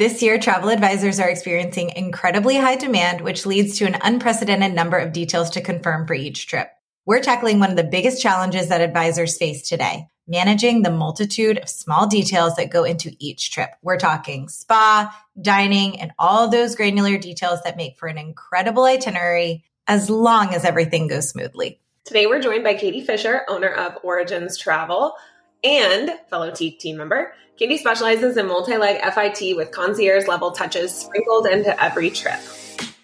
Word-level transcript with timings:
This 0.00 0.22
year, 0.22 0.38
travel 0.38 0.70
advisors 0.70 1.20
are 1.20 1.28
experiencing 1.28 1.90
incredibly 1.94 2.56
high 2.56 2.76
demand, 2.76 3.20
which 3.20 3.44
leads 3.44 3.76
to 3.76 3.84
an 3.84 3.98
unprecedented 4.00 4.72
number 4.72 4.96
of 4.96 5.12
details 5.12 5.50
to 5.50 5.60
confirm 5.60 6.06
for 6.06 6.14
each 6.14 6.46
trip. 6.46 6.70
We're 7.04 7.20
tackling 7.20 7.58
one 7.58 7.68
of 7.68 7.76
the 7.76 7.84
biggest 7.84 8.22
challenges 8.22 8.68
that 8.68 8.80
advisors 8.80 9.36
face 9.36 9.68
today 9.68 10.06
managing 10.26 10.80
the 10.80 10.90
multitude 10.90 11.58
of 11.58 11.68
small 11.68 12.06
details 12.06 12.54
that 12.54 12.70
go 12.70 12.84
into 12.84 13.14
each 13.18 13.50
trip. 13.50 13.68
We're 13.82 13.98
talking 13.98 14.48
spa, 14.48 15.14
dining, 15.38 16.00
and 16.00 16.12
all 16.18 16.48
those 16.48 16.76
granular 16.76 17.18
details 17.18 17.60
that 17.64 17.76
make 17.76 17.98
for 17.98 18.08
an 18.08 18.16
incredible 18.16 18.84
itinerary 18.84 19.64
as 19.86 20.08
long 20.08 20.54
as 20.54 20.64
everything 20.64 21.08
goes 21.08 21.28
smoothly. 21.28 21.78
Today, 22.06 22.24
we're 22.24 22.40
joined 22.40 22.64
by 22.64 22.72
Kaytee 22.72 23.04
Fisher, 23.04 23.42
owner 23.48 23.68
of 23.68 23.98
Origins 24.02 24.56
Travel 24.56 25.12
and 25.64 26.10
fellow 26.28 26.50
Tique 26.50 26.78
team 26.78 26.96
member. 26.96 27.34
Candy 27.58 27.76
specializes 27.76 28.36
in 28.36 28.46
multi-leg 28.46 29.02
FIT 29.12 29.56
with 29.56 29.70
concierge 29.70 30.26
level 30.26 30.50
touches 30.52 30.94
sprinkled 30.94 31.46
into 31.46 31.82
every 31.82 32.10
trip. 32.10 32.40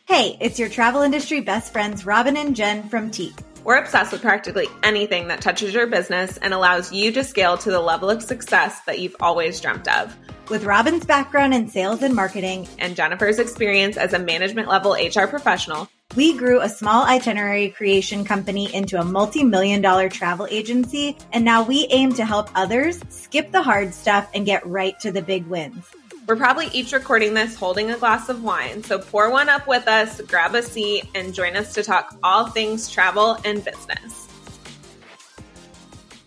Hey, 0.07 0.37
it's 0.41 0.59
your 0.59 0.69
travel 0.69 1.03
industry 1.03 1.41
best 1.41 1.73
friends, 1.73 2.07
Robin 2.07 2.37
and 2.37 2.57
Jen 2.57 2.89
from 2.89 3.11
Tique. 3.11 3.39
We're 3.65 3.79
obsessed 3.79 4.13
with 4.13 4.23
practically 4.23 4.69
anything 4.85 5.27
that 5.29 5.41
touches 5.41 5.75
your 5.75 5.89
business 5.89 6.37
and 6.37 6.55
allows 6.55 6.93
you 6.93 7.11
to 7.11 7.25
scale 7.25 7.59
to 7.59 7.71
the 7.71 7.81
level 7.81 8.09
of 8.09 8.23
success 8.23 8.81
that 8.83 9.01
you've 9.01 9.17
always 9.21 9.61
dreamt 9.61 9.89
of. 9.89 10.17
With 10.49 10.63
Robin's 10.63 11.05
background 11.05 11.53
in 11.53 11.69
sales 11.69 12.05
and 12.05 12.15
marketing 12.15 12.69
and 12.79 12.95
Jennifer's 12.95 13.41
experience 13.41 13.97
as 13.97 14.13
a 14.13 14.21
management 14.21 14.69
level 14.69 14.93
HR 14.93 15.27
professional, 15.27 15.89
we 16.15 16.37
grew 16.37 16.61
a 16.63 16.69
small 16.69 17.05
itinerary 17.05 17.69
creation 17.69 18.25
company 18.25 18.75
into 18.75 18.99
a 18.99 19.05
multi 19.05 19.45
million 19.45 19.83
dollar 19.83 20.09
travel 20.09 20.47
agency, 20.51 21.17
and 21.33 21.45
now 21.45 21.63
we 21.63 21.87
aim 21.91 22.15
to 22.15 22.25
help 22.25 22.49
others 22.55 23.01
skip 23.11 23.53
the 23.53 23.63
hard 23.63 23.93
stuff 23.93 24.29
and 24.35 24.47
get 24.47 24.67
right 24.67 24.99
to 25.01 25.13
the 25.13 25.21
big 25.21 25.47
wins. 25.47 25.85
We're 26.27 26.37
probably 26.37 26.69
each 26.69 26.93
recording 26.93 27.35
this 27.35 27.55
holding 27.55 27.91
a 27.91 27.99
glass 27.99 28.29
of 28.29 28.43
wine, 28.43 28.83
so 28.83 28.99
pour 28.99 29.31
one 29.31 29.49
up 29.49 29.69
with 29.69 29.87
us, 29.87 30.21
grab 30.23 30.55
a 30.55 30.63
seat, 30.63 31.05
and 31.15 31.35
join 31.35 31.55
us 31.55 31.75
to 31.75 31.83
talk 31.83 32.17
all 32.23 32.47
things 32.47 32.91
travel 32.91 33.39
and 33.45 33.63
business. 33.63 34.26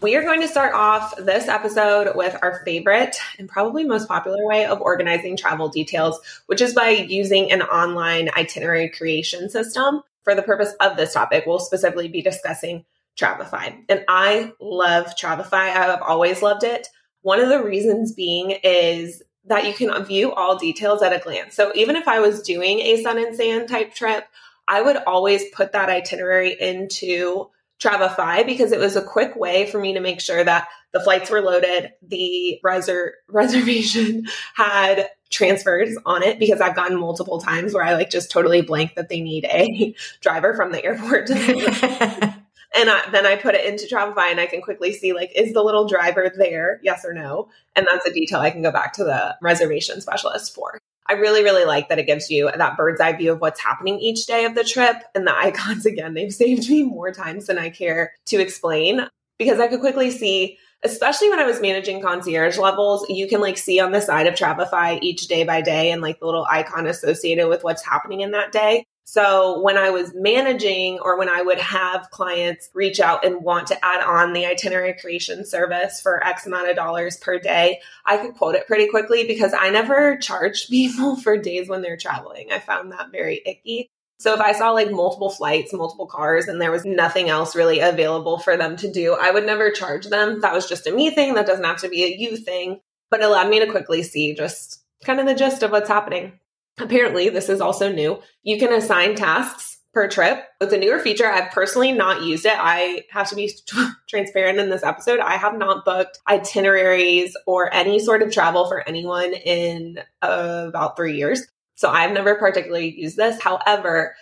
We 0.01 0.15
are 0.15 0.21
going 0.21 0.39
to 0.39 0.47
start 0.47 0.73
off 0.73 1.13
this 1.17 1.49
episode 1.49 2.15
with 2.15 2.37
our 2.41 2.61
favorite 2.63 3.17
and 3.37 3.49
probably 3.49 3.83
most 3.83 4.07
popular 4.07 4.45
way 4.45 4.65
of 4.65 4.79
organizing 4.79 5.35
travel 5.35 5.67
details, 5.67 6.21
which 6.45 6.61
is 6.61 6.73
by 6.73 6.91
using 6.91 7.51
an 7.51 7.61
online 7.63 8.29
itinerary 8.29 8.87
creation 8.87 9.49
system. 9.49 10.01
For 10.23 10.35
the 10.35 10.41
purpose 10.41 10.73
of 10.79 10.95
this 10.95 11.13
topic, 11.13 11.43
we'll 11.45 11.59
specifically 11.59 12.07
be 12.07 12.21
discussing 12.21 12.85
Travefy. 13.17 13.83
And 13.89 14.05
I 14.07 14.53
love 14.61 15.15
Travefy. 15.17 15.51
I've 15.53 16.01
always 16.01 16.41
loved 16.41 16.63
it. 16.63 16.87
One 17.21 17.41
of 17.41 17.49
the 17.49 17.61
reasons 17.61 18.13
being 18.13 18.51
is 18.63 19.21
that 19.47 19.65
you 19.65 19.73
can 19.73 20.01
view 20.05 20.31
all 20.31 20.57
details 20.57 21.01
at 21.01 21.11
a 21.11 21.19
glance. 21.19 21.55
So 21.55 21.73
even 21.75 21.97
if 21.97 22.07
I 22.07 22.21
was 22.21 22.41
doing 22.41 22.79
a 22.79 23.03
sun 23.03 23.17
and 23.17 23.35
sand 23.35 23.67
type 23.67 23.93
trip, 23.93 24.23
I 24.65 24.81
would 24.81 24.95
always 24.95 25.43
put 25.49 25.73
that 25.73 25.89
itinerary 25.89 26.55
into 26.57 27.49
Travefy 27.79 28.45
because 28.45 28.71
it 28.71 28.79
was 28.79 28.95
a 28.95 29.01
quick 29.01 29.35
way 29.35 29.65
for 29.65 29.79
me 29.79 29.93
to 29.93 29.99
make 29.99 30.19
sure 30.19 30.43
that 30.43 30.67
the 30.91 30.99
flights 30.99 31.29
were 31.29 31.41
loaded, 31.41 31.91
the 32.01 32.59
reser- 32.63 33.11
reservation 33.27 34.27
had 34.55 35.09
transfers 35.29 35.95
on 36.05 36.23
it 36.23 36.39
because 36.39 36.59
I've 36.59 36.75
gotten 36.75 36.99
multiple 36.99 37.39
times 37.39 37.73
where 37.73 37.83
I 37.83 37.93
like 37.93 38.09
just 38.09 38.31
totally 38.31 38.61
blank 38.61 38.95
that 38.95 39.09
they 39.09 39.21
need 39.21 39.45
a 39.45 39.95
driver 40.21 40.53
from 40.55 40.71
the 40.71 40.83
airport. 40.83 41.29
and 41.29 42.89
I, 42.89 43.09
then 43.11 43.25
I 43.25 43.35
put 43.35 43.55
it 43.55 43.65
into 43.65 43.85
Travefy 43.85 44.31
and 44.31 44.39
I 44.39 44.47
can 44.47 44.61
quickly 44.61 44.91
see 44.91 45.13
like 45.13 45.31
is 45.35 45.53
the 45.53 45.63
little 45.63 45.87
driver 45.87 46.31
there, 46.35 46.81
yes 46.83 47.05
or 47.05 47.13
no, 47.13 47.49
and 47.75 47.87
that's 47.89 48.05
a 48.05 48.13
detail 48.13 48.39
I 48.39 48.51
can 48.51 48.61
go 48.61 48.71
back 48.71 48.93
to 48.93 49.03
the 49.03 49.37
reservation 49.41 50.01
specialist 50.01 50.53
for. 50.53 50.79
I 51.09 51.13
really, 51.13 51.43
really 51.43 51.65
like 51.65 51.89
that 51.89 51.97
it 51.97 52.05
gives 52.05 52.29
you 52.29 52.51
that 52.55 52.77
bird's 52.77 53.01
eye 53.01 53.13
view 53.13 53.31
of 53.31 53.41
what's 53.41 53.59
happening 53.59 53.99
each 53.99 54.27
day 54.27 54.45
of 54.45 54.53
the 54.53 54.63
trip. 54.63 54.97
And 55.15 55.25
the 55.25 55.35
icons, 55.37 55.85
again, 55.85 56.13
they've 56.13 56.33
saved 56.33 56.69
me 56.69 56.83
more 56.83 57.11
times 57.11 57.47
than 57.47 57.57
I 57.57 57.69
care 57.69 58.13
to 58.27 58.39
explain 58.39 59.07
because 59.39 59.59
I 59.59 59.67
could 59.67 59.79
quickly 59.79 60.11
see, 60.11 60.57
especially 60.83 61.29
when 61.29 61.39
I 61.39 61.45
was 61.45 61.61
managing 61.61 62.01
concierge 62.01 62.59
levels, 62.59 63.09
you 63.09 63.27
can 63.27 63.41
like 63.41 63.57
see 63.57 63.79
on 63.79 63.91
the 63.91 64.01
side 64.01 64.27
of 64.27 64.35
Travefy 64.35 64.99
each 65.01 65.27
day 65.27 65.43
by 65.43 65.61
day 65.61 65.91
and 65.91 66.01
like 66.01 66.19
the 66.19 66.27
little 66.27 66.45
icon 66.49 66.85
associated 66.85 67.47
with 67.47 67.63
what's 67.63 67.83
happening 67.83 68.21
in 68.21 68.31
that 68.31 68.51
day. 68.51 68.85
So 69.11 69.59
when 69.61 69.75
I 69.75 69.89
was 69.89 70.13
managing 70.13 70.99
or 70.99 71.17
when 71.17 71.29
I 71.29 71.41
would 71.41 71.57
have 71.57 72.11
clients 72.11 72.69
reach 72.75 72.99
out 72.99 73.25
and 73.25 73.43
want 73.43 73.65
to 73.69 73.83
add 73.83 74.03
on 74.03 74.33
the 74.33 74.45
itinerary 74.45 74.93
creation 74.93 75.47
service 75.47 75.99
for 75.99 76.23
X 76.23 76.45
amount 76.45 76.69
of 76.69 76.75
dollars 76.75 77.17
per 77.17 77.39
day, 77.39 77.81
I 78.05 78.17
could 78.17 78.35
quote 78.35 78.53
it 78.53 78.67
pretty 78.67 78.87
quickly 78.87 79.25
because 79.25 79.51
I 79.57 79.71
never 79.71 80.15
charged 80.17 80.69
people 80.69 81.15
for 81.15 81.37
days 81.37 81.67
when 81.67 81.81
they're 81.81 81.97
traveling. 81.97 82.51
I 82.51 82.59
found 82.59 82.91
that 82.91 83.11
very 83.11 83.41
icky. 83.47 83.89
So 84.19 84.35
if 84.35 84.41
I 84.41 84.51
saw 84.51 84.73
like 84.73 84.91
multiple 84.91 85.31
flights, 85.31 85.73
multiple 85.73 86.05
cars, 86.05 86.47
and 86.47 86.61
there 86.61 86.71
was 86.71 86.85
nothing 86.85 87.29
else 87.29 87.55
really 87.55 87.79
available 87.79 88.37
for 88.37 88.57
them 88.57 88.77
to 88.77 88.91
do, 88.91 89.17
I 89.19 89.31
would 89.31 89.43
never 89.47 89.71
charge 89.71 90.05
them. 90.05 90.41
That 90.41 90.53
was 90.53 90.69
just 90.69 90.85
a 90.85 90.91
me 90.91 91.09
thing. 91.09 91.33
That 91.33 91.47
doesn't 91.47 91.65
have 91.65 91.81
to 91.81 91.89
be 91.89 92.03
a 92.03 92.15
you 92.15 92.37
thing, 92.37 92.79
but 93.09 93.21
it 93.21 93.25
allowed 93.25 93.49
me 93.49 93.59
to 93.59 93.71
quickly 93.71 94.03
see 94.03 94.35
just 94.35 94.83
kind 95.03 95.19
of 95.19 95.25
the 95.25 95.33
gist 95.33 95.63
of 95.63 95.71
what's 95.71 95.89
happening. 95.89 96.33
Apparently, 96.79 97.29
this 97.29 97.49
is 97.49 97.61
also 97.61 97.91
new. 97.91 98.21
You 98.43 98.57
can 98.57 98.73
assign 98.73 99.15
tasks 99.15 99.77
per 99.93 100.07
trip. 100.07 100.43
It's 100.61 100.73
a 100.73 100.77
newer 100.77 100.99
feature. 100.99 101.29
I've 101.29 101.51
personally 101.51 101.91
not 101.91 102.21
used 102.21 102.45
it. 102.45 102.55
I 102.55 103.03
have 103.11 103.29
to 103.29 103.35
be 103.35 103.51
transparent 104.07 104.59
in 104.59 104.69
this 104.69 104.83
episode. 104.83 105.19
I 105.19 105.35
have 105.35 105.57
not 105.57 105.85
booked 105.85 106.19
itineraries 106.27 107.35
or 107.45 107.73
any 107.73 107.99
sort 107.99 108.21
of 108.21 108.31
travel 108.31 108.67
for 108.67 108.87
anyone 108.87 109.33
in 109.33 109.99
uh, 110.21 110.65
about 110.67 110.95
three 110.95 111.17
years. 111.17 111.45
So 111.75 111.89
I've 111.89 112.11
never 112.11 112.35
particularly 112.35 112.99
used 112.99 113.17
this. 113.17 113.41
However, 113.41 114.15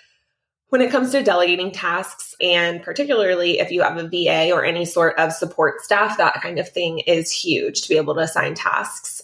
when 0.70 0.82
it 0.82 0.92
comes 0.92 1.12
to 1.12 1.24
delegating 1.24 1.72
tasks, 1.72 2.36
and 2.42 2.84
particularly 2.84 3.60
if 3.60 3.72
you 3.72 3.82
have 3.82 3.98
a 3.98 4.08
VA 4.08 4.52
or 4.54 4.66
any 4.66 4.86
sort 4.86 5.18
of 5.18 5.32
support 5.34 5.82
staff, 5.82 6.18
that 6.18 6.42
kind 6.42 6.60
of 6.60 6.70
thing 6.70 7.00
is 7.00 7.32
huge 7.32 7.82
to 7.82 7.90
be 7.90 7.98
able 7.98 8.14
to 8.16 8.22
assign 8.22 8.54
tasks. 8.54 9.17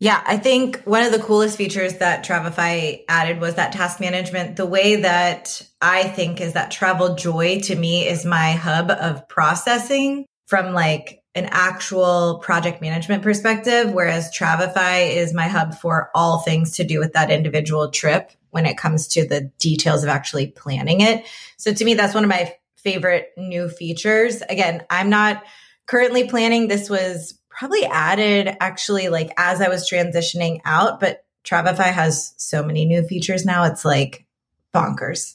Yeah, 0.00 0.22
I 0.24 0.36
think 0.36 0.82
one 0.84 1.02
of 1.02 1.10
the 1.10 1.18
coolest 1.18 1.56
features 1.56 1.98
that 1.98 2.24
Travefy 2.24 3.02
added 3.08 3.40
was 3.40 3.56
that 3.56 3.72
task 3.72 3.98
management. 3.98 4.56
The 4.56 4.66
way 4.66 4.96
that 4.96 5.60
I 5.82 6.04
think 6.04 6.40
is 6.40 6.52
that 6.52 6.70
TravelJoy 6.70 7.64
to 7.66 7.74
me 7.74 8.06
is 8.06 8.24
my 8.24 8.52
hub 8.52 8.92
of 8.92 9.28
processing 9.28 10.24
from 10.46 10.72
like 10.72 11.22
an 11.34 11.48
actual 11.50 12.38
project 12.42 12.80
management 12.80 13.24
perspective, 13.24 13.92
whereas 13.92 14.30
Travefy 14.32 15.16
is 15.16 15.34
my 15.34 15.48
hub 15.48 15.74
for 15.74 16.10
all 16.14 16.40
things 16.40 16.76
to 16.76 16.84
do 16.84 17.00
with 17.00 17.12
that 17.14 17.30
individual 17.30 17.90
trip 17.90 18.30
when 18.50 18.66
it 18.66 18.78
comes 18.78 19.08
to 19.08 19.26
the 19.26 19.50
details 19.58 20.04
of 20.04 20.08
actually 20.08 20.46
planning 20.46 21.00
it. 21.00 21.26
So 21.56 21.72
to 21.72 21.84
me, 21.84 21.94
that's 21.94 22.14
one 22.14 22.24
of 22.24 22.30
my 22.30 22.54
favorite 22.76 23.32
new 23.36 23.68
features. 23.68 24.42
Again, 24.48 24.84
I'm 24.90 25.10
not 25.10 25.44
currently 25.86 26.28
planning. 26.28 26.68
This 26.68 26.88
was 26.88 27.37
probably 27.58 27.84
added 27.86 28.56
actually 28.60 29.08
like 29.08 29.32
as 29.36 29.60
I 29.60 29.68
was 29.68 29.90
transitioning 29.90 30.60
out, 30.64 31.00
but 31.00 31.24
Travefy 31.44 31.92
has 31.92 32.34
so 32.36 32.62
many 32.62 32.84
new 32.84 33.02
features 33.02 33.44
now. 33.44 33.64
It's 33.64 33.84
like 33.84 34.26
bonkers. 34.72 35.34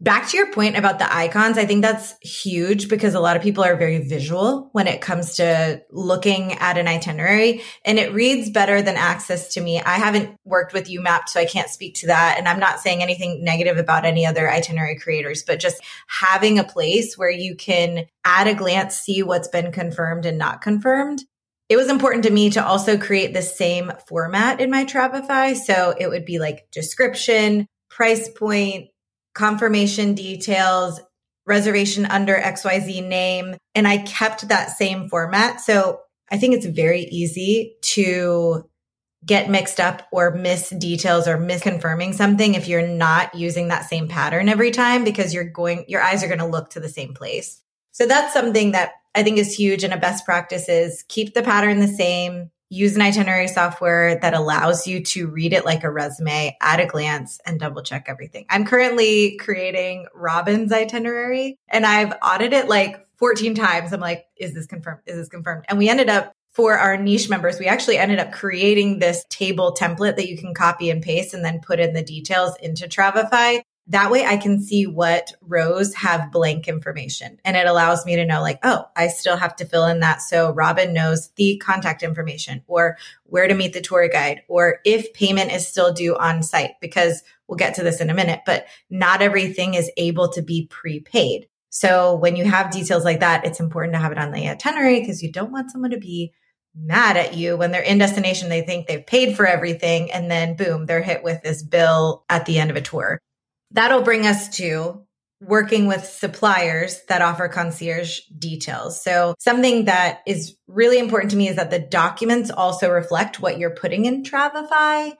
Back 0.00 0.28
to 0.28 0.36
your 0.36 0.52
point 0.52 0.76
about 0.76 0.98
the 0.98 1.10
icons, 1.10 1.56
I 1.56 1.64
think 1.64 1.80
that's 1.80 2.14
huge 2.20 2.90
because 2.90 3.14
a 3.14 3.20
lot 3.20 3.36
of 3.36 3.42
people 3.42 3.64
are 3.64 3.76
very 3.76 4.06
visual 4.06 4.68
when 4.72 4.86
it 4.86 5.00
comes 5.00 5.36
to 5.36 5.82
looking 5.90 6.52
at 6.54 6.76
an 6.76 6.86
itinerary 6.86 7.62
and 7.86 7.98
it 7.98 8.12
reads 8.12 8.50
better 8.50 8.82
than 8.82 8.96
Axus 8.96 9.54
to 9.54 9.62
me. 9.62 9.80
I 9.80 9.94
haven't 9.94 10.36
worked 10.44 10.74
with 10.74 10.88
Umapped, 10.88 11.30
so 11.30 11.40
I 11.40 11.46
can't 11.46 11.70
speak 11.70 11.94
to 11.96 12.08
that. 12.08 12.34
And 12.36 12.46
I'm 12.46 12.60
not 12.60 12.80
saying 12.80 13.02
anything 13.02 13.42
negative 13.42 13.78
about 13.78 14.04
any 14.04 14.26
other 14.26 14.50
itinerary 14.50 14.98
creators, 14.98 15.42
but 15.42 15.60
just 15.60 15.80
having 16.08 16.58
a 16.58 16.64
place 16.64 17.16
where 17.16 17.30
you 17.30 17.54
can 17.56 18.04
at 18.26 18.48
a 18.48 18.54
glance 18.54 18.96
see 18.96 19.22
what's 19.22 19.48
been 19.48 19.72
confirmed 19.72 20.26
and 20.26 20.36
not 20.36 20.60
confirmed 20.60 21.24
it 21.68 21.76
was 21.76 21.88
important 21.88 22.24
to 22.24 22.30
me 22.30 22.50
to 22.50 22.64
also 22.64 22.98
create 22.98 23.32
the 23.32 23.42
same 23.42 23.92
format 24.06 24.60
in 24.60 24.70
my 24.70 24.84
Travefy. 24.84 25.56
So 25.56 25.94
it 25.98 26.08
would 26.08 26.24
be 26.24 26.38
like 26.38 26.70
description, 26.70 27.66
price 27.88 28.28
point, 28.28 28.88
confirmation 29.34 30.14
details, 30.14 31.00
reservation 31.46 32.06
under 32.06 32.36
XYZ 32.36 33.06
name. 33.06 33.56
And 33.74 33.88
I 33.88 33.98
kept 33.98 34.48
that 34.48 34.76
same 34.76 35.08
format. 35.08 35.60
So 35.60 36.00
I 36.30 36.38
think 36.38 36.54
it's 36.54 36.66
very 36.66 37.02
easy 37.02 37.76
to 37.82 38.68
get 39.24 39.48
mixed 39.48 39.80
up 39.80 40.06
or 40.12 40.32
miss 40.32 40.68
details 40.68 41.26
or 41.26 41.38
misconfirming 41.38 42.14
something 42.14 42.54
if 42.54 42.68
you're 42.68 42.86
not 42.86 43.34
using 43.34 43.68
that 43.68 43.88
same 43.88 44.06
pattern 44.06 44.50
every 44.50 44.70
time 44.70 45.02
because 45.02 45.32
you're 45.32 45.48
going, 45.48 45.86
your 45.88 46.02
eyes 46.02 46.22
are 46.22 46.28
going 46.28 46.40
to 46.40 46.46
look 46.46 46.70
to 46.70 46.80
the 46.80 46.90
same 46.90 47.14
place. 47.14 47.62
So 47.92 48.06
that's 48.06 48.34
something 48.34 48.72
that 48.72 48.92
I 49.14 49.22
think 49.22 49.38
is 49.38 49.54
huge 49.54 49.84
and 49.84 49.92
a 49.92 49.98
best 49.98 50.24
practice 50.24 50.68
is 50.68 51.04
keep 51.08 51.34
the 51.34 51.42
pattern 51.42 51.80
the 51.80 51.88
same, 51.88 52.50
use 52.68 52.96
an 52.96 53.02
itinerary 53.02 53.48
software 53.48 54.18
that 54.20 54.34
allows 54.34 54.86
you 54.86 55.02
to 55.04 55.28
read 55.28 55.52
it 55.52 55.64
like 55.64 55.84
a 55.84 55.90
resume 55.90 56.56
at 56.60 56.80
a 56.80 56.86
glance 56.86 57.38
and 57.46 57.60
double 57.60 57.82
check 57.82 58.06
everything. 58.08 58.46
I'm 58.50 58.64
currently 58.64 59.36
creating 59.36 60.06
Robin's 60.14 60.72
itinerary 60.72 61.58
and 61.68 61.86
I've 61.86 62.14
audited 62.22 62.52
it 62.52 62.68
like 62.68 63.06
14 63.18 63.54
times. 63.54 63.92
I'm 63.92 64.00
like, 64.00 64.26
is 64.36 64.54
this 64.54 64.66
confirmed? 64.66 65.02
Is 65.06 65.16
this 65.16 65.28
confirmed? 65.28 65.64
And 65.68 65.78
we 65.78 65.88
ended 65.88 66.08
up 66.08 66.34
for 66.54 66.78
our 66.78 66.96
niche 66.96 67.28
members, 67.28 67.58
we 67.58 67.66
actually 67.66 67.98
ended 67.98 68.20
up 68.20 68.30
creating 68.30 69.00
this 69.00 69.24
table 69.28 69.74
template 69.78 70.14
that 70.14 70.28
you 70.28 70.38
can 70.38 70.54
copy 70.54 70.88
and 70.88 71.02
paste 71.02 71.34
and 71.34 71.44
then 71.44 71.60
put 71.60 71.80
in 71.80 71.94
the 71.94 72.02
details 72.02 72.54
into 72.62 72.86
Travefy. 72.86 73.60
That 73.88 74.10
way 74.10 74.24
I 74.24 74.38
can 74.38 74.62
see 74.62 74.86
what 74.86 75.34
rows 75.42 75.94
have 75.94 76.32
blank 76.32 76.68
information 76.68 77.38
and 77.44 77.54
it 77.54 77.66
allows 77.66 78.06
me 78.06 78.16
to 78.16 78.24
know 78.24 78.40
like, 78.40 78.58
oh, 78.62 78.86
I 78.96 79.08
still 79.08 79.36
have 79.36 79.54
to 79.56 79.66
fill 79.66 79.86
in 79.86 80.00
that. 80.00 80.22
So 80.22 80.52
Robin 80.52 80.94
knows 80.94 81.28
the 81.36 81.58
contact 81.58 82.02
information 82.02 82.62
or 82.66 82.96
where 83.24 83.46
to 83.46 83.54
meet 83.54 83.74
the 83.74 83.82
tour 83.82 84.08
guide 84.08 84.42
or 84.48 84.78
if 84.86 85.12
payment 85.12 85.52
is 85.52 85.68
still 85.68 85.92
due 85.92 86.16
on 86.16 86.42
site 86.42 86.80
because 86.80 87.22
we'll 87.46 87.56
get 87.56 87.74
to 87.74 87.82
this 87.82 88.00
in 88.00 88.08
a 88.08 88.14
minute, 88.14 88.40
but 88.46 88.66
not 88.88 89.20
everything 89.20 89.74
is 89.74 89.90
able 89.98 90.28
to 90.30 90.40
be 90.40 90.66
prepaid. 90.70 91.46
So 91.68 92.14
when 92.14 92.36
you 92.36 92.44
have 92.44 92.70
details 92.70 93.04
like 93.04 93.20
that, 93.20 93.44
it's 93.44 93.60
important 93.60 93.94
to 93.94 94.00
have 94.00 94.12
it 94.12 94.18
on 94.18 94.30
the 94.30 94.48
itinerary 94.48 95.00
because 95.00 95.22
you 95.22 95.30
don't 95.30 95.52
want 95.52 95.70
someone 95.70 95.90
to 95.90 95.98
be 95.98 96.32
mad 96.74 97.16
at 97.16 97.34
you 97.34 97.56
when 97.56 97.70
they're 97.70 97.82
in 97.82 97.98
destination. 97.98 98.48
They 98.48 98.62
think 98.62 98.86
they've 98.86 99.04
paid 99.04 99.36
for 99.36 99.46
everything 99.46 100.10
and 100.10 100.30
then 100.30 100.56
boom, 100.56 100.86
they're 100.86 101.02
hit 101.02 101.22
with 101.22 101.42
this 101.42 101.62
bill 101.62 102.24
at 102.30 102.46
the 102.46 102.58
end 102.58 102.70
of 102.70 102.76
a 102.76 102.80
tour. 102.80 103.20
That'll 103.74 104.02
bring 104.02 104.26
us 104.26 104.56
to 104.56 105.04
working 105.40 105.86
with 105.86 106.04
suppliers 106.04 107.02
that 107.08 107.20
offer 107.20 107.48
concierge 107.48 108.20
details. 108.38 109.02
So 109.02 109.34
something 109.38 109.84
that 109.84 110.20
is 110.26 110.56
really 110.66 110.98
important 110.98 111.32
to 111.32 111.36
me 111.36 111.48
is 111.48 111.56
that 111.56 111.70
the 111.70 111.78
documents 111.78 112.50
also 112.50 112.90
reflect 112.90 113.40
what 113.40 113.58
you're 113.58 113.74
putting 113.74 114.06
in 114.06 114.22
Travefy. 114.22 115.12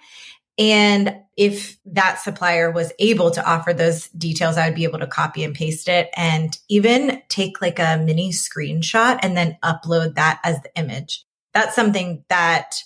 And 0.56 1.16
if 1.36 1.76
that 1.86 2.20
supplier 2.20 2.70
was 2.70 2.92
able 3.00 3.32
to 3.32 3.44
offer 3.44 3.72
those 3.72 4.08
details, 4.10 4.56
I 4.56 4.68
would 4.68 4.76
be 4.76 4.84
able 4.84 5.00
to 5.00 5.06
copy 5.06 5.42
and 5.42 5.54
paste 5.54 5.88
it 5.88 6.10
and 6.16 6.56
even 6.68 7.22
take 7.28 7.60
like 7.60 7.80
a 7.80 8.00
mini 8.02 8.30
screenshot 8.30 9.18
and 9.22 9.36
then 9.36 9.58
upload 9.64 10.14
that 10.14 10.40
as 10.44 10.62
the 10.62 10.70
image. 10.76 11.24
That's 11.54 11.74
something 11.74 12.24
that 12.28 12.76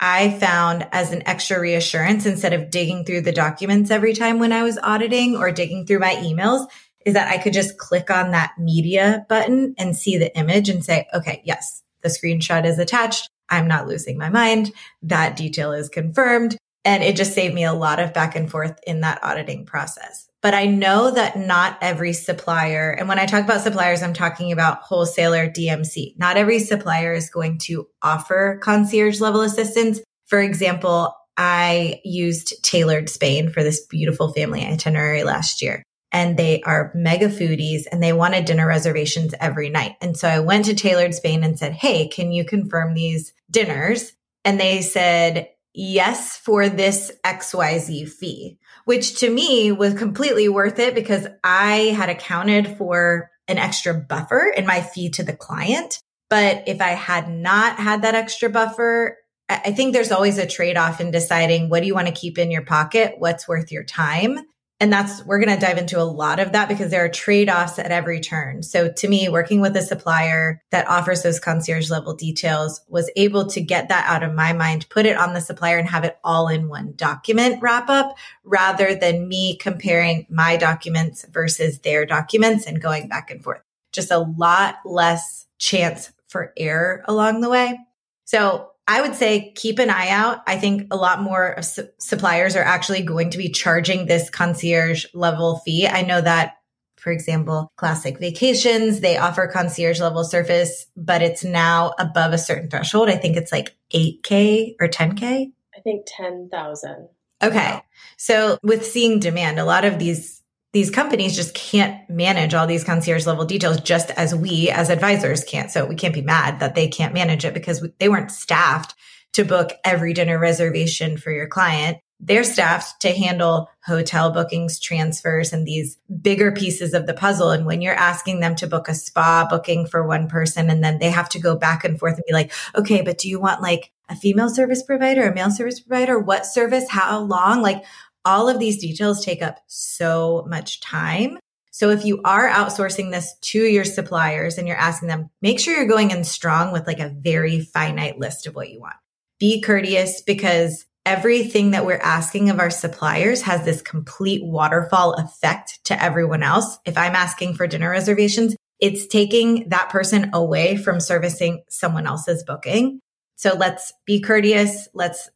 I 0.00 0.30
found 0.38 0.86
as 0.92 1.12
an 1.12 1.22
extra 1.26 1.58
reassurance 1.58 2.26
instead 2.26 2.52
of 2.52 2.70
digging 2.70 3.04
through 3.04 3.22
the 3.22 3.32
documents 3.32 3.90
every 3.90 4.12
time 4.12 4.38
when 4.38 4.52
I 4.52 4.62
was 4.62 4.78
auditing 4.82 5.36
or 5.36 5.50
digging 5.50 5.86
through 5.86 6.00
my 6.00 6.14
emails 6.16 6.66
is 7.06 7.14
that 7.14 7.28
I 7.28 7.38
could 7.38 7.52
just 7.52 7.78
click 7.78 8.10
on 8.10 8.32
that 8.32 8.52
media 8.58 9.24
button 9.28 9.74
and 9.78 9.96
see 9.96 10.18
the 10.18 10.36
image 10.36 10.68
and 10.68 10.84
say, 10.84 11.06
okay, 11.14 11.40
yes, 11.44 11.82
the 12.02 12.08
screenshot 12.08 12.66
is 12.66 12.78
attached. 12.78 13.30
I'm 13.48 13.68
not 13.68 13.86
losing 13.86 14.18
my 14.18 14.28
mind. 14.28 14.72
That 15.02 15.36
detail 15.36 15.72
is 15.72 15.88
confirmed. 15.88 16.56
And 16.84 17.02
it 17.02 17.16
just 17.16 17.32
saved 17.32 17.54
me 17.54 17.64
a 17.64 17.72
lot 17.72 18.00
of 18.00 18.12
back 18.12 18.36
and 18.36 18.50
forth 18.50 18.78
in 18.86 19.00
that 19.00 19.20
auditing 19.22 19.66
process. 19.66 20.28
But 20.46 20.54
I 20.54 20.66
know 20.66 21.10
that 21.10 21.36
not 21.36 21.76
every 21.82 22.12
supplier, 22.12 22.92
and 22.92 23.08
when 23.08 23.18
I 23.18 23.26
talk 23.26 23.42
about 23.42 23.62
suppliers, 23.62 24.00
I'm 24.00 24.12
talking 24.12 24.52
about 24.52 24.80
wholesaler 24.80 25.48
DMC. 25.48 26.16
Not 26.18 26.36
every 26.36 26.60
supplier 26.60 27.12
is 27.12 27.30
going 27.30 27.58
to 27.64 27.88
offer 28.00 28.60
concierge 28.62 29.20
level 29.20 29.40
assistance. 29.40 29.98
For 30.26 30.40
example, 30.40 31.12
I 31.36 32.00
used 32.04 32.62
Tailored 32.62 33.08
Spain 33.08 33.50
for 33.50 33.64
this 33.64 33.84
beautiful 33.86 34.32
family 34.34 34.64
itinerary 34.64 35.24
last 35.24 35.62
year. 35.62 35.82
And 36.12 36.36
they 36.36 36.62
are 36.62 36.92
mega 36.94 37.26
foodies 37.26 37.82
and 37.90 38.00
they 38.00 38.12
wanted 38.12 38.44
dinner 38.44 38.68
reservations 38.68 39.34
every 39.40 39.68
night. 39.68 39.96
And 40.00 40.16
so 40.16 40.28
I 40.28 40.38
went 40.38 40.66
to 40.66 40.76
Tailored 40.76 41.16
Spain 41.16 41.42
and 41.42 41.58
said, 41.58 41.72
Hey, 41.72 42.06
can 42.06 42.30
you 42.30 42.44
confirm 42.44 42.94
these 42.94 43.32
dinners? 43.50 44.12
And 44.44 44.60
they 44.60 44.82
said, 44.82 45.48
yes 45.76 46.38
for 46.38 46.68
this 46.68 47.12
XYZ 47.24 48.08
fee, 48.08 48.58
which 48.86 49.20
to 49.20 49.30
me 49.30 49.70
was 49.70 49.94
completely 49.94 50.48
worth 50.48 50.78
it 50.78 50.94
because 50.94 51.26
I 51.44 51.94
had 51.96 52.08
accounted 52.08 52.76
for 52.78 53.30
an 53.46 53.58
extra 53.58 53.94
buffer 53.94 54.52
in 54.56 54.66
my 54.66 54.80
fee 54.80 55.10
to 55.10 55.22
the 55.22 55.36
client. 55.36 56.00
But 56.28 56.64
if 56.66 56.80
I 56.80 56.88
had 56.88 57.28
not 57.28 57.76
had 57.78 58.02
that 58.02 58.14
extra 58.14 58.48
buffer, 58.48 59.18
I 59.48 59.72
think 59.72 59.92
there's 59.92 60.10
always 60.10 60.38
a 60.38 60.46
trade 60.46 60.76
off 60.76 61.00
in 61.00 61.12
deciding 61.12 61.68
what 61.68 61.80
do 61.80 61.86
you 61.86 61.94
want 61.94 62.08
to 62.08 62.12
keep 62.12 62.38
in 62.38 62.50
your 62.50 62.64
pocket? 62.64 63.14
What's 63.18 63.46
worth 63.46 63.70
your 63.70 63.84
time? 63.84 64.40
And 64.78 64.92
that's, 64.92 65.24
we're 65.24 65.38
going 65.38 65.58
to 65.58 65.64
dive 65.64 65.78
into 65.78 65.98
a 65.98 66.04
lot 66.04 66.38
of 66.38 66.52
that 66.52 66.68
because 66.68 66.90
there 66.90 67.02
are 67.02 67.08
trade 67.08 67.48
offs 67.48 67.78
at 67.78 67.90
every 67.90 68.20
turn. 68.20 68.62
So 68.62 68.92
to 68.92 69.08
me, 69.08 69.26
working 69.28 69.62
with 69.62 69.74
a 69.74 69.80
supplier 69.80 70.62
that 70.70 70.86
offers 70.86 71.22
those 71.22 71.40
concierge 71.40 71.90
level 71.90 72.14
details 72.14 72.82
was 72.86 73.10
able 73.16 73.46
to 73.46 73.62
get 73.62 73.88
that 73.88 74.04
out 74.06 74.22
of 74.22 74.34
my 74.34 74.52
mind, 74.52 74.88
put 74.90 75.06
it 75.06 75.16
on 75.16 75.32
the 75.32 75.40
supplier 75.40 75.78
and 75.78 75.88
have 75.88 76.04
it 76.04 76.18
all 76.22 76.48
in 76.48 76.68
one 76.68 76.92
document 76.94 77.62
wrap 77.62 77.88
up 77.88 78.16
rather 78.44 78.94
than 78.94 79.28
me 79.28 79.56
comparing 79.56 80.26
my 80.28 80.58
documents 80.58 81.24
versus 81.30 81.78
their 81.78 82.04
documents 82.04 82.66
and 82.66 82.82
going 82.82 83.08
back 83.08 83.30
and 83.30 83.42
forth. 83.42 83.62
Just 83.92 84.10
a 84.10 84.18
lot 84.18 84.76
less 84.84 85.46
chance 85.58 86.12
for 86.28 86.52
error 86.58 87.02
along 87.06 87.40
the 87.40 87.48
way. 87.48 87.78
So 88.24 88.72
I 88.88 89.00
would 89.00 89.14
say 89.14 89.52
keep 89.56 89.78
an 89.78 89.90
eye 89.90 90.10
out. 90.10 90.42
I 90.46 90.58
think 90.58 90.88
a 90.92 90.96
lot 90.96 91.20
more 91.20 91.60
su- 91.62 91.88
suppliers 91.98 92.54
are 92.54 92.62
actually 92.62 93.02
going 93.02 93.30
to 93.30 93.38
be 93.38 93.50
charging 93.50 94.06
this 94.06 94.30
concierge 94.30 95.06
level 95.12 95.60
fee. 95.64 95.88
I 95.88 96.02
know 96.02 96.20
that, 96.20 96.58
for 96.96 97.10
example, 97.10 97.72
classic 97.76 98.18
vacations, 98.18 99.00
they 99.00 99.16
offer 99.16 99.48
concierge 99.48 100.00
level 100.00 100.22
service, 100.22 100.86
but 100.96 101.20
it's 101.20 101.42
now 101.42 101.94
above 101.98 102.32
a 102.32 102.38
certain 102.38 102.70
threshold. 102.70 103.08
I 103.08 103.16
think 103.16 103.36
it's 103.36 103.52
like 103.52 103.76
8K 103.92 104.76
or 104.80 104.88
10K. 104.88 105.52
I 105.76 105.80
think 105.80 106.06
10,000. 106.06 107.08
Okay. 107.42 107.80
So 108.16 108.58
with 108.62 108.86
seeing 108.86 109.18
demand, 109.18 109.58
a 109.58 109.64
lot 109.64 109.84
of 109.84 109.98
these 109.98 110.42
these 110.76 110.90
companies 110.90 111.34
just 111.34 111.54
can't 111.54 112.06
manage 112.10 112.52
all 112.52 112.66
these 112.66 112.84
concierge 112.84 113.26
level 113.26 113.46
details 113.46 113.80
just 113.80 114.10
as 114.10 114.34
we 114.34 114.68
as 114.68 114.90
advisors 114.90 115.42
can't. 115.42 115.70
So 115.70 115.86
we 115.86 115.94
can't 115.94 116.12
be 116.12 116.20
mad 116.20 116.60
that 116.60 116.74
they 116.74 116.86
can't 116.86 117.14
manage 117.14 117.46
it 117.46 117.54
because 117.54 117.80
we, 117.80 117.94
they 117.98 118.10
weren't 118.10 118.30
staffed 118.30 118.94
to 119.32 119.46
book 119.46 119.72
every 119.84 120.12
dinner 120.12 120.38
reservation 120.38 121.16
for 121.16 121.30
your 121.30 121.46
client. 121.46 121.96
They're 122.20 122.44
staffed 122.44 123.00
to 123.00 123.12
handle 123.12 123.70
hotel 123.86 124.30
bookings, 124.30 124.78
transfers, 124.78 125.50
and 125.54 125.66
these 125.66 125.96
bigger 126.20 126.52
pieces 126.52 126.92
of 126.92 127.06
the 127.06 127.14
puzzle. 127.14 127.52
And 127.52 127.64
when 127.64 127.80
you're 127.80 127.94
asking 127.94 128.40
them 128.40 128.54
to 128.56 128.66
book 128.66 128.86
a 128.86 128.94
spa 128.94 129.46
booking 129.48 129.86
for 129.86 130.06
one 130.06 130.28
person, 130.28 130.68
and 130.68 130.84
then 130.84 130.98
they 130.98 131.10
have 131.10 131.30
to 131.30 131.38
go 131.38 131.56
back 131.56 131.84
and 131.84 131.98
forth 131.98 132.16
and 132.16 132.24
be 132.26 132.34
like, 132.34 132.52
okay, 132.74 133.00
but 133.00 133.16
do 133.16 133.30
you 133.30 133.40
want 133.40 133.62
like 133.62 133.92
a 134.10 134.14
female 134.16 134.50
service 134.50 134.82
provider, 134.82 135.26
a 135.26 135.34
male 135.34 135.50
service 135.50 135.80
provider? 135.80 136.18
What 136.18 136.44
service? 136.44 136.84
How 136.90 137.20
long? 137.20 137.62
Like 137.62 137.82
all 138.26 138.50
of 138.50 138.58
these 138.58 138.78
details 138.78 139.24
take 139.24 139.40
up 139.40 139.60
so 139.68 140.44
much 140.48 140.80
time. 140.80 141.38
So 141.70 141.90
if 141.90 142.04
you 142.04 142.20
are 142.24 142.48
outsourcing 142.48 143.10
this 143.10 143.34
to 143.40 143.62
your 143.62 143.84
suppliers 143.84 144.58
and 144.58 144.66
you're 144.66 144.76
asking 144.76 145.08
them, 145.08 145.30
make 145.42 145.60
sure 145.60 145.76
you're 145.76 145.86
going 145.86 146.10
in 146.10 146.24
strong 146.24 146.72
with 146.72 146.86
like 146.86 147.00
a 147.00 147.14
very 147.20 147.60
finite 147.60 148.18
list 148.18 148.46
of 148.46 148.54
what 148.54 148.70
you 148.70 148.80
want. 148.80 148.96
Be 149.38 149.60
courteous 149.60 150.22
because 150.22 150.86
everything 151.04 151.70
that 151.70 151.86
we're 151.86 152.00
asking 152.02 152.50
of 152.50 152.58
our 152.58 152.70
suppliers 152.70 153.42
has 153.42 153.64
this 153.64 153.80
complete 153.80 154.44
waterfall 154.44 155.12
effect 155.14 155.78
to 155.84 156.02
everyone 156.02 156.42
else. 156.42 156.78
If 156.84 156.98
I'm 156.98 157.14
asking 157.14 157.54
for 157.54 157.66
dinner 157.66 157.90
reservations, 157.90 158.56
it's 158.80 159.06
taking 159.06 159.68
that 159.68 159.88
person 159.88 160.30
away 160.34 160.76
from 160.76 160.98
servicing 160.98 161.62
someone 161.68 162.06
else's 162.06 162.42
booking. 162.42 163.00
So 163.36 163.54
let's 163.54 163.92
be 164.04 164.20
courteous. 164.20 164.88
Let's 164.94 165.28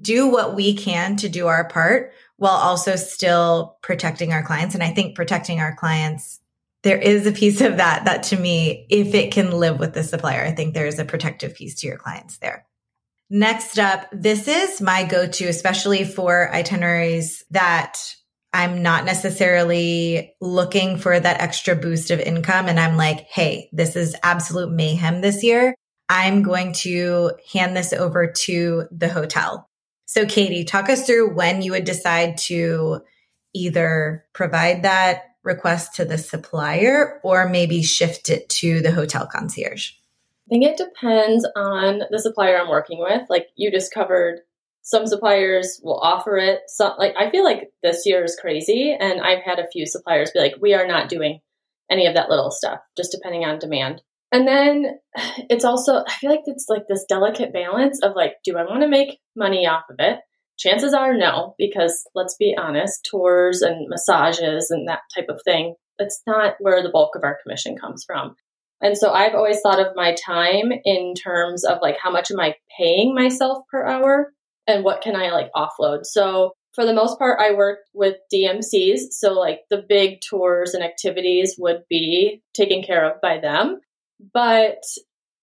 do 0.00 0.28
what 0.28 0.54
we 0.54 0.74
can 0.74 1.16
to 1.16 1.28
do 1.28 1.46
our 1.46 1.68
part 1.68 2.12
while 2.36 2.56
also 2.56 2.96
still 2.96 3.78
protecting 3.82 4.32
our 4.32 4.42
clients. 4.42 4.74
And 4.74 4.82
I 4.82 4.90
think 4.90 5.16
protecting 5.16 5.60
our 5.60 5.74
clients, 5.74 6.40
there 6.82 6.98
is 6.98 7.26
a 7.26 7.32
piece 7.32 7.60
of 7.60 7.78
that, 7.78 8.04
that 8.04 8.24
to 8.24 8.36
me, 8.36 8.86
if 8.90 9.14
it 9.14 9.32
can 9.32 9.50
live 9.50 9.78
with 9.78 9.94
the 9.94 10.02
supplier, 10.02 10.44
I 10.44 10.52
think 10.52 10.74
there 10.74 10.86
is 10.86 10.98
a 10.98 11.04
protective 11.04 11.54
piece 11.54 11.76
to 11.76 11.86
your 11.86 11.96
clients 11.96 12.38
there. 12.38 12.66
Next 13.30 13.78
up, 13.78 14.06
this 14.12 14.48
is 14.48 14.80
my 14.80 15.04
go 15.04 15.26
to, 15.26 15.46
especially 15.46 16.04
for 16.04 16.52
itineraries 16.52 17.42
that 17.50 17.98
I'm 18.52 18.82
not 18.82 19.04
necessarily 19.04 20.34
looking 20.40 20.98
for 20.98 21.18
that 21.18 21.40
extra 21.40 21.74
boost 21.74 22.10
of 22.10 22.20
income. 22.20 22.66
And 22.68 22.78
I'm 22.78 22.96
like, 22.96 23.26
hey, 23.30 23.68
this 23.72 23.96
is 23.96 24.14
absolute 24.22 24.70
mayhem 24.70 25.22
this 25.22 25.42
year. 25.42 25.74
I'm 26.08 26.42
going 26.42 26.74
to 26.74 27.32
hand 27.52 27.76
this 27.76 27.92
over 27.92 28.30
to 28.30 28.84
the 28.92 29.08
hotel. 29.08 29.68
So, 30.14 30.24
Kaytee, 30.24 30.64
talk 30.64 30.88
us 30.90 31.04
through 31.04 31.34
when 31.34 31.60
you 31.60 31.72
would 31.72 31.82
decide 31.82 32.38
to 32.38 33.00
either 33.52 34.24
provide 34.32 34.84
that 34.84 35.24
request 35.42 35.96
to 35.96 36.04
the 36.04 36.18
supplier 36.18 37.18
or 37.24 37.48
maybe 37.48 37.82
shift 37.82 38.30
it 38.30 38.48
to 38.50 38.80
the 38.80 38.92
hotel 38.92 39.26
concierge. 39.26 39.90
I 40.46 40.50
think 40.50 40.66
it 40.66 40.76
depends 40.76 41.44
on 41.56 42.02
the 42.12 42.20
supplier 42.20 42.56
I'm 42.56 42.68
working 42.68 43.00
with. 43.00 43.22
Like 43.28 43.48
you 43.56 43.72
just 43.72 43.92
covered, 43.92 44.42
some 44.82 45.08
suppliers 45.08 45.80
will 45.82 45.98
offer 45.98 46.36
it. 46.36 46.60
Some 46.68 46.94
like 46.96 47.16
I 47.18 47.28
feel 47.32 47.42
like 47.42 47.72
this 47.82 48.06
year 48.06 48.22
is 48.22 48.38
crazy, 48.40 48.96
and 48.96 49.20
I've 49.20 49.42
had 49.42 49.58
a 49.58 49.66
few 49.66 49.84
suppliers 49.84 50.30
be 50.30 50.38
like, 50.38 50.54
"We 50.60 50.74
are 50.74 50.86
not 50.86 51.08
doing 51.08 51.40
any 51.90 52.06
of 52.06 52.14
that 52.14 52.30
little 52.30 52.52
stuff," 52.52 52.78
just 52.96 53.10
depending 53.10 53.44
on 53.44 53.58
demand. 53.58 54.00
And 54.34 54.48
then 54.48 54.98
it's 55.48 55.64
also, 55.64 56.02
I 56.04 56.10
feel 56.10 56.28
like 56.28 56.42
it's 56.46 56.66
like 56.68 56.88
this 56.88 57.04
delicate 57.08 57.52
balance 57.52 58.00
of 58.02 58.16
like, 58.16 58.32
do 58.44 58.58
I 58.58 58.64
want 58.64 58.82
to 58.82 58.88
make 58.88 59.20
money 59.36 59.64
off 59.64 59.84
of 59.88 59.96
it? 60.00 60.18
Chances 60.58 60.92
are 60.92 61.16
no, 61.16 61.54
because 61.56 62.02
let's 62.16 62.34
be 62.36 62.56
honest, 62.58 63.06
tours 63.08 63.62
and 63.62 63.88
massages 63.88 64.72
and 64.72 64.88
that 64.88 65.02
type 65.14 65.26
of 65.28 65.40
thing, 65.44 65.76
that's 66.00 66.20
not 66.26 66.54
where 66.58 66.82
the 66.82 66.90
bulk 66.90 67.14
of 67.14 67.22
our 67.22 67.38
commission 67.44 67.76
comes 67.76 68.02
from. 68.04 68.34
And 68.80 68.98
so 68.98 69.12
I've 69.12 69.36
always 69.36 69.60
thought 69.60 69.78
of 69.78 69.94
my 69.94 70.16
time 70.16 70.72
in 70.84 71.14
terms 71.14 71.64
of 71.64 71.78
like 71.80 71.98
how 72.02 72.10
much 72.10 72.32
am 72.32 72.40
I 72.40 72.56
paying 72.76 73.14
myself 73.14 73.58
per 73.70 73.86
hour 73.86 74.32
and 74.66 74.82
what 74.82 75.00
can 75.00 75.14
I 75.14 75.30
like 75.30 75.52
offload. 75.54 76.00
So 76.06 76.54
for 76.74 76.84
the 76.84 76.92
most 76.92 77.20
part, 77.20 77.38
I 77.40 77.54
work 77.54 77.78
with 77.94 78.16
DMCs. 78.34 79.12
So 79.12 79.34
like 79.34 79.60
the 79.70 79.84
big 79.88 80.18
tours 80.28 80.74
and 80.74 80.82
activities 80.82 81.54
would 81.56 81.82
be 81.88 82.42
taken 82.52 82.82
care 82.82 83.08
of 83.08 83.20
by 83.20 83.38
them. 83.38 83.78
But 84.32 84.82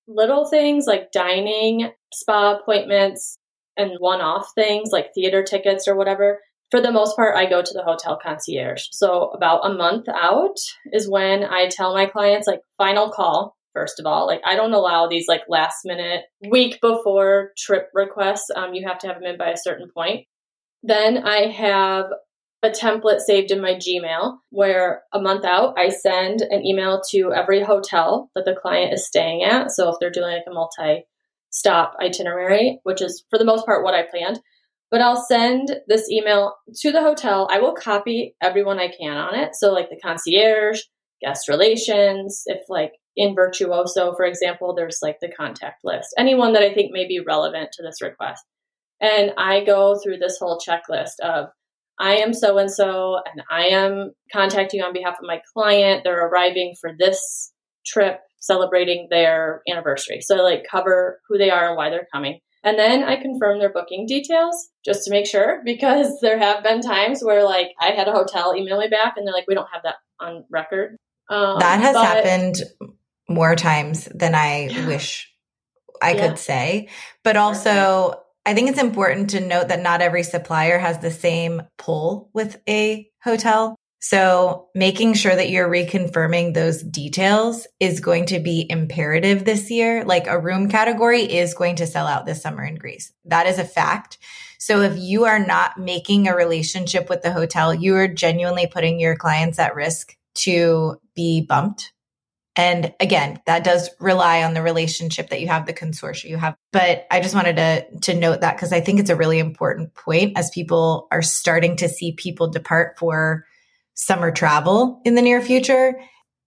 little 0.08 0.46
things 0.46 0.86
like 0.88 1.12
dining, 1.12 1.92
spa 2.14 2.58
appointments, 2.58 3.38
and 3.78 3.92
one 4.00 4.22
off 4.22 4.52
things 4.54 4.90
like 4.92 5.14
theater 5.14 5.44
tickets 5.44 5.88
or 5.88 5.96
whatever, 5.96 6.40
for 6.72 6.82
the 6.82 6.92
most 6.92 7.16
part, 7.16 7.36
I 7.36 7.50
go 7.50 7.62
to 7.62 7.74
the 7.74 7.84
hotel 7.84 8.18
concierge. 8.22 8.84
So 8.92 9.30
about 9.32 9.70
a 9.70 9.74
month 9.74 10.08
out 10.10 10.56
is 10.94 11.10
when 11.10 11.44
I 11.44 11.68
tell 11.70 11.94
my 11.94 12.06
clients, 12.06 12.48
like, 12.48 12.62
final 12.78 13.12
call, 13.12 13.58
first 13.74 14.00
of 14.00 14.06
all. 14.06 14.26
Like, 14.26 14.42
I 14.46 14.56
don't 14.56 14.74
allow 14.74 15.08
these 15.08 15.28
like 15.28 15.42
last 15.50 15.80
minute, 15.84 16.24
week 16.50 16.80
before 16.82 17.52
trip 17.58 17.90
requests. 17.94 18.50
Um, 18.56 18.74
you 18.74 18.88
have 18.88 19.00
to 19.00 19.08
have 19.08 19.18
them 19.20 19.32
in 19.32 19.38
by 19.38 19.50
a 19.50 19.58
certain 19.58 19.90
point. 19.94 20.28
Then 20.82 21.18
I 21.18 21.48
have 21.48 22.06
a 22.64 22.70
template 22.70 23.20
saved 23.20 23.52
in 23.52 23.62
my 23.62 23.74
Gmail 23.74 24.38
where 24.50 25.04
a 25.14 25.20
month 25.20 25.46
out, 25.46 25.78
I 25.78 25.90
send 25.90 26.42
an 26.42 26.66
email 26.66 27.02
to 27.12 27.34
every 27.34 27.64
hotel 27.64 28.30
that 28.36 28.46
the 28.46 28.56
client 28.60 28.94
is 28.94 29.08
staying 29.08 29.44
at. 29.44 29.72
So 29.72 29.90
if 29.90 29.96
they're 30.00 30.12
doing 30.12 30.32
like 30.32 30.44
a 30.48 30.54
multi 30.54 31.06
stop 31.50 31.96
itinerary, 32.00 32.80
which 32.84 33.02
is 33.02 33.26
for 33.30 33.40
the 33.40 33.46
most 33.46 33.66
part 33.66 33.84
what 33.84 33.96
I 33.96 34.04
planned, 34.04 34.40
but 34.92 35.02
I'll 35.02 35.24
send 35.24 35.76
this 35.88 36.10
email 36.10 36.56
to 36.82 36.92
the 36.92 37.02
hotel. 37.02 37.48
I 37.50 37.60
will 37.60 37.74
copy 37.74 38.36
everyone 38.42 38.78
I 38.78 38.90
can 38.90 39.18
on 39.18 39.36
it. 39.36 39.56
So, 39.56 39.72
like 39.72 39.90
the 39.90 40.00
concierge, 40.00 40.82
guest 41.22 41.48
relations, 41.48 42.44
if 42.46 42.62
like 42.70 42.94
in 43.16 43.34
Virtuoso, 43.36 44.14
for 44.16 44.26
example, 44.26 44.76
there's 44.76 45.00
like 45.02 45.20
the 45.20 45.32
contact 45.32 45.82
list, 45.84 46.14
anyone 46.18 46.54
that 46.54 46.64
I 46.64 46.74
think 46.74 46.92
may 46.92 47.08
be 47.08 47.22
relevant 47.26 47.70
to 47.74 47.84
this 47.84 48.02
request. 48.02 48.44
And 49.00 49.32
I 49.38 49.64
go 49.64 49.98
through 49.98 50.18
this 50.18 50.38
whole 50.40 50.60
checklist 50.60 51.20
of 51.24 51.48
I 52.02 52.16
am 52.16 52.34
so 52.34 52.58
and 52.58 52.72
so, 52.72 53.20
and 53.32 53.44
I 53.50 53.68
am 53.68 54.12
contacting 54.34 54.82
on 54.82 54.92
behalf 54.92 55.14
of 55.14 55.28
my 55.28 55.42
client. 55.54 56.02
They're 56.04 56.28
arriving 56.28 56.74
for 56.82 56.92
this 56.98 57.54
trip, 57.86 58.20
celebrating 58.40 59.08
their 59.10 59.62
anniversary. 59.70 60.22
So, 60.22 60.38
I 60.38 60.42
like, 60.42 60.66
cover 60.70 61.20
who 61.30 61.38
they 61.38 61.52
are 61.52 61.68
and 61.68 61.78
why 61.78 61.92
they're 61.92 62.08
coming. 62.12 62.40
And 62.64 62.78
then 62.78 63.04
I 63.04 63.16
confirm 63.16 63.60
their 63.60 63.72
booking 63.72 64.06
details 64.08 64.70
just 64.84 65.04
to 65.06 65.12
make 65.12 65.26
sure 65.26 65.62
because 65.66 66.20
there 66.22 66.40
have 66.40 66.64
been 66.64 66.82
times 66.82 67.24
where 67.24 67.44
like 67.44 67.70
I 67.80 67.92
had 67.92 68.08
a 68.08 68.12
hotel 68.12 68.56
email 68.56 68.80
me 68.80 68.88
back 68.88 69.14
and 69.16 69.26
they're 69.26 69.34
like, 69.34 69.48
we 69.48 69.56
don't 69.56 69.70
have 69.72 69.84
that 69.84 69.96
on 70.20 70.46
record. 70.50 70.98
Um, 71.30 71.60
that 71.60 71.80
has 71.80 71.94
but, 71.94 72.04
happened 72.04 72.56
more 73.30 73.56
times 73.56 74.10
than 74.14 74.36
I 74.36 74.68
yeah. 74.68 74.88
wish 74.88 75.32
I 76.02 76.14
yeah. 76.14 76.28
could 76.28 76.40
say. 76.40 76.90
But 77.24 77.38
also, 77.38 78.22
I 78.46 78.54
think 78.54 78.70
it's 78.70 78.82
important 78.82 79.32
to 79.32 79.40
note 79.40 79.68
that 79.68 79.82
not 79.82 80.02
every 80.02 80.24
supplier 80.24 80.80
has 80.80 81.00
the 81.00 81.12
same 81.12 81.62
pull 81.78 82.30
with 82.34 82.60
a 82.68 83.10
hotel. 83.24 83.76
So 84.04 84.70
making 84.74 85.14
sure 85.14 85.36
that 85.36 85.52
you're 85.52 85.70
reconfirming 85.70 86.56
those 86.56 86.82
details 86.82 87.68
is 87.80 88.00
going 88.00 88.26
to 88.28 88.40
be 88.40 88.66
imperative 88.68 89.46
this 89.46 89.70
year. 89.70 90.04
Like 90.04 90.26
a 90.26 90.40
room 90.40 90.70
category 90.70 91.22
is 91.22 91.54
going 91.54 91.76
to 91.76 91.86
sell 91.86 92.08
out 92.08 92.26
this 92.26 92.42
summer 92.42 92.64
in 92.64 92.76
Greece. 92.76 93.14
That 93.26 93.46
is 93.46 93.60
a 93.60 93.64
fact. 93.64 94.18
So 94.58 94.82
if 94.82 94.98
you 94.98 95.26
are 95.26 95.40
not 95.40 95.78
making 95.78 96.28
a 96.28 96.36
relationship 96.36 97.10
with 97.10 97.22
the 97.22 97.32
hotel, 97.32 97.76
you 97.76 97.96
are 97.96 98.08
genuinely 98.08 98.66
putting 98.66 99.00
your 99.00 99.16
clients 99.16 99.60
at 99.60 99.76
risk 99.76 100.18
to 100.36 100.98
be 101.16 101.42
bumped. 101.42 101.94
And 102.56 102.94
again, 103.00 103.42
that 103.46 103.64
does 103.64 103.90
rely 104.00 104.44
on 104.44 104.54
the 104.54 104.62
relationship 104.62 105.30
that 105.30 105.40
you 105.40 105.48
have, 105.48 105.66
the 105.66 105.74
consortia 105.74 106.30
you 106.30 106.38
have. 106.38 106.56
But 106.74 107.08
I 107.10 107.22
just 107.22 107.34
wanted 107.34 107.56
to, 107.56 108.00
to 108.02 108.14
note 108.14 108.42
that 108.42 108.58
because 108.58 108.74
I 108.74 108.82
think 108.82 109.00
it's 109.00 109.10
a 109.10 109.16
really 109.16 109.40
important 109.40 109.94
point 109.94 110.38
as 110.38 110.50
people 110.50 111.08
are 111.12 111.22
starting 111.22 111.78
to 111.78 111.88
see 111.88 112.12
people 112.12 112.50
depart 112.50 113.00
for 113.00 113.46
summer 113.94 114.32
travel 114.32 115.02
in 115.06 115.16
the 115.16 115.22
near 115.22 115.42
future, 115.42 116.00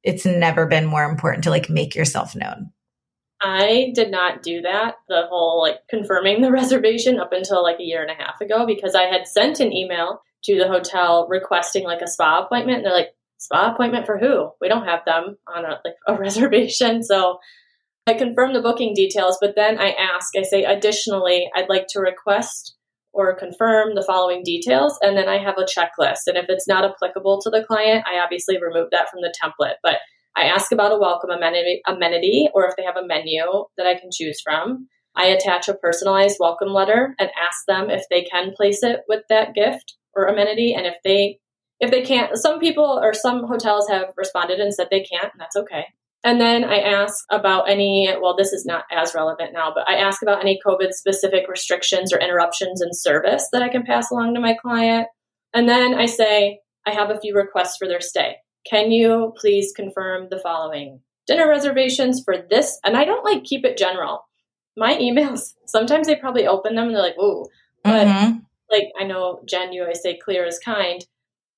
it's 0.02 0.26
never 0.26 0.66
been 0.66 0.84
more 0.84 1.04
important 1.04 1.44
to 1.44 1.50
like 1.50 1.70
make 1.70 1.94
yourself 1.94 2.36
known. 2.36 2.70
I 3.40 3.92
did 3.94 4.10
not 4.10 4.42
do 4.42 4.62
that, 4.62 4.96
the 5.08 5.26
whole 5.28 5.60
like 5.60 5.80
confirming 5.88 6.42
the 6.42 6.52
reservation 6.52 7.18
up 7.18 7.32
until 7.32 7.62
like 7.62 7.80
a 7.80 7.84
year 7.84 8.02
and 8.02 8.10
a 8.10 8.22
half 8.22 8.40
ago 8.40 8.66
because 8.66 8.94
I 8.94 9.04
had 9.04 9.26
sent 9.26 9.60
an 9.60 9.72
email 9.72 10.20
to 10.44 10.58
the 10.58 10.68
hotel 10.68 11.26
requesting 11.28 11.84
like 11.84 12.02
a 12.02 12.08
spa 12.08 12.44
appointment. 12.44 12.78
And 12.78 12.86
they're 12.86 12.92
like, 12.92 13.14
spa 13.44 13.72
appointment 13.72 14.06
for 14.06 14.18
who? 14.18 14.50
We 14.60 14.68
don't 14.68 14.86
have 14.86 15.00
them 15.04 15.36
on 15.54 15.64
a, 15.64 15.80
like 15.84 15.94
a 16.06 16.14
reservation. 16.18 17.02
So 17.02 17.38
I 18.06 18.14
confirm 18.14 18.52
the 18.52 18.62
booking 18.62 18.94
details, 18.94 19.38
but 19.40 19.54
then 19.56 19.78
I 19.78 19.90
ask, 19.90 20.36
I 20.36 20.42
say, 20.42 20.64
additionally, 20.64 21.48
I'd 21.54 21.68
like 21.68 21.86
to 21.90 22.00
request 22.00 22.76
or 23.12 23.36
confirm 23.36 23.94
the 23.94 24.02
following 24.02 24.42
details. 24.44 24.98
And 25.00 25.16
then 25.16 25.28
I 25.28 25.38
have 25.38 25.56
a 25.56 25.64
checklist. 25.64 26.26
And 26.26 26.36
if 26.36 26.46
it's 26.48 26.68
not 26.68 26.84
applicable 26.84 27.40
to 27.42 27.50
the 27.50 27.64
client, 27.64 28.04
I 28.06 28.18
obviously 28.18 28.60
remove 28.60 28.88
that 28.90 29.08
from 29.08 29.20
the 29.20 29.32
template. 29.42 29.76
But 29.82 29.98
I 30.36 30.44
ask 30.46 30.72
about 30.72 30.92
a 30.92 30.98
welcome 30.98 31.30
amenity, 31.30 31.80
amenity 31.86 32.48
or 32.52 32.66
if 32.66 32.74
they 32.76 32.82
have 32.82 32.96
a 32.96 33.06
menu 33.06 33.44
that 33.78 33.86
I 33.86 33.94
can 33.94 34.10
choose 34.12 34.40
from. 34.42 34.88
I 35.16 35.26
attach 35.26 35.68
a 35.68 35.74
personalized 35.74 36.38
welcome 36.40 36.70
letter 36.70 37.14
and 37.20 37.30
ask 37.40 37.60
them 37.68 37.88
if 37.88 38.02
they 38.10 38.22
can 38.22 38.52
place 38.56 38.82
it 38.82 39.00
with 39.08 39.22
that 39.28 39.54
gift 39.54 39.94
or 40.16 40.26
amenity. 40.26 40.74
And 40.74 40.86
if 40.86 40.96
they 41.04 41.38
if 41.80 41.90
they 41.90 42.02
can't, 42.02 42.36
some 42.36 42.60
people 42.60 43.00
or 43.02 43.12
some 43.14 43.46
hotels 43.46 43.88
have 43.88 44.12
responded 44.16 44.60
and 44.60 44.72
said 44.72 44.88
they 44.90 45.02
can't, 45.02 45.32
and 45.32 45.40
that's 45.40 45.56
okay. 45.56 45.86
And 46.24 46.40
then 46.40 46.64
I 46.64 46.78
ask 46.78 47.24
about 47.30 47.68
any, 47.68 48.10
well, 48.20 48.34
this 48.34 48.52
is 48.52 48.64
not 48.64 48.84
as 48.90 49.14
relevant 49.14 49.52
now, 49.52 49.72
but 49.74 49.86
I 49.86 49.96
ask 49.96 50.22
about 50.22 50.40
any 50.40 50.58
COVID 50.66 50.92
specific 50.92 51.48
restrictions 51.48 52.14
or 52.14 52.18
interruptions 52.18 52.80
in 52.80 52.94
service 52.94 53.48
that 53.52 53.62
I 53.62 53.68
can 53.68 53.84
pass 53.84 54.10
along 54.10 54.34
to 54.34 54.40
my 54.40 54.54
client. 54.54 55.08
And 55.52 55.68
then 55.68 55.94
I 55.94 56.06
say, 56.06 56.60
I 56.86 56.92
have 56.92 57.10
a 57.10 57.20
few 57.20 57.36
requests 57.36 57.76
for 57.76 57.86
their 57.86 58.00
stay. 58.00 58.36
Can 58.68 58.90
you 58.90 59.34
please 59.36 59.72
confirm 59.76 60.28
the 60.30 60.38
following 60.38 61.00
dinner 61.26 61.46
reservations 61.46 62.22
for 62.24 62.36
this? 62.38 62.78
And 62.84 62.96
I 62.96 63.04
don't 63.04 63.24
like 63.24 63.44
keep 63.44 63.66
it 63.66 63.76
general. 63.76 64.26
My 64.78 64.94
emails, 64.98 65.52
sometimes 65.66 66.06
they 66.06 66.16
probably 66.16 66.46
open 66.46 66.74
them 66.74 66.86
and 66.86 66.96
they're 66.96 67.02
like, 67.02 67.18
ooh, 67.18 67.44
but 67.82 68.06
mm-hmm. 68.06 68.38
like 68.70 68.88
I 68.98 69.04
know 69.04 69.42
Jen, 69.46 69.74
you 69.74 69.82
always 69.82 70.00
say 70.00 70.16
clear 70.16 70.46
is 70.46 70.58
kind. 70.58 71.04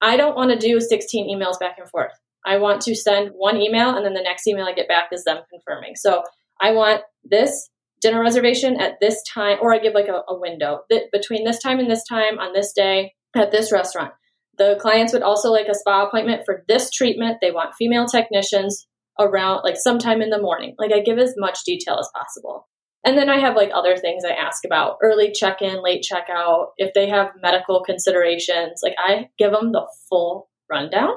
I 0.00 0.16
don't 0.16 0.36
want 0.36 0.50
to 0.50 0.58
do 0.58 0.80
16 0.80 1.34
emails 1.34 1.58
back 1.58 1.76
and 1.78 1.88
forth. 1.88 2.12
I 2.44 2.58
want 2.58 2.82
to 2.82 2.94
send 2.94 3.30
one 3.34 3.56
email 3.56 3.96
and 3.96 4.04
then 4.04 4.14
the 4.14 4.22
next 4.22 4.46
email 4.46 4.66
I 4.66 4.72
get 4.72 4.88
back 4.88 5.08
is 5.12 5.24
them 5.24 5.38
confirming. 5.50 5.96
So 5.96 6.22
I 6.60 6.72
want 6.72 7.02
this 7.24 7.68
dinner 8.00 8.20
reservation 8.20 8.80
at 8.80 9.00
this 9.00 9.22
time, 9.32 9.58
or 9.60 9.72
I 9.72 9.78
give 9.78 9.94
like 9.94 10.08
a, 10.08 10.22
a 10.28 10.38
window 10.38 10.80
between 11.12 11.44
this 11.44 11.60
time 11.60 11.78
and 11.78 11.90
this 11.90 12.04
time 12.04 12.38
on 12.38 12.52
this 12.52 12.72
day 12.72 13.14
at 13.34 13.50
this 13.50 13.72
restaurant. 13.72 14.12
The 14.58 14.78
clients 14.80 15.12
would 15.12 15.22
also 15.22 15.50
like 15.50 15.66
a 15.68 15.74
spa 15.74 16.06
appointment 16.06 16.42
for 16.44 16.64
this 16.68 16.90
treatment. 16.90 17.38
They 17.40 17.50
want 17.50 17.74
female 17.74 18.06
technicians 18.06 18.86
around 19.18 19.62
like 19.64 19.76
sometime 19.76 20.22
in 20.22 20.30
the 20.30 20.40
morning. 20.40 20.74
Like 20.78 20.92
I 20.92 21.00
give 21.00 21.18
as 21.18 21.34
much 21.36 21.64
detail 21.64 21.98
as 21.98 22.08
possible. 22.14 22.68
And 23.06 23.16
then 23.16 23.30
I 23.30 23.38
have 23.38 23.54
like 23.54 23.70
other 23.72 23.96
things 23.96 24.24
I 24.24 24.32
ask 24.32 24.64
about 24.64 24.98
early 25.00 25.30
check 25.30 25.62
in, 25.62 25.80
late 25.80 26.04
checkout, 26.04 26.70
if 26.76 26.92
they 26.92 27.08
have 27.08 27.30
medical 27.40 27.84
considerations. 27.84 28.80
Like 28.82 28.96
I 28.98 29.28
give 29.38 29.52
them 29.52 29.70
the 29.70 29.86
full 30.08 30.50
rundown. 30.68 31.12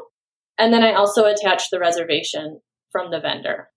And 0.59 0.71
then 0.71 0.83
I 0.83 0.93
also 0.93 1.25
attach 1.25 1.71
the 1.71 1.79
reservation 1.79 2.61
from 2.91 3.09
the 3.09 3.19
vendor. 3.19 3.69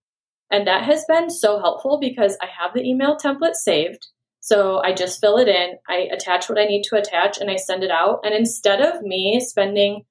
And 0.51 0.67
that 0.67 0.83
has 0.83 1.05
been 1.07 1.31
so 1.31 1.59
helpful 1.59 1.97
because 1.99 2.37
I 2.39 2.45
have 2.45 2.75
the 2.75 2.87
email 2.87 3.17
template 3.17 3.55
saved. 3.55 4.05
So 4.41 4.79
I 4.83 4.93
just 4.93 5.19
fill 5.19 5.37
it 5.37 5.47
in, 5.47 5.77
I 5.89 6.07
attach 6.11 6.49
what 6.49 6.59
I 6.59 6.65
need 6.65 6.83
to 6.89 6.97
attach, 6.97 7.39
and 7.39 7.49
I 7.49 7.55
send 7.55 7.83
it 7.83 7.89
out. 7.89 8.19
And 8.23 8.35
instead 8.35 8.81
of 8.81 9.01
me 9.01 9.39
spending 9.39 10.03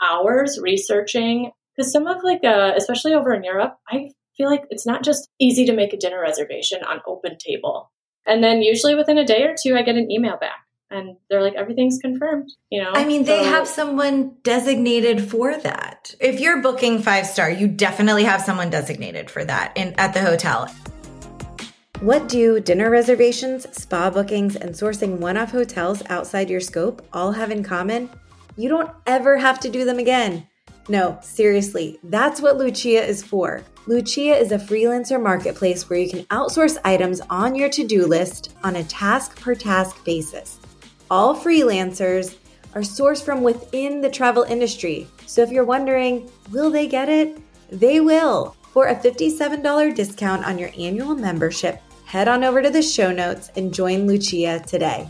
hours 0.00 0.60
researching, 0.62 1.50
because 1.74 1.90
some 1.90 2.06
of 2.06 2.22
like, 2.22 2.44
uh, 2.44 2.74
especially 2.76 3.14
over 3.14 3.34
in 3.34 3.42
Europe, 3.42 3.78
I 3.88 4.10
feel 4.38 4.48
like 4.48 4.64
it's 4.70 4.86
not 4.86 5.04
just 5.04 5.28
easy 5.38 5.66
to 5.66 5.74
make 5.74 5.92
a 5.92 5.98
dinner 5.98 6.20
reservation 6.20 6.82
on 6.82 7.00
OpenTable. 7.06 7.88
And 8.24 8.42
then 8.42 8.62
usually 8.62 8.94
within 8.94 9.18
a 9.18 9.26
day 9.26 9.42
or 9.42 9.54
two, 9.60 9.76
I 9.76 9.82
get 9.82 9.96
an 9.96 10.10
email 10.10 10.38
back 10.38 10.64
and 10.90 11.16
they're 11.28 11.42
like 11.42 11.54
everything's 11.54 11.98
confirmed 11.98 12.50
you 12.70 12.82
know? 12.82 12.92
I 12.94 13.04
mean 13.04 13.24
so, 13.24 13.36
they 13.36 13.44
have 13.44 13.68
someone 13.68 14.36
designated 14.42 15.28
for 15.28 15.56
that. 15.56 16.14
If 16.20 16.40
you're 16.40 16.62
booking 16.62 17.02
five 17.02 17.26
star 17.26 17.50
you 17.50 17.68
definitely 17.68 18.24
have 18.24 18.40
someone 18.42 18.70
designated 18.70 19.30
for 19.30 19.44
that 19.44 19.76
in 19.76 19.94
at 19.98 20.14
the 20.14 20.22
hotel. 20.22 20.72
What 22.00 22.28
do 22.28 22.60
dinner 22.60 22.90
reservations 22.90 23.66
spa 23.76 24.08
bookings 24.08 24.56
and 24.56 24.70
sourcing 24.70 25.18
one-off 25.18 25.50
hotels 25.50 26.02
outside 26.08 26.48
your 26.48 26.60
scope 26.60 27.06
all 27.12 27.32
have 27.32 27.50
in 27.50 27.64
common? 27.64 28.08
You 28.56 28.68
don't 28.68 28.90
ever 29.06 29.36
have 29.36 29.60
to 29.60 29.68
do 29.68 29.84
them 29.84 29.98
again 29.98 30.46
no 30.88 31.18
seriously 31.22 31.98
that's 32.04 32.40
what 32.40 32.56
lucia 32.56 33.02
is 33.02 33.22
for 33.22 33.62
Lucia 33.88 34.36
is 34.36 34.52
a 34.52 34.58
freelancer 34.58 35.18
marketplace 35.18 35.88
where 35.88 35.98
you 35.98 36.10
can 36.10 36.24
outsource 36.24 36.76
items 36.84 37.22
on 37.30 37.54
your 37.54 37.70
to 37.70 37.86
do 37.86 38.04
list 38.04 38.54
on 38.62 38.76
a 38.76 38.84
task 38.84 39.40
per 39.40 39.54
task 39.54 40.04
basis. 40.04 40.58
All 41.10 41.34
freelancers 41.34 42.36
are 42.74 42.82
sourced 42.82 43.24
from 43.24 43.42
within 43.42 44.02
the 44.02 44.10
travel 44.10 44.42
industry. 44.42 45.08
So 45.24 45.40
if 45.40 45.50
you're 45.50 45.64
wondering, 45.64 46.30
will 46.50 46.70
they 46.70 46.86
get 46.86 47.08
it? 47.08 47.40
They 47.70 48.00
will. 48.00 48.54
For 48.74 48.88
a 48.88 48.94
$57 48.94 49.94
discount 49.94 50.44
on 50.44 50.58
your 50.58 50.70
annual 50.78 51.14
membership, 51.14 51.80
head 52.04 52.28
on 52.28 52.44
over 52.44 52.60
to 52.60 52.68
the 52.68 52.82
show 52.82 53.10
notes 53.10 53.50
and 53.56 53.72
join 53.72 54.06
Lucia 54.06 54.62
today. 54.66 55.08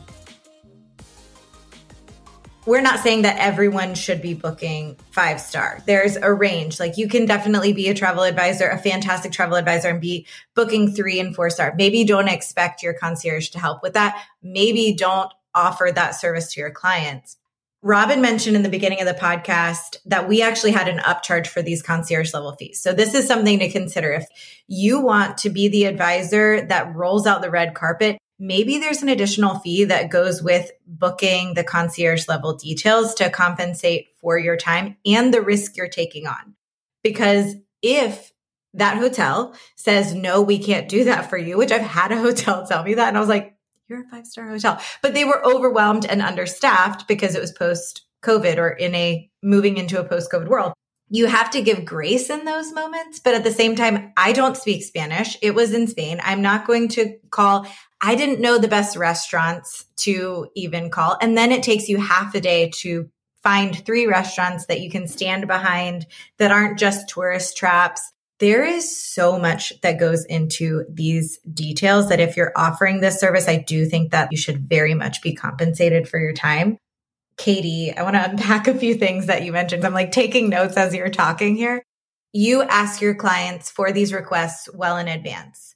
We're 2.68 2.82
not 2.82 3.00
saying 3.00 3.22
that 3.22 3.38
everyone 3.38 3.94
should 3.94 4.20
be 4.20 4.34
booking 4.34 4.98
five 5.10 5.40
star. 5.40 5.82
There's 5.86 6.16
a 6.16 6.30
range. 6.30 6.78
Like 6.78 6.98
you 6.98 7.08
can 7.08 7.24
definitely 7.24 7.72
be 7.72 7.88
a 7.88 7.94
travel 7.94 8.24
advisor, 8.24 8.68
a 8.68 8.76
fantastic 8.76 9.32
travel 9.32 9.56
advisor, 9.56 9.88
and 9.88 10.02
be 10.02 10.26
booking 10.54 10.92
three 10.92 11.18
and 11.18 11.34
four 11.34 11.48
star. 11.48 11.72
Maybe 11.78 12.04
don't 12.04 12.28
expect 12.28 12.82
your 12.82 12.92
concierge 12.92 13.48
to 13.50 13.58
help 13.58 13.82
with 13.82 13.94
that. 13.94 14.22
Maybe 14.42 14.92
don't 14.92 15.32
offer 15.54 15.90
that 15.94 16.10
service 16.10 16.52
to 16.52 16.60
your 16.60 16.70
clients. 16.70 17.38
Robin 17.80 18.20
mentioned 18.20 18.54
in 18.54 18.64
the 18.64 18.68
beginning 18.68 19.00
of 19.00 19.06
the 19.06 19.14
podcast 19.14 19.96
that 20.04 20.28
we 20.28 20.42
actually 20.42 20.72
had 20.72 20.88
an 20.88 20.98
upcharge 20.98 21.46
for 21.46 21.62
these 21.62 21.80
concierge 21.80 22.34
level 22.34 22.52
fees. 22.52 22.78
So 22.78 22.92
this 22.92 23.14
is 23.14 23.26
something 23.26 23.60
to 23.60 23.70
consider. 23.70 24.12
If 24.12 24.26
you 24.66 25.00
want 25.00 25.38
to 25.38 25.48
be 25.48 25.68
the 25.68 25.84
advisor 25.84 26.60
that 26.66 26.94
rolls 26.94 27.26
out 27.26 27.40
the 27.40 27.50
red 27.50 27.72
carpet, 27.72 28.18
maybe 28.38 28.78
there's 28.78 29.02
an 29.02 29.08
additional 29.08 29.58
fee 29.58 29.84
that 29.84 30.10
goes 30.10 30.42
with 30.42 30.70
booking 30.86 31.54
the 31.54 31.64
concierge 31.64 32.28
level 32.28 32.54
details 32.54 33.14
to 33.14 33.30
compensate 33.30 34.08
for 34.20 34.38
your 34.38 34.56
time 34.56 34.96
and 35.04 35.32
the 35.34 35.42
risk 35.42 35.76
you're 35.76 35.88
taking 35.88 36.26
on. 36.26 36.54
Because 37.02 37.54
if 37.82 38.32
that 38.74 38.98
hotel 38.98 39.54
says, 39.76 40.14
no, 40.14 40.42
we 40.42 40.58
can't 40.58 40.88
do 40.88 41.04
that 41.04 41.28
for 41.30 41.38
you, 41.38 41.56
which 41.56 41.72
I've 41.72 41.80
had 41.80 42.12
a 42.12 42.20
hotel 42.20 42.66
tell 42.68 42.84
me 42.84 42.94
that. 42.94 43.08
And 43.08 43.16
I 43.16 43.20
was 43.20 43.28
like, 43.28 43.54
you're 43.88 44.02
a 44.02 44.08
five 44.10 44.26
star 44.26 44.48
hotel. 44.48 44.80
But 45.02 45.14
they 45.14 45.24
were 45.24 45.44
overwhelmed 45.44 46.04
and 46.04 46.20
understaffed 46.20 47.08
because 47.08 47.34
it 47.34 47.40
was 47.40 47.52
post 47.52 48.02
COVID 48.22 48.58
or 48.58 48.68
in 48.68 48.94
a 48.94 49.30
moving 49.42 49.78
into 49.78 49.98
a 49.98 50.04
post 50.04 50.30
COVID 50.30 50.48
world. 50.48 50.72
You 51.10 51.26
have 51.26 51.50
to 51.52 51.62
give 51.62 51.86
grace 51.86 52.28
in 52.28 52.44
those 52.44 52.70
moments. 52.72 53.18
But 53.18 53.34
at 53.34 53.44
the 53.44 53.50
same 53.50 53.76
time, 53.76 54.12
I 54.16 54.32
don't 54.32 54.58
speak 54.58 54.82
Spanish. 54.82 55.38
It 55.40 55.54
was 55.54 55.72
in 55.72 55.86
Spain. 55.86 56.20
I'm 56.22 56.42
not 56.42 56.66
going 56.66 56.88
to 56.88 57.16
call. 57.30 57.66
I 58.00 58.14
didn't 58.14 58.40
know 58.40 58.58
the 58.58 58.68
best 58.68 58.96
restaurants 58.96 59.84
to 59.98 60.48
even 60.54 60.90
call. 60.90 61.16
And 61.20 61.36
then 61.36 61.52
it 61.52 61.62
takes 61.62 61.88
you 61.88 61.98
half 61.98 62.34
a 62.34 62.40
day 62.40 62.70
to 62.76 63.10
find 63.42 63.84
three 63.84 64.06
restaurants 64.06 64.66
that 64.66 64.80
you 64.80 64.90
can 64.90 65.08
stand 65.08 65.46
behind 65.46 66.06
that 66.38 66.50
aren't 66.50 66.78
just 66.78 67.08
tourist 67.08 67.56
traps 67.56 68.12
there 68.38 68.64
is 68.64 68.96
so 68.96 69.38
much 69.38 69.80
that 69.80 69.98
goes 69.98 70.24
into 70.24 70.84
these 70.88 71.38
details 71.38 72.08
that 72.08 72.20
if 72.20 72.36
you're 72.36 72.52
offering 72.54 73.00
this 73.00 73.18
service, 73.18 73.48
I 73.48 73.56
do 73.56 73.84
think 73.84 74.12
that 74.12 74.30
you 74.30 74.38
should 74.38 74.68
very 74.68 74.94
much 74.94 75.22
be 75.22 75.34
compensated 75.34 76.08
for 76.08 76.18
your 76.18 76.32
time. 76.32 76.78
Kaytee, 77.36 77.96
I 77.96 78.02
want 78.02 78.14
to 78.14 78.30
unpack 78.30 78.68
a 78.68 78.78
few 78.78 78.94
things 78.94 79.26
that 79.26 79.44
you 79.44 79.52
mentioned. 79.52 79.84
I'm 79.84 79.92
like 79.92 80.12
taking 80.12 80.48
notes 80.48 80.76
as 80.76 80.94
you're 80.94 81.08
talking 81.08 81.56
here. 81.56 81.82
You 82.32 82.62
ask 82.62 83.00
your 83.00 83.14
clients 83.14 83.70
for 83.70 83.90
these 83.90 84.12
requests 84.12 84.68
well 84.72 84.98
in 84.98 85.08
advance. 85.08 85.67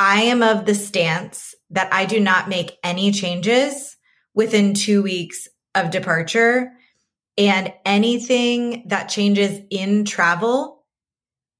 I 0.00 0.22
am 0.22 0.42
of 0.42 0.64
the 0.64 0.74
stance 0.74 1.54
that 1.68 1.92
I 1.92 2.06
do 2.06 2.20
not 2.20 2.48
make 2.48 2.78
any 2.82 3.12
changes 3.12 3.98
within 4.34 4.72
two 4.72 5.02
weeks 5.02 5.46
of 5.74 5.90
departure. 5.90 6.72
And 7.36 7.74
anything 7.84 8.84
that 8.88 9.10
changes 9.10 9.60
in 9.70 10.06
travel 10.06 10.86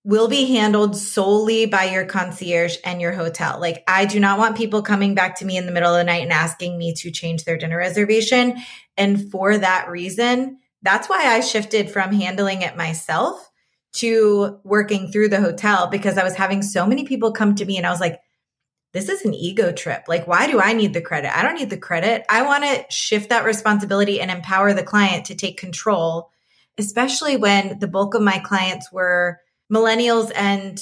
will 0.05 0.27
be 0.27 0.55
handled 0.55 0.97
solely 0.97 1.67
by 1.67 1.85
your 1.85 2.07
concierge 2.07 2.79
and 2.83 2.99
your 2.99 3.13
hotel. 3.13 3.61
Like, 3.61 3.85
I 3.87 4.07
do 4.07 4.19
not 4.19 4.39
want 4.39 4.57
people 4.57 4.81
coming 4.81 5.15
back 5.15 5.37
to 5.41 5.45
me 5.45 5.59
in 5.59 5.67
the 5.67 5.73
middle 5.73 5.95
of 5.95 5.99
the 5.99 6.05
night 6.05 6.23
and 6.23 6.33
asking 6.33 6.79
me 6.79 6.95
to 6.95 7.11
change 7.11 7.45
their 7.45 7.59
dinner 7.59 7.77
reservation. 7.77 8.57
And 8.97 9.31
for 9.31 9.59
that 9.59 9.91
reason, 9.91 10.57
that's 10.81 11.11
why 11.11 11.27
I 11.27 11.41
shifted 11.41 11.91
from 11.91 12.15
handling 12.15 12.63
it 12.63 12.75
myself 12.75 13.51
to 13.97 14.61
working 14.65 15.13
through 15.13 15.29
the 15.29 15.43
hotel 15.43 15.89
because 15.89 16.17
I 16.17 16.25
was 16.25 16.37
having 16.37 16.63
so 16.63 16.87
many 16.87 17.05
people 17.05 17.33
come 17.33 17.55
to 17.57 17.67
me 17.67 17.77
and 17.77 17.87
I 17.87 17.91
was 17.91 18.01
like, 18.01 18.19
this 18.93 19.09
is 19.09 19.25
an 19.25 19.35
ego 19.35 19.73
trip. 19.73 20.05
Like, 20.09 20.27
why 20.27 20.51
do 20.51 20.61
I 20.61 20.73
need 20.73 20.95
the 20.95 21.01
credit? 21.01 21.37
I 21.37 21.43
don't 21.43 21.55
need 21.55 21.71
the 21.71 21.77
credit. 21.77 22.25
I 22.29 22.43
want 22.43 22.65
to 22.65 22.85
shift 22.91 23.29
that 23.29 23.45
responsibility 23.45 24.21
and 24.21 24.31
empower 24.31 24.73
the 24.73 24.83
client 24.83 25.27
to 25.27 25.35
take 25.35 25.59
control, 25.59 26.31
especially 26.77 27.37
when 27.37 27.79
the 27.79 27.89
bulk 27.89 28.15
of 28.15 28.23
my 28.23 28.39
clients 28.39 28.91
were 28.91 29.39
millennials 29.73 30.33
and 30.35 30.81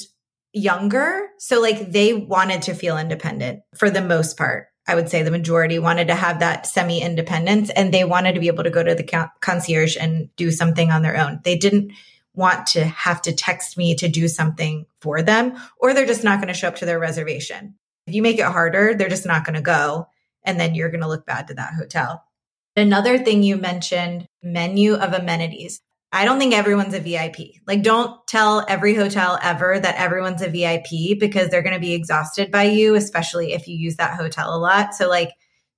younger. 0.53 1.27
So 1.37 1.61
like 1.61 1.91
they 1.91 2.13
wanted 2.13 2.63
to 2.63 2.73
feel 2.73 2.97
independent 2.97 3.61
for 3.75 3.89
the 3.89 4.01
most 4.01 4.37
part. 4.37 4.67
I 4.87 4.95
would 4.95 5.09
say 5.09 5.21
the 5.21 5.29
majority 5.29 5.77
wanted 5.77 6.07
to 6.07 6.15
have 6.15 6.39
that 6.39 6.65
semi 6.65 6.99
independence 6.99 7.69
and 7.69 7.93
they 7.93 8.03
wanted 8.03 8.33
to 8.33 8.39
be 8.39 8.47
able 8.47 8.63
to 8.63 8.71
go 8.71 8.81
to 8.81 8.95
the 8.95 9.29
concierge 9.39 9.95
and 9.95 10.35
do 10.35 10.49
something 10.49 10.89
on 10.89 11.03
their 11.03 11.15
own. 11.15 11.41
They 11.43 11.57
didn't 11.57 11.91
want 12.33 12.65
to 12.67 12.85
have 12.85 13.21
to 13.23 13.33
text 13.33 13.77
me 13.77 13.93
to 13.95 14.07
do 14.07 14.27
something 14.27 14.87
for 15.01 15.21
them, 15.21 15.57
or 15.77 15.93
they're 15.93 16.07
just 16.07 16.23
not 16.23 16.39
going 16.39 16.47
to 16.47 16.53
show 16.55 16.69
up 16.69 16.77
to 16.77 16.85
their 16.85 16.99
reservation. 16.99 17.75
If 18.09 18.15
you 18.15 18.23
make 18.23 18.39
it 18.39 18.45
harder, 18.45 18.95
they're 18.95 19.07
just 19.07 19.27
not 19.27 19.45
going 19.45 19.53
to 19.53 19.61
go. 19.61 20.07
And 20.43 20.59
then 20.59 20.73
you're 20.73 20.89
going 20.89 21.01
to 21.01 21.07
look 21.07 21.27
bad 21.27 21.47
to 21.49 21.53
that 21.53 21.75
hotel. 21.75 22.23
Another 22.75 23.19
thing 23.19 23.43
you 23.43 23.55
mentioned 23.55 24.27
menu 24.41 24.95
of 24.95 25.13
amenities. 25.13 25.79
I 26.11 26.25
don't 26.25 26.39
think 26.39 26.55
everyone's 26.55 26.95
a 26.95 26.99
VIP. 26.99 27.61
Like, 27.67 27.83
don't 27.83 28.25
tell 28.25 28.65
every 28.67 28.95
hotel 28.95 29.37
ever 29.43 29.79
that 29.79 29.95
everyone's 29.97 30.41
a 30.41 30.49
VIP 30.49 31.19
because 31.19 31.49
they're 31.49 31.61
going 31.61 31.75
to 31.75 31.79
be 31.79 31.93
exhausted 31.93 32.49
by 32.49 32.63
you, 32.63 32.95
especially 32.95 33.53
if 33.53 33.67
you 33.67 33.77
use 33.77 33.97
that 33.97 34.17
hotel 34.17 34.55
a 34.55 34.57
lot. 34.57 34.95
So, 34.95 35.07
like, 35.07 35.29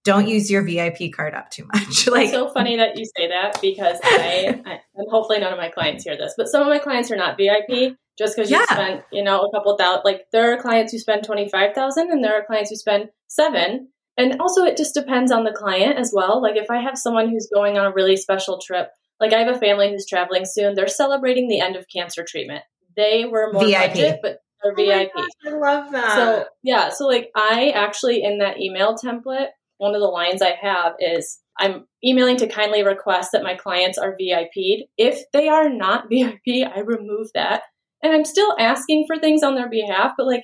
don't 0.06 0.30
use 0.30 0.50
your 0.50 0.62
VIP 0.62 1.12
card 1.13 1.34
up 1.34 1.50
too 1.50 1.67
much. 1.74 2.08
like, 2.08 2.24
it's 2.24 2.32
so 2.32 2.48
funny 2.54 2.78
that 2.78 2.98
you 2.98 3.04
say 3.17 3.28
that 3.28 3.60
because 3.62 4.00
I, 4.04 4.62
I, 4.65 4.80
and 4.96 5.12
hopefully 5.12 5.39
none 5.39 5.52
of 5.52 5.60
my 5.60 5.67
clients 5.67 6.06
hear 6.06 6.15
this, 6.15 6.34
but 6.38 6.48
some 6.48 6.62
of 6.62 6.70
my 6.70 6.80
clients 6.80 7.12
are 7.12 7.17
not 7.17 7.38
VIP 7.38 7.98
just 8.21 8.36
because 8.36 8.51
you 8.51 8.57
yeah. 8.57 8.65
spent, 8.65 9.03
you 9.12 9.23
know, 9.23 9.41
a 9.41 9.51
couple 9.51 9.75
thousand. 9.77 10.03
Like, 10.05 10.27
there 10.31 10.53
are 10.53 10.62
clients 10.62 10.91
who 10.91 10.99
spend 10.99 11.23
twenty 11.23 11.49
five 11.49 11.73
thousand, 11.73 12.12
and 12.12 12.23
there 12.23 12.36
are 12.36 12.45
clients 12.45 12.69
who 12.69 12.75
spend 12.75 13.10
seven. 13.27 13.89
And 14.17 14.39
also, 14.41 14.63
it 14.63 14.77
just 14.77 14.93
depends 14.93 15.31
on 15.31 15.45
the 15.45 15.53
client 15.53 15.97
as 15.97 16.12
well. 16.13 16.41
Like, 16.41 16.57
if 16.57 16.69
I 16.69 16.81
have 16.81 16.97
someone 16.97 17.29
who's 17.29 17.49
going 17.53 17.77
on 17.77 17.86
a 17.86 17.93
really 17.93 18.17
special 18.17 18.60
trip 18.60 18.89
like 19.21 19.34
I 19.34 19.39
have 19.39 19.55
a 19.55 19.60
family 19.60 19.91
who's 19.91 20.07
traveling 20.07 20.43
soon. 20.45 20.73
They're 20.73 20.88
celebrating 20.88 21.47
the 21.47 21.62
end 21.62 21.77
of 21.77 21.86
cancer 21.88 22.25
treatment. 22.27 22.63
They 22.97 23.23
were 23.23 23.53
more 23.53 23.63
VIP, 23.63 23.93
budget, 23.93 24.19
but 24.21 24.39
they're 24.62 24.73
oh 24.73 24.75
VIP. 24.75 25.13
Gosh, 25.15 25.27
I 25.45 25.49
love 25.51 25.91
that. 25.91 26.15
So 26.15 26.45
yeah, 26.63 26.89
so 26.89 27.05
like 27.05 27.29
I 27.36 27.69
actually 27.69 28.23
in 28.23 28.39
that 28.39 28.60
email 28.60 28.97
template, 28.97 29.49
one 29.77 29.93
of 29.95 30.01
the 30.01 30.07
lines 30.07 30.41
I 30.41 30.57
have 30.60 30.93
is 30.99 31.39
I'm 31.57 31.86
emailing 32.03 32.38
to 32.38 32.47
kindly 32.47 32.84
request 32.84 33.29
that 33.34 33.43
my 33.43 33.53
clients 33.53 33.99
are 33.99 34.17
VIP'd. 34.19 34.86
If 34.97 35.23
they 35.31 35.47
are 35.47 35.69
not 35.69 36.05
VIP, 36.10 36.67
I 36.67 36.79
remove 36.79 37.27
that. 37.36 37.62
And 38.03 38.13
I'm 38.13 38.25
still 38.25 38.55
asking 38.59 39.05
for 39.07 39.17
things 39.17 39.43
on 39.43 39.55
their 39.55 39.69
behalf, 39.69 40.13
but 40.17 40.27
like 40.27 40.43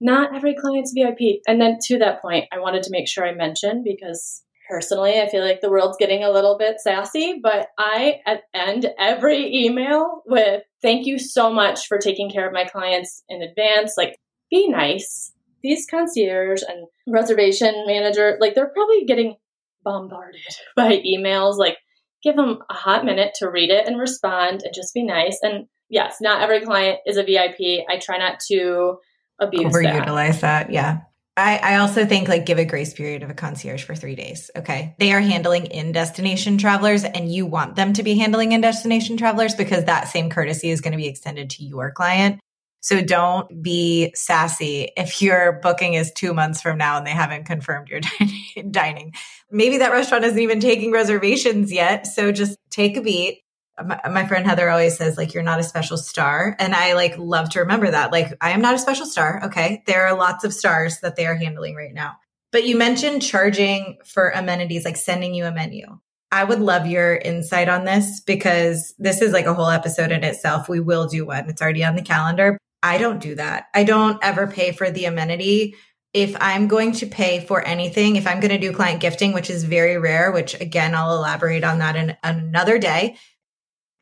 not 0.00 0.34
every 0.34 0.54
client's 0.54 0.92
VIP. 0.92 1.40
And 1.46 1.60
then 1.60 1.78
to 1.86 1.98
that 1.98 2.22
point, 2.22 2.46
I 2.52 2.58
wanted 2.58 2.82
to 2.84 2.90
make 2.90 3.08
sure 3.08 3.26
I 3.26 3.34
mentioned 3.34 3.84
because 3.84 4.42
personally, 4.68 5.20
I 5.20 5.28
feel 5.28 5.44
like 5.44 5.60
the 5.60 5.70
world's 5.70 5.96
getting 5.98 6.22
a 6.22 6.30
little 6.30 6.58
bit 6.58 6.80
sassy, 6.80 7.40
but 7.42 7.68
I 7.78 8.20
end 8.54 8.86
every 8.98 9.64
email 9.64 10.22
with 10.26 10.62
thank 10.82 11.06
you 11.06 11.18
so 11.18 11.52
much 11.52 11.86
for 11.86 11.98
taking 11.98 12.30
care 12.30 12.46
of 12.46 12.52
my 12.52 12.64
clients 12.64 13.24
in 13.28 13.42
advance. 13.42 13.94
Like, 13.96 14.16
be 14.50 14.68
nice. 14.68 15.32
These 15.62 15.86
concierge 15.90 16.62
and 16.68 16.86
reservation 17.08 17.84
manager, 17.86 18.36
like, 18.40 18.54
they're 18.54 18.72
probably 18.72 19.04
getting 19.04 19.36
bombarded 19.82 20.40
by 20.76 20.98
emails. 20.98 21.56
Like, 21.56 21.78
give 22.22 22.36
them 22.36 22.58
a 22.70 22.74
hot 22.74 23.04
minute 23.04 23.32
to 23.36 23.50
read 23.50 23.70
it 23.70 23.86
and 23.86 23.98
respond 23.98 24.62
and 24.62 24.74
just 24.74 24.94
be 24.94 25.02
nice. 25.02 25.38
And 25.42 25.66
yes, 25.88 26.16
not 26.20 26.42
every 26.42 26.60
client 26.60 27.00
is 27.06 27.16
a 27.16 27.22
VIP. 27.22 27.84
I 27.88 27.98
try 28.00 28.18
not 28.18 28.40
to 28.48 28.98
abuse 29.38 29.72
overutilize 29.72 30.40
that. 30.40 30.68
that. 30.68 30.72
Yeah. 30.72 31.00
I, 31.36 31.58
I 31.58 31.76
also 31.76 32.04
think 32.04 32.28
like 32.28 32.46
give 32.46 32.58
a 32.58 32.64
grace 32.64 32.92
period 32.92 33.22
of 33.22 33.30
a 33.30 33.34
concierge 33.34 33.84
for 33.84 33.94
three 33.94 34.16
days. 34.16 34.50
Okay. 34.56 34.96
They 34.98 35.12
are 35.12 35.20
handling 35.20 35.66
in 35.66 35.92
destination 35.92 36.58
travelers 36.58 37.04
and 37.04 37.32
you 37.32 37.46
want 37.46 37.76
them 37.76 37.92
to 37.92 38.02
be 38.02 38.18
handling 38.18 38.52
in 38.52 38.60
destination 38.60 39.16
travelers 39.16 39.54
because 39.54 39.84
that 39.84 40.08
same 40.08 40.30
courtesy 40.30 40.70
is 40.70 40.80
going 40.80 40.92
to 40.92 40.96
be 40.96 41.06
extended 41.06 41.50
to 41.50 41.64
your 41.64 41.92
client. 41.92 42.40
So 42.80 43.02
don't 43.02 43.62
be 43.62 44.12
sassy 44.14 44.90
if 44.96 45.22
your 45.22 45.60
booking 45.62 45.94
is 45.94 46.12
two 46.12 46.34
months 46.34 46.60
from 46.60 46.78
now 46.78 46.96
and 46.96 47.06
they 47.06 47.10
haven't 47.10 47.44
confirmed 47.44 47.88
your 47.88 48.00
dining. 48.70 49.14
Maybe 49.50 49.78
that 49.78 49.92
restaurant 49.92 50.24
isn't 50.24 50.38
even 50.38 50.60
taking 50.60 50.90
reservations 50.90 51.72
yet. 51.72 52.06
So 52.06 52.32
just 52.32 52.58
take 52.70 52.96
a 52.96 53.00
beat, 53.00 53.42
my, 53.84 54.00
my, 54.08 54.26
friend 54.26 54.46
Heather 54.46 54.70
always 54.70 54.96
says 54.96 55.16
like 55.16 55.34
you're 55.34 55.42
not 55.42 55.60
a 55.60 55.64
special 55.64 55.96
star. 55.96 56.56
And 56.58 56.74
I 56.74 56.94
like 56.94 57.16
love 57.18 57.50
to 57.50 57.60
remember 57.60 57.90
that. 57.90 58.12
Like 58.12 58.32
I 58.40 58.50
am 58.50 58.60
not 58.60 58.74
a 58.74 58.78
special 58.78 59.06
star 59.06 59.42
okay? 59.44 59.82
There 59.86 60.06
are 60.06 60.16
lots 60.16 60.44
of 60.44 60.52
stars 60.52 61.00
that 61.00 61.16
they 61.16 61.26
are 61.26 61.34
handling 61.34 61.74
right 61.74 61.94
now. 61.94 62.16
But 62.50 62.64
you 62.64 62.76
mentioned 62.76 63.22
charging 63.22 63.98
for 64.04 64.30
amenities 64.30 64.84
like 64.84 64.96
sending 64.96 65.34
you 65.34 65.44
a 65.44 65.52
menu. 65.52 65.98
I 66.30 66.44
would 66.44 66.60
love 66.60 66.86
your 66.86 67.16
insight 67.16 67.68
on 67.68 67.84
this 67.84 68.20
because 68.20 68.94
this 68.98 69.22
is 69.22 69.32
like 69.32 69.46
a 69.46 69.54
whole 69.54 69.68
episode 69.68 70.12
in 70.12 70.24
itself. 70.24 70.68
We 70.68 70.80
will 70.80 71.06
do 71.06 71.26
one. 71.26 71.48
It's 71.48 71.62
already 71.62 71.84
on 71.84 71.96
the 71.96 72.02
calendar. 72.02 72.58
I 72.82 72.98
don't 72.98 73.20
do 73.20 73.34
that. 73.36 73.66
I 73.74 73.84
don't 73.84 74.22
ever 74.22 74.46
pay 74.46 74.72
for 74.72 74.90
the 74.90 75.06
amenity. 75.06 75.74
If 76.14 76.36
I'm 76.40 76.68
going 76.68 76.92
to 76.92 77.06
pay 77.06 77.40
for 77.40 77.62
anything, 77.66 78.16
if 78.16 78.26
I'm 78.26 78.40
going 78.40 78.50
to 78.50 78.58
do 78.58 78.72
client 78.72 79.00
gifting, 79.00 79.32
which 79.32 79.50
is 79.50 79.64
very 79.64 79.98
rare, 79.98 80.32
which 80.32 80.58
again, 80.60 80.94
I'll 80.94 81.16
elaborate 81.16 81.64
on 81.64 81.78
that 81.78 81.96
in 81.96 82.16
another 82.22 82.78
day 82.78 83.16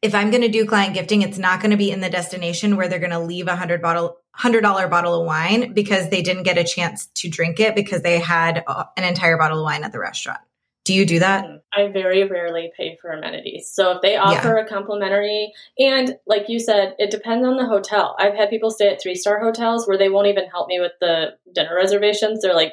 if 0.06 0.14
I'm 0.14 0.30
going 0.30 0.42
to 0.42 0.48
do 0.48 0.64
client 0.64 0.94
gifting, 0.94 1.22
it's 1.22 1.36
not 1.36 1.60
going 1.60 1.72
to 1.72 1.76
be 1.76 1.90
in 1.90 2.00
the 2.00 2.08
destination 2.08 2.76
where 2.76 2.86
they're 2.86 3.00
going 3.00 3.10
to 3.10 3.18
leave 3.18 3.48
a 3.48 3.56
hundred 3.56 3.82
bottle, 3.82 4.18
hundred 4.30 4.60
dollar 4.60 4.86
bottle 4.86 5.20
of 5.20 5.26
wine 5.26 5.72
because 5.72 6.10
they 6.10 6.22
didn't 6.22 6.44
get 6.44 6.56
a 6.56 6.62
chance 6.62 7.06
to 7.16 7.28
drink 7.28 7.58
it 7.58 7.74
because 7.74 8.02
they 8.02 8.20
had 8.20 8.62
uh, 8.68 8.84
an 8.96 9.02
entire 9.02 9.36
bottle 9.36 9.58
of 9.58 9.64
wine 9.64 9.82
at 9.82 9.90
the 9.90 9.98
restaurant. 9.98 10.38
Do 10.84 10.94
you 10.94 11.04
do 11.04 11.18
that? 11.18 11.44
I 11.74 11.88
very 11.88 12.22
rarely 12.22 12.70
pay 12.76 12.96
for 13.02 13.10
amenities. 13.10 13.68
So 13.68 13.90
if 13.90 14.02
they 14.02 14.14
offer 14.14 14.56
yeah. 14.56 14.64
a 14.64 14.68
complimentary, 14.68 15.52
and 15.76 16.16
like 16.24 16.44
you 16.48 16.60
said, 16.60 16.94
it 17.00 17.10
depends 17.10 17.44
on 17.44 17.56
the 17.56 17.66
hotel. 17.66 18.14
I've 18.20 18.34
had 18.34 18.48
people 18.48 18.70
stay 18.70 18.88
at 18.90 19.02
three 19.02 19.16
star 19.16 19.40
hotels 19.40 19.88
where 19.88 19.98
they 19.98 20.08
won't 20.08 20.28
even 20.28 20.46
help 20.46 20.68
me 20.68 20.78
with 20.78 20.92
the 21.00 21.30
dinner 21.52 21.74
reservations. 21.74 22.40
They're 22.40 22.54
like, 22.54 22.72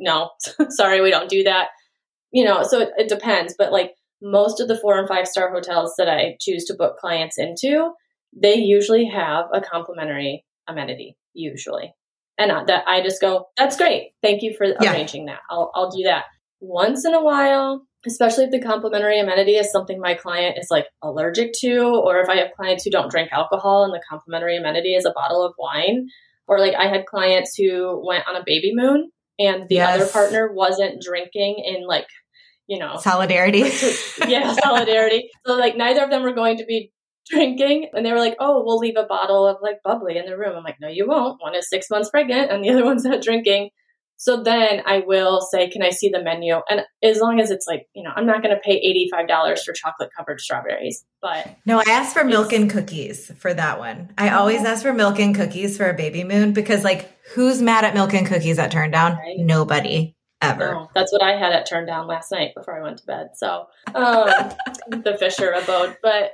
no, 0.00 0.30
sorry, 0.70 1.00
we 1.00 1.12
don't 1.12 1.30
do 1.30 1.44
that. 1.44 1.68
You 2.32 2.44
know, 2.44 2.64
so 2.64 2.80
it, 2.80 2.90
it 2.98 3.08
depends. 3.08 3.54
But 3.56 3.70
like 3.70 3.94
most 4.24 4.58
of 4.58 4.68
the 4.68 4.78
four 4.78 4.98
and 4.98 5.06
five 5.06 5.28
star 5.28 5.52
hotels 5.52 5.94
that 5.98 6.08
I 6.08 6.36
choose 6.40 6.64
to 6.64 6.74
book 6.74 6.96
clients 6.96 7.38
into, 7.38 7.90
they 8.34 8.54
usually 8.54 9.04
have 9.04 9.44
a 9.52 9.60
complimentary 9.60 10.44
amenity, 10.66 11.16
usually. 11.34 11.94
And 12.38 12.50
that 12.66 12.84
I 12.88 13.02
just 13.02 13.20
go, 13.20 13.46
that's 13.56 13.76
great. 13.76 14.12
Thank 14.22 14.42
you 14.42 14.54
for 14.56 14.66
yeah. 14.66 14.92
arranging 14.92 15.26
that. 15.26 15.40
I'll, 15.50 15.70
I'll 15.74 15.90
do 15.90 16.02
that 16.04 16.24
once 16.58 17.04
in 17.04 17.14
a 17.14 17.22
while, 17.22 17.86
especially 18.06 18.44
if 18.44 18.50
the 18.50 18.60
complimentary 18.60 19.20
amenity 19.20 19.52
is 19.52 19.70
something 19.70 20.00
my 20.00 20.14
client 20.14 20.56
is 20.58 20.68
like 20.70 20.86
allergic 21.02 21.52
to, 21.60 22.02
or 22.04 22.20
if 22.20 22.28
I 22.28 22.36
have 22.38 22.52
clients 22.56 22.82
who 22.82 22.90
don't 22.90 23.10
drink 23.10 23.28
alcohol 23.30 23.84
and 23.84 23.92
the 23.92 24.02
complimentary 24.08 24.56
amenity 24.56 24.94
is 24.94 25.04
a 25.04 25.12
bottle 25.12 25.44
of 25.44 25.54
wine, 25.58 26.08
or 26.48 26.58
like 26.58 26.74
I 26.74 26.88
had 26.88 27.06
clients 27.06 27.54
who 27.56 28.02
went 28.04 28.26
on 28.26 28.36
a 28.36 28.42
baby 28.44 28.72
moon 28.74 29.10
and 29.38 29.68
the 29.68 29.76
yes. 29.76 29.94
other 29.94 30.10
partner 30.10 30.52
wasn't 30.52 31.02
drinking 31.02 31.62
in 31.64 31.86
like, 31.86 32.06
you 32.66 32.78
know, 32.78 32.96
solidarity. 32.98 33.58
yeah, 34.26 34.54
solidarity. 34.54 35.30
So 35.46 35.54
like 35.54 35.76
neither 35.76 36.02
of 36.02 36.10
them 36.10 36.22
were 36.22 36.32
going 36.32 36.58
to 36.58 36.64
be 36.64 36.92
drinking 37.28 37.90
and 37.94 38.04
they 38.04 38.12
were 38.12 38.18
like, 38.18 38.36
oh, 38.38 38.62
we'll 38.64 38.78
leave 38.78 38.96
a 38.96 39.04
bottle 39.04 39.46
of 39.46 39.56
like 39.62 39.82
bubbly 39.82 40.16
in 40.16 40.26
the 40.26 40.36
room. 40.36 40.56
I'm 40.56 40.64
like, 40.64 40.80
no, 40.80 40.88
you 40.88 41.06
won't. 41.06 41.42
One 41.42 41.54
is 41.54 41.68
six 41.68 41.88
months 41.90 42.10
pregnant 42.10 42.50
and 42.50 42.64
the 42.64 42.70
other 42.70 42.84
one's 42.84 43.04
not 43.04 43.22
drinking. 43.22 43.70
So 44.16 44.42
then 44.42 44.80
I 44.86 45.00
will 45.04 45.40
say, 45.40 45.68
can 45.68 45.82
I 45.82 45.90
see 45.90 46.08
the 46.08 46.22
menu? 46.22 46.60
And 46.70 46.82
as 47.02 47.18
long 47.18 47.40
as 47.40 47.50
it's 47.50 47.66
like, 47.66 47.88
you 47.94 48.02
know, 48.04 48.12
I'm 48.14 48.26
not 48.26 48.42
going 48.42 48.54
to 48.54 48.60
pay 48.60 48.80
$85 49.12 49.58
for 49.64 49.72
chocolate 49.72 50.10
covered 50.16 50.40
strawberries, 50.40 51.04
but. 51.20 51.56
No, 51.66 51.80
I 51.80 51.90
asked 51.90 52.14
for 52.14 52.24
milk 52.24 52.52
and 52.52 52.70
cookies 52.70 53.32
for 53.38 53.52
that 53.52 53.80
one. 53.80 54.14
I 54.16 54.30
oh. 54.30 54.38
always 54.38 54.64
ask 54.64 54.82
for 54.82 54.92
milk 54.92 55.18
and 55.18 55.34
cookies 55.34 55.76
for 55.76 55.90
a 55.90 55.94
baby 55.94 56.22
moon 56.22 56.52
because, 56.52 56.84
like, 56.84 57.10
who's 57.34 57.60
mad 57.60 57.84
at 57.84 57.92
milk 57.92 58.14
and 58.14 58.26
cookies 58.26 58.58
at 58.58 58.70
turn 58.70 58.92
down? 58.92 59.16
Right. 59.16 59.36
Nobody 59.38 60.14
ever. 60.52 60.72
No, 60.72 60.90
that's 60.94 61.12
what 61.12 61.22
I 61.22 61.36
had 61.36 61.52
at 61.52 61.68
turn 61.68 61.86
down 61.86 62.06
last 62.06 62.30
night 62.30 62.52
before 62.54 62.78
I 62.78 62.82
went 62.82 62.98
to 62.98 63.06
bed. 63.06 63.28
So, 63.34 63.66
um, 63.94 64.28
the 64.88 65.16
Fisher 65.18 65.50
abode. 65.50 65.96
But 66.02 66.32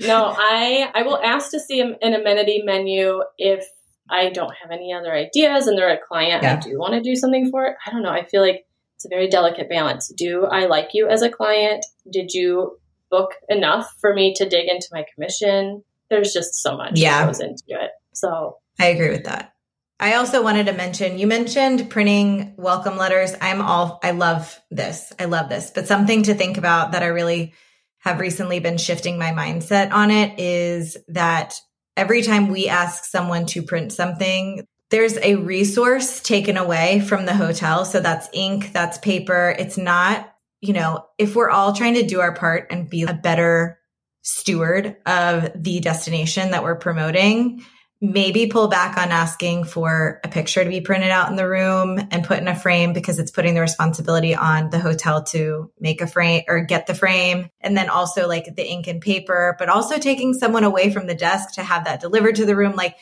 no, 0.00 0.34
I, 0.36 0.90
I 0.94 1.02
will 1.02 1.18
ask 1.18 1.50
to 1.50 1.60
see 1.60 1.80
an 1.80 2.14
amenity 2.14 2.62
menu 2.64 3.22
if 3.36 3.64
I 4.10 4.30
don't 4.30 4.54
have 4.62 4.70
any 4.70 4.92
other 4.92 5.12
ideas 5.12 5.66
and 5.66 5.76
they're 5.76 5.92
a 5.92 5.98
client, 5.98 6.42
yeah. 6.42 6.56
I 6.56 6.60
do 6.60 6.78
want 6.78 6.94
to 6.94 7.00
do 7.00 7.14
something 7.14 7.50
for 7.50 7.66
it. 7.66 7.76
I 7.86 7.90
don't 7.90 8.02
know. 8.02 8.10
I 8.10 8.24
feel 8.24 8.40
like 8.40 8.64
it's 8.96 9.04
a 9.04 9.08
very 9.08 9.28
delicate 9.28 9.68
balance. 9.68 10.08
Do 10.08 10.46
I 10.46 10.66
like 10.66 10.88
you 10.92 11.08
as 11.08 11.22
a 11.22 11.30
client? 11.30 11.84
Did 12.10 12.32
you 12.32 12.78
book 13.10 13.32
enough 13.48 13.94
for 14.00 14.14
me 14.14 14.34
to 14.34 14.48
dig 14.48 14.68
into 14.68 14.88
my 14.92 15.04
commission? 15.14 15.84
There's 16.10 16.32
just 16.32 16.54
so 16.54 16.76
much 16.76 16.92
yeah. 16.94 17.20
that 17.20 17.26
goes 17.26 17.40
into 17.40 17.62
it. 17.68 17.90
So 18.12 18.56
I 18.80 18.86
agree 18.86 19.10
with 19.10 19.24
that. 19.24 19.52
I 20.00 20.14
also 20.14 20.42
wanted 20.42 20.66
to 20.66 20.72
mention 20.72 21.18
you 21.18 21.26
mentioned 21.26 21.90
printing 21.90 22.54
welcome 22.56 22.96
letters. 22.96 23.34
I'm 23.40 23.60
all 23.60 23.98
I 24.02 24.12
love 24.12 24.60
this. 24.70 25.12
I 25.18 25.24
love 25.24 25.48
this. 25.48 25.72
But 25.74 25.88
something 25.88 26.22
to 26.24 26.34
think 26.34 26.56
about 26.56 26.92
that 26.92 27.02
I 27.02 27.08
really 27.08 27.52
have 28.00 28.20
recently 28.20 28.60
been 28.60 28.78
shifting 28.78 29.18
my 29.18 29.32
mindset 29.32 29.90
on 29.92 30.12
it 30.12 30.38
is 30.38 30.96
that 31.08 31.60
every 31.96 32.22
time 32.22 32.48
we 32.48 32.68
ask 32.68 33.04
someone 33.04 33.46
to 33.46 33.62
print 33.62 33.92
something, 33.92 34.64
there's 34.90 35.18
a 35.18 35.34
resource 35.34 36.20
taken 36.20 36.56
away 36.56 37.00
from 37.00 37.26
the 37.26 37.34
hotel. 37.34 37.84
So 37.84 37.98
that's 37.98 38.28
ink, 38.32 38.72
that's 38.72 38.98
paper. 38.98 39.54
It's 39.58 39.76
not, 39.76 40.32
you 40.60 40.74
know, 40.74 41.06
if 41.18 41.34
we're 41.34 41.50
all 41.50 41.72
trying 41.72 41.94
to 41.94 42.06
do 42.06 42.20
our 42.20 42.34
part 42.34 42.68
and 42.70 42.88
be 42.88 43.02
a 43.02 43.14
better 43.14 43.80
steward 44.22 44.96
of 45.06 45.50
the 45.56 45.80
destination 45.80 46.52
that 46.52 46.62
we're 46.62 46.76
promoting, 46.76 47.64
maybe 48.00 48.46
pull 48.46 48.68
back 48.68 48.96
on 48.96 49.10
asking 49.10 49.64
for 49.64 50.20
a 50.22 50.28
picture 50.28 50.62
to 50.62 50.70
be 50.70 50.80
printed 50.80 51.10
out 51.10 51.30
in 51.30 51.36
the 51.36 51.48
room 51.48 51.98
and 52.12 52.24
put 52.24 52.38
in 52.38 52.46
a 52.46 52.54
frame 52.54 52.92
because 52.92 53.18
it's 53.18 53.32
putting 53.32 53.54
the 53.54 53.60
responsibility 53.60 54.36
on 54.36 54.70
the 54.70 54.78
hotel 54.78 55.24
to 55.24 55.70
make 55.80 56.00
a 56.00 56.06
frame 56.06 56.44
or 56.46 56.60
get 56.60 56.86
the 56.86 56.94
frame. 56.94 57.48
And 57.60 57.76
then 57.76 57.88
also 57.88 58.28
like 58.28 58.54
the 58.54 58.64
ink 58.64 58.86
and 58.86 59.00
paper, 59.00 59.56
but 59.58 59.68
also 59.68 59.98
taking 59.98 60.32
someone 60.32 60.62
away 60.62 60.92
from 60.92 61.08
the 61.08 61.14
desk 61.14 61.54
to 61.54 61.64
have 61.64 61.86
that 61.86 62.00
delivered 62.00 62.36
to 62.36 62.46
the 62.46 62.54
room. 62.54 62.76
Like 62.76 62.96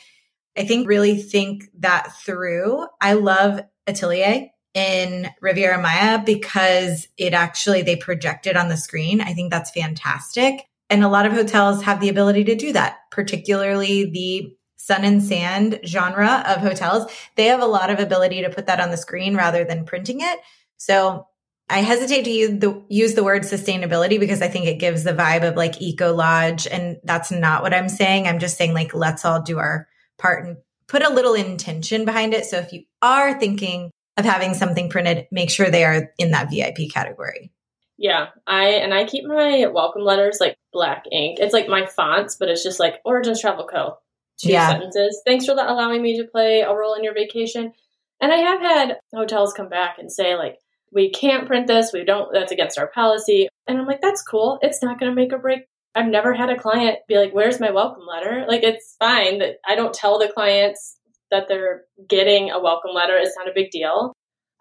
I 0.57 0.65
think 0.65 0.87
really 0.87 1.17
think 1.17 1.65
that 1.79 2.13
through. 2.25 2.87
I 2.99 3.13
love 3.13 3.61
Atelier 3.85 4.49
in 4.73 5.29
Riviera 5.41 5.79
Maya 5.79 6.23
because 6.25 7.07
it 7.17 7.33
actually 7.33 7.83
they 7.83 7.95
project 7.95 8.47
it 8.47 8.57
on 8.57 8.67
the 8.67 8.77
screen. 8.77 9.21
I 9.21 9.33
think 9.33 9.51
that's 9.51 9.71
fantastic. 9.71 10.65
And 10.89 11.03
a 11.03 11.09
lot 11.09 11.25
of 11.25 11.33
hotels 11.33 11.83
have 11.83 11.99
the 11.99 12.09
ability 12.09 12.45
to 12.45 12.55
do 12.55 12.73
that, 12.73 12.97
particularly 13.11 14.09
the 14.09 14.56
sun 14.87 15.03
and 15.03 15.21
sand 15.21 15.81
genre 15.85 16.43
of 16.47 16.61
hotels, 16.61 17.11
they 17.35 17.45
have 17.47 17.61
a 17.61 17.65
lot 17.65 17.89
of 17.89 17.99
ability 17.99 18.41
to 18.41 18.49
put 18.49 18.67
that 18.67 18.79
on 18.79 18.89
the 18.89 18.97
screen 18.97 19.35
rather 19.35 19.65
than 19.65 19.83
printing 19.83 20.21
it. 20.21 20.39
So 20.77 21.27
I 21.69 21.79
hesitate 21.79 22.23
to 22.23 22.31
use 22.31 22.59
the, 22.61 22.81
use 22.87 23.13
the 23.13 23.23
word 23.23 23.41
sustainability 23.41 24.17
because 24.17 24.41
I 24.41 24.47
think 24.47 24.65
it 24.65 24.79
gives 24.79 25.03
the 25.03 25.11
vibe 25.11 25.45
of 25.45 25.57
like 25.57 25.81
eco 25.81 26.13
lodge. 26.13 26.67
And 26.67 26.97
that's 27.03 27.31
not 27.31 27.63
what 27.63 27.73
I'm 27.73 27.89
saying. 27.89 28.27
I'm 28.27 28.39
just 28.39 28.57
saying 28.57 28.73
like, 28.73 28.93
let's 28.93 29.25
all 29.25 29.41
do 29.41 29.57
our 29.57 29.89
part 30.17 30.45
and 30.45 30.57
put 30.87 31.03
a 31.03 31.13
little 31.13 31.33
intention 31.33 32.05
behind 32.05 32.33
it. 32.33 32.45
So 32.45 32.57
if 32.57 32.71
you 32.71 32.83
are 33.01 33.37
thinking 33.37 33.91
of 34.15 34.23
having 34.23 34.53
something 34.53 34.89
printed, 34.89 35.27
make 35.31 35.49
sure 35.49 35.69
they 35.69 35.83
are 35.83 36.13
in 36.17 36.31
that 36.31 36.49
VIP 36.49 36.89
category. 36.93 37.51
Yeah, 37.97 38.27
I 38.45 38.67
and 38.67 38.93
I 38.93 39.05
keep 39.05 39.25
my 39.25 39.65
welcome 39.65 40.03
letters 40.03 40.37
like 40.39 40.55
black 40.71 41.05
ink. 41.11 41.39
It's 41.39 41.53
like 41.53 41.67
my 41.67 41.87
fonts, 41.87 42.37
but 42.39 42.47
it's 42.47 42.63
just 42.63 42.79
like 42.79 43.01
Origins 43.03 43.41
Travel 43.41 43.67
Co 43.67 43.97
two 44.39 44.49
yeah. 44.49 44.69
sentences. 44.69 45.21
Thanks 45.25 45.45
for 45.45 45.53
allowing 45.53 46.01
me 46.01 46.17
to 46.17 46.27
play 46.27 46.61
a 46.61 46.73
role 46.73 46.93
in 46.93 47.03
your 47.03 47.13
vacation. 47.13 47.73
And 48.21 48.31
I 48.31 48.37
have 48.37 48.61
had 48.61 48.97
hotels 49.13 49.53
come 49.53 49.69
back 49.69 49.97
and 49.99 50.11
say, 50.11 50.35
like, 50.35 50.57
we 50.91 51.11
can't 51.11 51.47
print 51.47 51.67
this. 51.67 51.91
We 51.93 52.03
don't, 52.03 52.31
that's 52.33 52.51
against 52.51 52.79
our 52.79 52.87
policy. 52.87 53.47
And 53.67 53.77
I'm 53.77 53.85
like, 53.85 54.01
that's 54.01 54.21
cool. 54.21 54.59
It's 54.61 54.81
not 54.81 54.99
going 54.99 55.11
to 55.11 55.15
make 55.15 55.33
or 55.33 55.37
break. 55.37 55.65
I've 55.93 56.07
never 56.07 56.33
had 56.33 56.49
a 56.49 56.59
client 56.59 56.99
be 57.07 57.17
like, 57.17 57.33
where's 57.33 57.59
my 57.59 57.71
welcome 57.71 58.05
letter? 58.05 58.45
Like, 58.47 58.63
it's 58.63 58.95
fine 58.99 59.39
that 59.39 59.55
I 59.67 59.75
don't 59.75 59.93
tell 59.93 60.19
the 60.19 60.31
clients 60.33 60.97
that 61.31 61.47
they're 61.47 61.83
getting 62.07 62.51
a 62.51 62.59
welcome 62.59 62.91
letter. 62.93 63.17
It's 63.17 63.35
not 63.37 63.49
a 63.49 63.53
big 63.53 63.71
deal. 63.71 64.13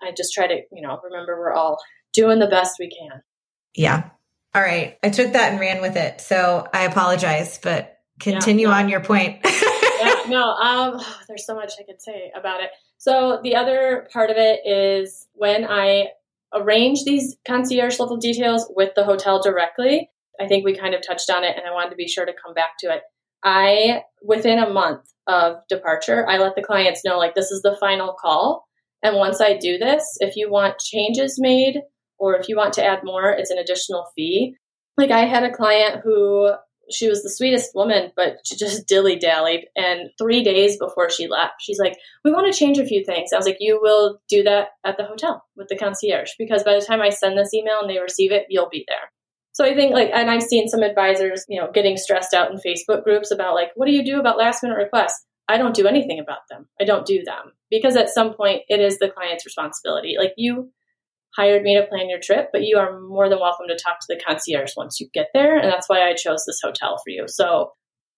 I 0.03 0.13
just 0.17 0.33
try 0.35 0.47
to, 0.47 0.61
you 0.73 0.83
know, 0.83 0.99
remember 1.05 1.39
we're 1.39 1.53
all 1.53 1.79
doing 2.13 2.39
the 2.39 2.47
best 2.47 2.77
we 2.79 2.91
can. 2.91 3.23
Yeah. 3.75 4.11
All 4.55 4.63
right. 4.63 4.99
I 5.03 5.11
took 5.11 5.35
that 5.35 5.53
and 5.53 5.61
ran 5.61 5.81
with 5.81 5.97
it. 5.97 6.21
So 6.21 6.67
I 6.73 6.85
apologize, 6.85 7.59
but 7.63 7.99
continue 8.19 8.69
yeah, 8.69 8.75
on 8.75 8.89
your 8.89 9.01
point. 9.01 9.45
yeah, 9.99 10.23
no, 10.29 10.43
um, 10.43 11.01
there's 11.29 11.47
so 11.47 11.55
much 11.55 11.73
I 11.79 11.85
could 11.85 12.01
say 12.01 12.33
about 12.37 12.63
it. 12.63 12.71
So 12.99 13.41
the 13.43 13.57
other 13.57 14.09
part 14.13 14.31
of 14.31 14.37
it 14.37 14.61
is 14.67 15.27
when 15.35 15.65
I 15.65 16.09
arrange 16.55 17.05
these 17.05 17.37
concierge 17.47 17.99
level 17.99 18.17
details 18.17 18.71
with 18.75 18.95
the 18.95 19.05
hotel 19.05 19.43
directly. 19.43 20.11
I 20.41 20.47
think 20.47 20.65
we 20.65 20.77
kind 20.77 20.95
of 20.95 21.01
touched 21.07 21.31
on 21.31 21.45
it, 21.45 21.57
and 21.57 21.67
I 21.67 21.73
wanted 21.73 21.91
to 21.91 21.97
be 21.97 22.09
sure 22.09 22.27
to 22.27 22.33
come 22.33 22.55
back 22.55 22.73
to 22.81 22.93
it. 22.93 23.03
I 23.43 24.03
within 24.23 24.59
a 24.59 24.71
month 24.71 25.03
of 25.27 25.57
departure, 25.69 26.29
I 26.29 26.39
let 26.39 26.57
the 26.57 26.63
clients 26.63 27.05
know 27.05 27.19
like 27.19 27.35
this 27.35 27.51
is 27.51 27.63
the 27.63 27.77
final 27.79 28.15
call. 28.21 28.67
And 29.03 29.17
once 29.17 29.41
I 29.41 29.57
do 29.57 29.79
this, 29.79 30.03
if 30.21 30.37
you 30.37 30.51
want 30.51 30.79
changes 30.79 31.39
made 31.39 31.81
or 32.19 32.37
if 32.37 32.49
you 32.49 32.57
want 32.57 32.73
to 32.75 32.85
add 32.85 33.01
more, 33.05 33.31
it's 33.31 33.51
an 33.51 33.59
additional 33.59 34.07
fee. 34.17 34.57
Like 34.97 35.11
I 35.11 35.27
had 35.27 35.45
a 35.45 35.53
client 35.53 36.01
who 36.03 36.53
she 36.91 37.09
was 37.09 37.23
the 37.23 37.31
sweetest 37.31 37.75
woman, 37.75 38.13
but 38.17 38.39
she 38.45 38.57
just 38.57 38.87
dilly 38.89 39.17
dallied. 39.17 39.67
And 39.77 40.11
three 40.19 40.43
days 40.43 40.79
before 40.79 41.11
she 41.11 41.29
left, 41.29 41.55
she's 41.61 41.79
like, 41.79 41.97
We 42.25 42.33
want 42.33 42.53
to 42.53 42.59
change 42.59 42.79
a 42.79 42.87
few 42.87 43.05
things. 43.05 43.33
I 43.33 43.37
was 43.37 43.47
like, 43.47 43.59
You 43.61 43.81
will 43.81 44.21
do 44.29 44.43
that 44.45 44.69
at 44.85 44.97
the 44.97 45.05
hotel 45.05 45.45
with 45.57 45.69
the 45.69 45.77
concierge 45.77 46.31
because 46.39 46.63
by 46.63 46.75
the 46.75 46.85
time 46.85 47.01
I 47.01 47.11
send 47.11 47.39
this 47.39 47.55
email 47.55 47.81
and 47.81 47.91
they 47.91 47.99
receive 47.99 48.33
it, 48.33 48.47
you'll 48.49 48.69
be 48.69 48.85
there. 48.89 49.11
So 49.53 49.65
I 49.65 49.75
think 49.75 49.95
like, 49.95 50.11
and 50.13 50.31
I've 50.31 50.43
seen 50.43 50.69
some 50.69 50.83
advisors, 50.83 51.47
you 51.49 51.59
know, 51.59 51.71
getting 51.73 51.97
stressed 51.97 52.35
out 52.35 52.51
in 52.51 52.59
Facebook 52.59 53.05
groups 53.05 53.31
about 53.31 53.55
like, 53.55 53.71
what 53.75 53.87
do 53.87 53.93
you 53.93 54.05
do 54.05 54.21
about 54.21 54.37
last 54.37 54.63
minute 54.63 54.77
requests? 54.77 55.25
I 55.49 55.59
don't 55.59 55.75
do 55.75 55.87
anything 55.87 56.19
about 56.19 56.49
them. 56.51 56.67
I 56.81 56.85
don't 56.85 57.07
do 57.07 57.23
them 57.25 57.53
because 57.71 57.97
at 57.97 58.11
some 58.11 58.35
point 58.35 58.63
it 58.69 58.81
is 58.81 58.99
the 58.99 59.09
client's 59.09 59.47
responsibility. 59.47 60.17
Like 60.19 60.33
you 60.37 60.73
hired 61.37 61.63
me 61.63 61.77
to 61.77 61.87
plan 61.87 62.09
your 62.09 62.21
trip, 62.23 62.49
but 62.53 62.63
you 62.63 62.79
are 62.79 63.01
more 63.01 63.29
than 63.29 63.39
welcome 63.39 63.67
to 63.69 63.77
talk 63.77 64.01
to 64.01 64.07
the 64.09 64.21
concierge 64.27 64.73
once 64.77 64.99
you 65.01 65.09
get 65.13 65.29
there. 65.35 65.59
And 65.59 65.71
that's 65.71 65.89
why 65.89 66.09
I 66.09 66.15
chose 66.15 66.45
this 66.47 66.61
hotel 66.63 66.97
for 66.97 67.11
you. 67.11 67.25
So, 67.27 67.73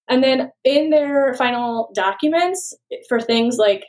and 0.09 0.22
then 0.22 0.50
in 0.64 0.90
their 0.90 1.35
final 1.35 1.90
documents 1.94 2.74
for 3.09 3.20
things 3.20 3.57
like 3.59 3.85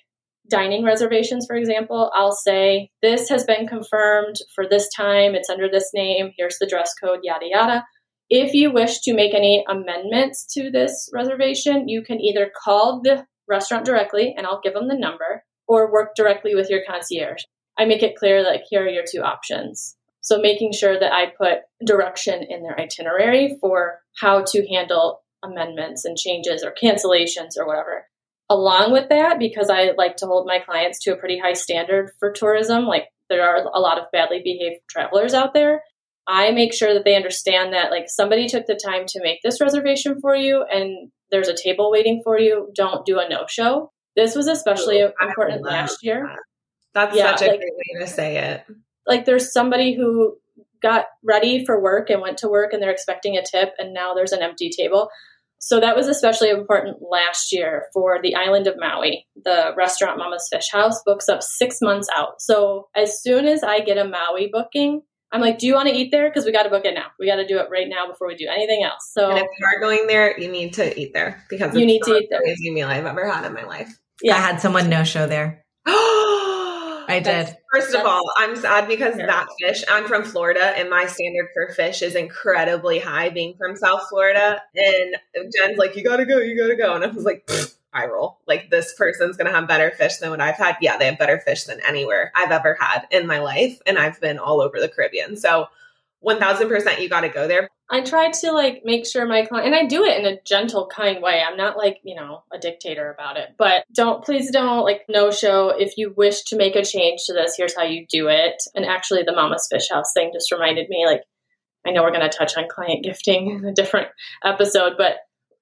dining 0.50 0.84
reservations, 0.84 1.46
for 1.48 1.56
example, 1.56 2.12
I'll 2.14 2.34
say, 2.34 2.90
this 3.02 3.30
has 3.30 3.44
been 3.44 3.68
confirmed 3.68 4.36
for 4.56 4.68
this 4.68 4.90
time. 4.96 5.36
It's 5.36 5.50
under 5.50 5.70
this 5.70 5.92
name. 5.94 6.32
Here's 6.38 6.58
the 6.60 6.68
dress 6.68 6.94
code, 7.02 7.20
yada, 7.24 7.46
yada. 7.50 7.86
If 8.30 8.54
you 8.54 8.72
wish 8.72 9.00
to 9.02 9.14
make 9.14 9.34
any 9.34 9.64
amendments 9.68 10.46
to 10.54 10.70
this 10.70 11.10
reservation, 11.14 11.88
you 11.88 12.04
can 12.04 12.20
either 12.20 12.52
call 12.64 13.02
the 13.04 13.26
restaurant 13.48 13.86
directly 13.86 14.34
and 14.38 14.46
I'll 14.46 14.62
give 14.64 14.74
them 14.74 14.88
the 14.88 14.98
number 14.98 15.44
or 15.68 15.92
work 15.92 16.16
directly 16.16 16.56
with 16.56 16.70
your 16.70 16.82
concierge. 16.88 17.44
I 17.80 17.86
make 17.86 18.04
it 18.04 18.18
clear 18.18 18.44
that 18.44 18.64
here 18.70 18.84
are 18.84 18.90
your 18.90 19.06
two 19.10 19.22
options. 19.22 19.96
So 20.22 20.38
making 20.40 20.74
sure 20.74 21.00
that 21.00 21.14
I 21.14 21.28
put 21.28 21.60
direction 21.84 22.44
in 22.44 22.62
their 22.62 22.78
itinerary 22.80 23.58
for 23.62 24.02
how 24.20 24.44
to 24.46 24.68
handle 24.68 25.22
amendments 25.44 26.04
and 26.04 26.18
changes 26.18 26.64
or 26.64 26.74
cancellations 26.74 27.58
or 27.58 27.66
whatever. 27.66 28.06
Along 28.50 28.92
with 28.92 29.08
that, 29.10 29.40
because 29.40 29.70
I 29.70 29.92
like 29.98 30.18
to 30.18 30.26
hold 30.26 30.46
my 30.46 30.60
clients 30.60 31.00
to 31.04 31.14
a 31.14 31.16
pretty 31.16 31.40
high 31.40 31.54
standard 31.54 32.12
for 32.20 32.32
tourism, 32.32 32.84
like 32.84 33.06
there 33.30 33.48
are 33.48 33.64
a 33.74 33.80
lot 33.80 33.98
of 33.98 34.12
badly 34.12 34.42
behaved 34.44 34.82
travelers 34.90 35.34
out 35.34 35.54
there. 35.54 35.82
I 36.28 36.52
make 36.52 36.74
sure 36.74 36.94
that 36.94 37.06
they 37.06 37.16
understand 37.16 37.74
that 37.74 37.92
like 37.92 38.10
somebody 38.10 38.48
took 38.48 38.66
the 38.66 38.76
time 38.76 39.06
to 39.08 39.22
make 39.24 39.40
this 39.42 39.62
reservation 39.62 40.20
for 40.20 40.36
you 40.36 40.66
and 40.70 41.12
there's 41.32 41.48
a 41.48 41.56
table 41.56 41.92
waiting 41.92 42.22
for 42.24 42.38
you. 42.38 42.70
Don't 42.76 43.06
do 43.06 43.20
a 43.20 43.30
no 43.30 43.46
show. 43.48 43.92
This 44.16 44.36
was 44.36 44.48
especially 44.48 45.00
important 45.00 45.64
last 45.64 46.04
year. 46.04 46.28
That. 47.00 47.06
That's 47.14 47.18
yeah, 47.18 47.36
such 47.36 47.48
a 47.48 47.52
like, 47.52 47.60
great 47.60 47.74
way 47.74 48.02
to 48.02 48.08
say 48.08 48.38
it. 48.38 48.66
Like 49.08 49.26
there's 49.26 49.52
somebody 49.52 49.96
who 49.96 50.38
got 50.82 51.06
ready 51.24 51.66
for 51.66 51.82
work 51.82 52.10
and 52.10 52.22
went 52.22 52.38
to 52.40 52.48
work 52.48 52.74
and 52.74 52.82
they're 52.82 52.92
expecting 52.92 53.38
a 53.38 53.44
tip 53.44 53.74
and 53.78 53.94
now 53.94 54.14
there's 54.14 54.32
an 54.32 54.42
empty 54.42 54.70
table. 54.70 55.10
So 55.62 55.82
that 55.82 55.96
was 55.96 56.08
especially 56.08 56.50
important 56.50 56.98
last 57.02 57.52
year 57.52 57.88
for 57.94 58.20
the 58.22 58.36
island 58.36 58.68
of 58.68 58.76
Maui. 58.78 59.28
The 59.44 59.74
restaurant 59.76 60.18
Mama's 60.18 60.48
Fish 60.50 60.70
House 60.72 61.02
books 61.06 61.28
up 61.28 61.44
six 61.44 61.80
months 61.82 62.08
out. 62.16 62.42
So 62.42 62.88
as 62.96 63.22
soon 63.22 63.46
as 63.46 63.62
I 63.62 63.82
get 63.82 63.98
a 63.98 64.06
Maui 64.06 64.50
booking, 64.52 65.02
I'm 65.34 65.42
like, 65.42 65.60
do 65.60 65.68
you 65.68 65.76
want 65.76 65.90
to 65.90 65.96
eat 65.96 66.12
there? 66.12 66.30
Because 66.30 66.46
we 66.46 66.54
got 66.54 66.64
to 66.64 66.70
book 66.70 66.86
it 66.86 66.94
now. 66.94 67.08
We 67.20 67.28
got 67.28 67.36
to 67.36 67.46
do 67.46 67.60
it 67.60 67.68
right 67.70 67.88
now 67.90 68.08
before 68.08 68.28
we 68.28 68.36
do 68.36 68.48
anything 68.50 68.84
else. 68.84 69.12
So, 69.12 69.30
and 69.30 69.38
if 69.38 69.48
you 69.60 69.66
are 69.66 69.80
going 69.82 70.08
there, 70.08 70.40
you 70.40 70.50
need 70.50 70.74
to 70.76 70.98
eat 70.98 71.14
there 71.14 71.44
because 71.50 71.76
you 71.76 71.86
need 71.86 72.02
to 72.04 72.16
eat 72.16 72.30
there. 72.32 72.40
Crazy 72.40 72.72
meal 72.72 72.88
I've 72.88 73.06
ever 73.06 73.30
had 73.30 73.46
in 73.46 73.54
my 73.54 73.66
life. 73.66 73.96
Yeah, 74.24 74.38
I 74.38 74.40
had 74.40 74.62
someone 74.62 74.90
no 74.90 75.04
show 75.04 75.28
there. 75.28 75.66
I 77.10 77.20
did. 77.20 77.58
First 77.74 77.94
of 77.94 78.06
all, 78.06 78.24
I'm 78.38 78.56
sad 78.56 78.88
because 78.88 79.16
that 79.16 79.48
fish, 79.60 79.84
I'm 79.90 80.06
from 80.06 80.24
Florida 80.24 80.78
and 80.78 80.90
my 80.90 81.06
standard 81.06 81.48
for 81.54 81.74
fish 81.74 82.02
is 82.02 82.16
incredibly 82.16 83.00
high 83.00 83.30
being 83.30 83.56
from 83.58 83.76
South 83.76 84.04
Florida. 84.10 84.62
And 84.76 85.16
Jen's 85.36 85.78
like, 85.78 85.96
you 85.96 86.04
gotta 86.04 86.26
go, 86.26 86.38
you 86.38 86.58
gotta 86.58 86.76
go. 86.76 86.96
And 86.96 87.04
I 87.04 87.08
was 87.08 87.26
like, 87.26 87.50
I 87.94 88.06
roll. 88.06 88.38
Like 88.48 88.70
this 88.70 88.94
person's 88.94 89.38
gonna 89.38 89.52
have 89.52 89.68
better 89.68 89.92
fish 89.92 90.18
than 90.18 90.30
what 90.30 90.42
I've 90.42 90.56
had. 90.56 90.78
Yeah, 90.82 90.98
they 90.98 91.08
have 91.08 91.18
better 91.18 91.40
fish 91.40 91.64
than 91.64 91.80
anywhere 91.86 92.32
I've 92.36 92.52
ever 92.52 92.78
had 92.80 93.08
in 93.12 93.28
my 93.28 93.40
life. 93.40 93.80
And 93.86 93.98
I've 93.98 94.22
been 94.22 94.38
all 94.38 94.62
over 94.62 94.80
the 94.80 94.90
Caribbean. 94.90 95.36
So 95.36 95.68
1000% 96.26 97.02
you 97.02 97.10
gotta 97.10 97.30
go 97.30 97.48
there. 97.48 97.70
I 97.92 98.02
try 98.02 98.30
to 98.30 98.52
like 98.52 98.82
make 98.86 99.08
sure 99.08 99.26
my 99.26 99.46
client, 99.46 99.68
and 99.68 99.76
I 99.76 99.86
do 99.86 100.04
it 100.04 100.20
in 100.20 100.26
a 100.26 100.38
gentle, 100.46 100.88
kind 100.88 101.24
way. 101.24 101.42
I'm 101.42 101.58
not 101.58 101.76
like, 101.76 101.98
you 102.04 102.16
know, 102.16 102.44
a 102.54 102.60
dictator 102.60 103.12
about 103.12 103.38
it, 103.38 103.56
but 103.58 103.84
don't, 103.96 104.24
please 104.24 104.52
don't 104.52 104.84
like 104.84 105.06
no 105.10 105.32
show. 105.32 105.70
If 105.70 105.98
you 105.98 106.14
wish 106.16 106.44
to 106.46 106.56
make 106.56 106.76
a 106.76 106.86
change 106.86 107.22
to 107.26 107.34
this, 107.34 107.56
here's 107.58 107.76
how 107.76 107.84
you 107.84 108.06
do 108.08 108.28
it. 108.28 108.62
And 108.76 108.86
actually, 108.86 109.24
the 109.24 109.36
Mama's 109.36 109.68
Fish 109.72 109.90
House 109.92 110.12
thing 110.14 110.30
just 110.34 110.52
reminded 110.52 110.88
me 110.90 111.06
like, 111.08 111.24
I 111.88 111.92
know 111.92 112.04
we're 112.04 112.12
going 112.12 112.30
to 112.30 112.38
touch 112.38 112.58
on 112.58 112.68
client 112.70 113.04
gifting 113.04 113.50
in 113.50 113.66
a 113.66 113.74
different 113.74 114.10
episode, 114.44 114.94
but 114.98 115.16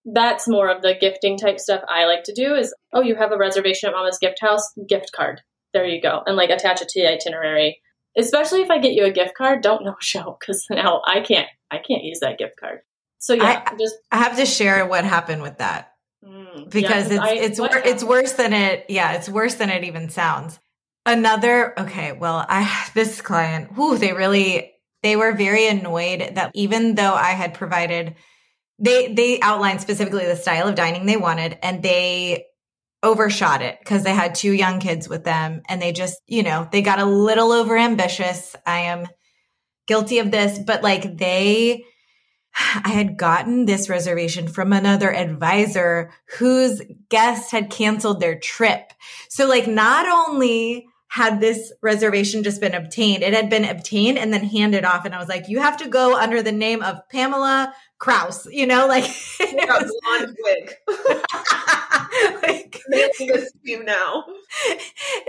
that's 0.03 0.47
more 0.47 0.69
of 0.69 0.81
the 0.81 0.95
gifting 0.99 1.37
type 1.37 1.59
stuff 1.59 1.81
I 1.87 2.05
like 2.05 2.23
to 2.23 2.33
do 2.33 2.55
is, 2.55 2.73
oh, 2.93 3.01
you 3.01 3.15
have 3.15 3.31
a 3.31 3.37
reservation 3.37 3.89
at 3.89 3.95
Mama's 3.95 4.17
Gift 4.19 4.41
House, 4.41 4.73
gift 4.87 5.11
card. 5.13 5.41
There 5.73 5.85
you 5.85 6.01
go. 6.01 6.23
And 6.25 6.35
like 6.35 6.49
attach 6.49 6.81
it 6.81 6.89
to 6.89 7.01
the 7.01 7.11
itinerary 7.11 7.79
especially 8.17 8.62
if 8.62 8.71
I 8.71 8.80
get 8.80 8.93
you 8.93 9.06
a 9.06 9.12
gift 9.12 9.36
card, 9.36 9.62
don't 9.62 9.86
no 9.86 9.95
show 9.99 10.38
because 10.39 10.65
now 10.69 11.01
I 11.06 11.21
can't 11.21 11.47
I 11.71 11.77
can't 11.77 12.03
use 12.03 12.19
that 12.21 12.38
gift 12.38 12.60
card. 12.60 12.80
So 13.19 13.34
yeah, 13.34 13.63
I, 13.65 13.75
just 13.77 13.95
I 14.12 14.17
have 14.17 14.38
to 14.38 14.45
share 14.45 14.86
what 14.86 15.06
happened 15.06 15.41
with 15.41 15.58
that 15.58 15.93
mm, 16.25 16.69
because 16.69 17.10
yeah, 17.10 17.25
it's 17.39 17.60
I, 17.60 17.65
it's 17.67 17.88
it's 17.88 18.03
worse 18.03 18.34
than 18.34 18.53
it. 18.53 18.86
Yeah, 18.89 19.13
it's 19.13 19.30
worse 19.30 19.56
than 19.56 19.69
it 19.69 19.84
even 19.84 20.10
sounds. 20.10 20.60
Another 21.06 21.80
okay, 21.80 22.12
well, 22.12 22.45
I 22.47 22.89
this 22.93 23.21
client, 23.21 23.71
who 23.73 23.97
they 23.97 24.13
really 24.13 24.73
they 25.03 25.15
were 25.15 25.34
very 25.34 25.67
annoyed 25.67 26.32
that 26.36 26.51
even 26.53 26.95
though 26.95 27.13
I 27.13 27.32
had 27.32 27.53
provided 27.53 28.15
they 28.80 29.13
they 29.13 29.39
outlined 29.41 29.82
specifically 29.82 30.25
the 30.25 30.36
style 30.36 30.67
of 30.67 30.75
dining 30.75 31.06
they 31.06 31.17
wanted 31.17 31.58
and 31.63 31.82
they 31.82 32.45
overshot 33.03 33.62
it 33.62 33.77
because 33.79 34.03
they 34.03 34.13
had 34.13 34.36
two 34.36 34.51
young 34.51 34.79
kids 34.79 35.07
with 35.07 35.23
them 35.23 35.62
and 35.69 35.81
they 35.81 35.91
just, 35.91 36.17
you 36.25 36.43
know, 36.43 36.67
they 36.71 36.81
got 36.81 36.99
a 36.99 37.05
little 37.05 37.51
over 37.51 37.77
ambitious. 37.77 38.55
I 38.65 38.79
am 38.79 39.07
guilty 39.88 40.19
of 40.19 40.31
this, 40.31 40.60
but 40.60 40.83
like 40.83 41.17
they, 41.17 41.86
I 42.83 42.89
had 42.89 43.17
gotten 43.17 43.65
this 43.65 43.88
reservation 43.88 44.47
from 44.47 44.73
another 44.73 45.13
advisor 45.13 46.12
whose 46.39 46.81
guest 47.10 47.51
had 47.51 47.69
canceled 47.69 48.19
their 48.19 48.39
trip. 48.39 48.93
So 49.29 49.47
like 49.47 49.67
not 49.67 50.07
only 50.07 50.88
had 51.09 51.39
this 51.39 51.71
reservation 51.81 52.43
just 52.43 52.61
been 52.61 52.73
obtained, 52.73 53.23
it 53.23 53.33
had 53.33 53.49
been 53.49 53.65
obtained 53.65 54.17
and 54.17 54.33
then 54.33 54.43
handed 54.43 54.85
off. 54.85 55.05
And 55.05 55.15
I 55.15 55.19
was 55.19 55.29
like, 55.29 55.47
you 55.47 55.59
have 55.59 55.77
to 55.77 55.87
go 55.87 56.17
under 56.17 56.41
the 56.41 56.51
name 56.51 56.81
of 56.83 57.07
Pamela 57.09 57.73
Kraus, 57.99 58.45
you 58.51 58.67
know, 58.67 58.87
like 58.87 59.05
blonde 59.39 60.37
wig. 60.43 60.73
like 62.43 62.81
this 62.89 63.51
you 63.63 63.83
now. 63.83 64.25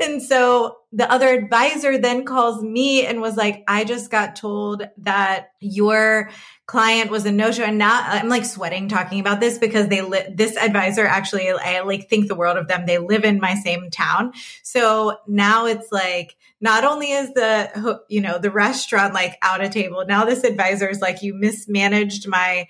And 0.01 0.23
so 0.23 0.79
the 0.93 1.11
other 1.11 1.29
advisor 1.29 1.99
then 1.99 2.25
calls 2.25 2.63
me 2.63 3.05
and 3.07 3.21
was 3.21 3.37
like, 3.37 3.65
I 3.67 3.85
just 3.85 4.11
got 4.11 4.37
told 4.37 4.87
that 4.99 5.51
your 5.61 6.31
client 6.69 7.11
was 7.11 7.25
a 7.25 7.33
no-show 7.33 7.65
and 7.65 7.79
now 7.79 8.03
I'm 8.05 8.29
like 8.29 8.45
sweating 8.45 8.89
talking 8.89 9.21
about 9.21 9.41
this 9.41 9.57
because 9.57 9.89
they 9.89 10.03
li- 10.03 10.27
this 10.31 10.55
advisor 10.57 11.07
actually 11.07 11.51
I 11.51 11.81
like 11.81 12.11
think 12.11 12.29
the 12.29 12.35
world 12.35 12.59
of 12.59 12.69
them. 12.69 12.85
They 12.85 12.99
live 12.99 13.25
in 13.25 13.41
my 13.41 13.55
same 13.55 13.91
town. 13.91 14.35
So 14.63 15.17
now 15.27 15.65
it's 15.65 15.91
like 15.91 16.37
not 16.61 16.85
only 16.85 17.11
is 17.11 17.33
the 17.33 18.03
you 18.09 18.21
know 18.21 18.39
the 18.39 18.51
restaurant 18.51 19.15
like 19.15 19.39
out 19.43 19.65
of 19.65 19.71
table 19.71 20.05
now 20.07 20.25
this 20.25 20.45
advisor 20.45 20.89
is 20.89 21.01
like 21.01 21.23
you 21.23 21.35
mismanaged 21.35 22.27
my 22.29 22.67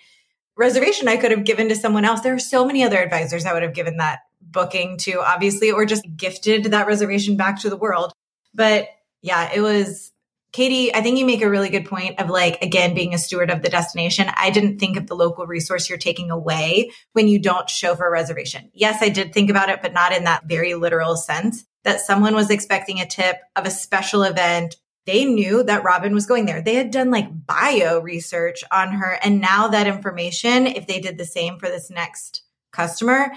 reservation 0.56 1.08
i 1.08 1.16
could 1.16 1.30
have 1.30 1.44
given 1.44 1.68
to 1.68 1.74
someone 1.74 2.04
else 2.04 2.20
there 2.20 2.34
are 2.34 2.38
so 2.38 2.66
many 2.66 2.84
other 2.84 2.98
advisors 2.98 3.46
i 3.46 3.52
would 3.52 3.62
have 3.62 3.74
given 3.74 3.96
that 3.96 4.20
booking 4.42 4.96
to 4.96 5.20
obviously 5.20 5.70
or 5.70 5.84
just 5.84 6.04
gifted 6.16 6.64
that 6.64 6.86
reservation 6.86 7.36
back 7.36 7.60
to 7.60 7.70
the 7.70 7.76
world 7.76 8.12
but 8.54 8.88
yeah 9.22 9.50
it 9.54 9.60
was 9.60 10.12
Kaytee, 10.58 10.90
I 10.92 11.02
think 11.02 11.18
you 11.18 11.24
make 11.24 11.40
a 11.40 11.48
really 11.48 11.68
good 11.68 11.86
point 11.86 12.18
of 12.18 12.28
like, 12.28 12.60
again, 12.62 12.92
being 12.92 13.14
a 13.14 13.18
steward 13.18 13.48
of 13.48 13.62
the 13.62 13.68
destination. 13.68 14.26
I 14.34 14.50
didn't 14.50 14.78
think 14.78 14.96
of 14.96 15.06
the 15.06 15.14
local 15.14 15.46
resource 15.46 15.88
you're 15.88 15.98
taking 15.98 16.32
away 16.32 16.90
when 17.12 17.28
you 17.28 17.38
don't 17.38 17.70
show 17.70 17.94
for 17.94 18.08
a 18.08 18.10
reservation. 18.10 18.68
Yes, 18.74 19.00
I 19.00 19.08
did 19.08 19.32
think 19.32 19.50
about 19.50 19.68
it, 19.68 19.82
but 19.82 19.92
not 19.92 20.12
in 20.12 20.24
that 20.24 20.46
very 20.46 20.74
literal 20.74 21.16
sense 21.16 21.64
that 21.84 22.00
someone 22.00 22.34
was 22.34 22.50
expecting 22.50 22.98
a 22.98 23.06
tip 23.06 23.36
of 23.54 23.66
a 23.66 23.70
special 23.70 24.24
event. 24.24 24.74
They 25.06 25.24
knew 25.24 25.62
that 25.62 25.84
Robin 25.84 26.12
was 26.12 26.26
going 26.26 26.46
there. 26.46 26.60
They 26.60 26.74
had 26.74 26.90
done 26.90 27.12
like 27.12 27.46
bio 27.46 28.00
research 28.00 28.64
on 28.72 28.90
her. 28.94 29.16
And 29.22 29.40
now 29.40 29.68
that 29.68 29.86
information, 29.86 30.66
if 30.66 30.88
they 30.88 30.98
did 30.98 31.18
the 31.18 31.24
same 31.24 31.60
for 31.60 31.68
this 31.68 31.88
next 31.88 32.42
customer, 32.72 33.30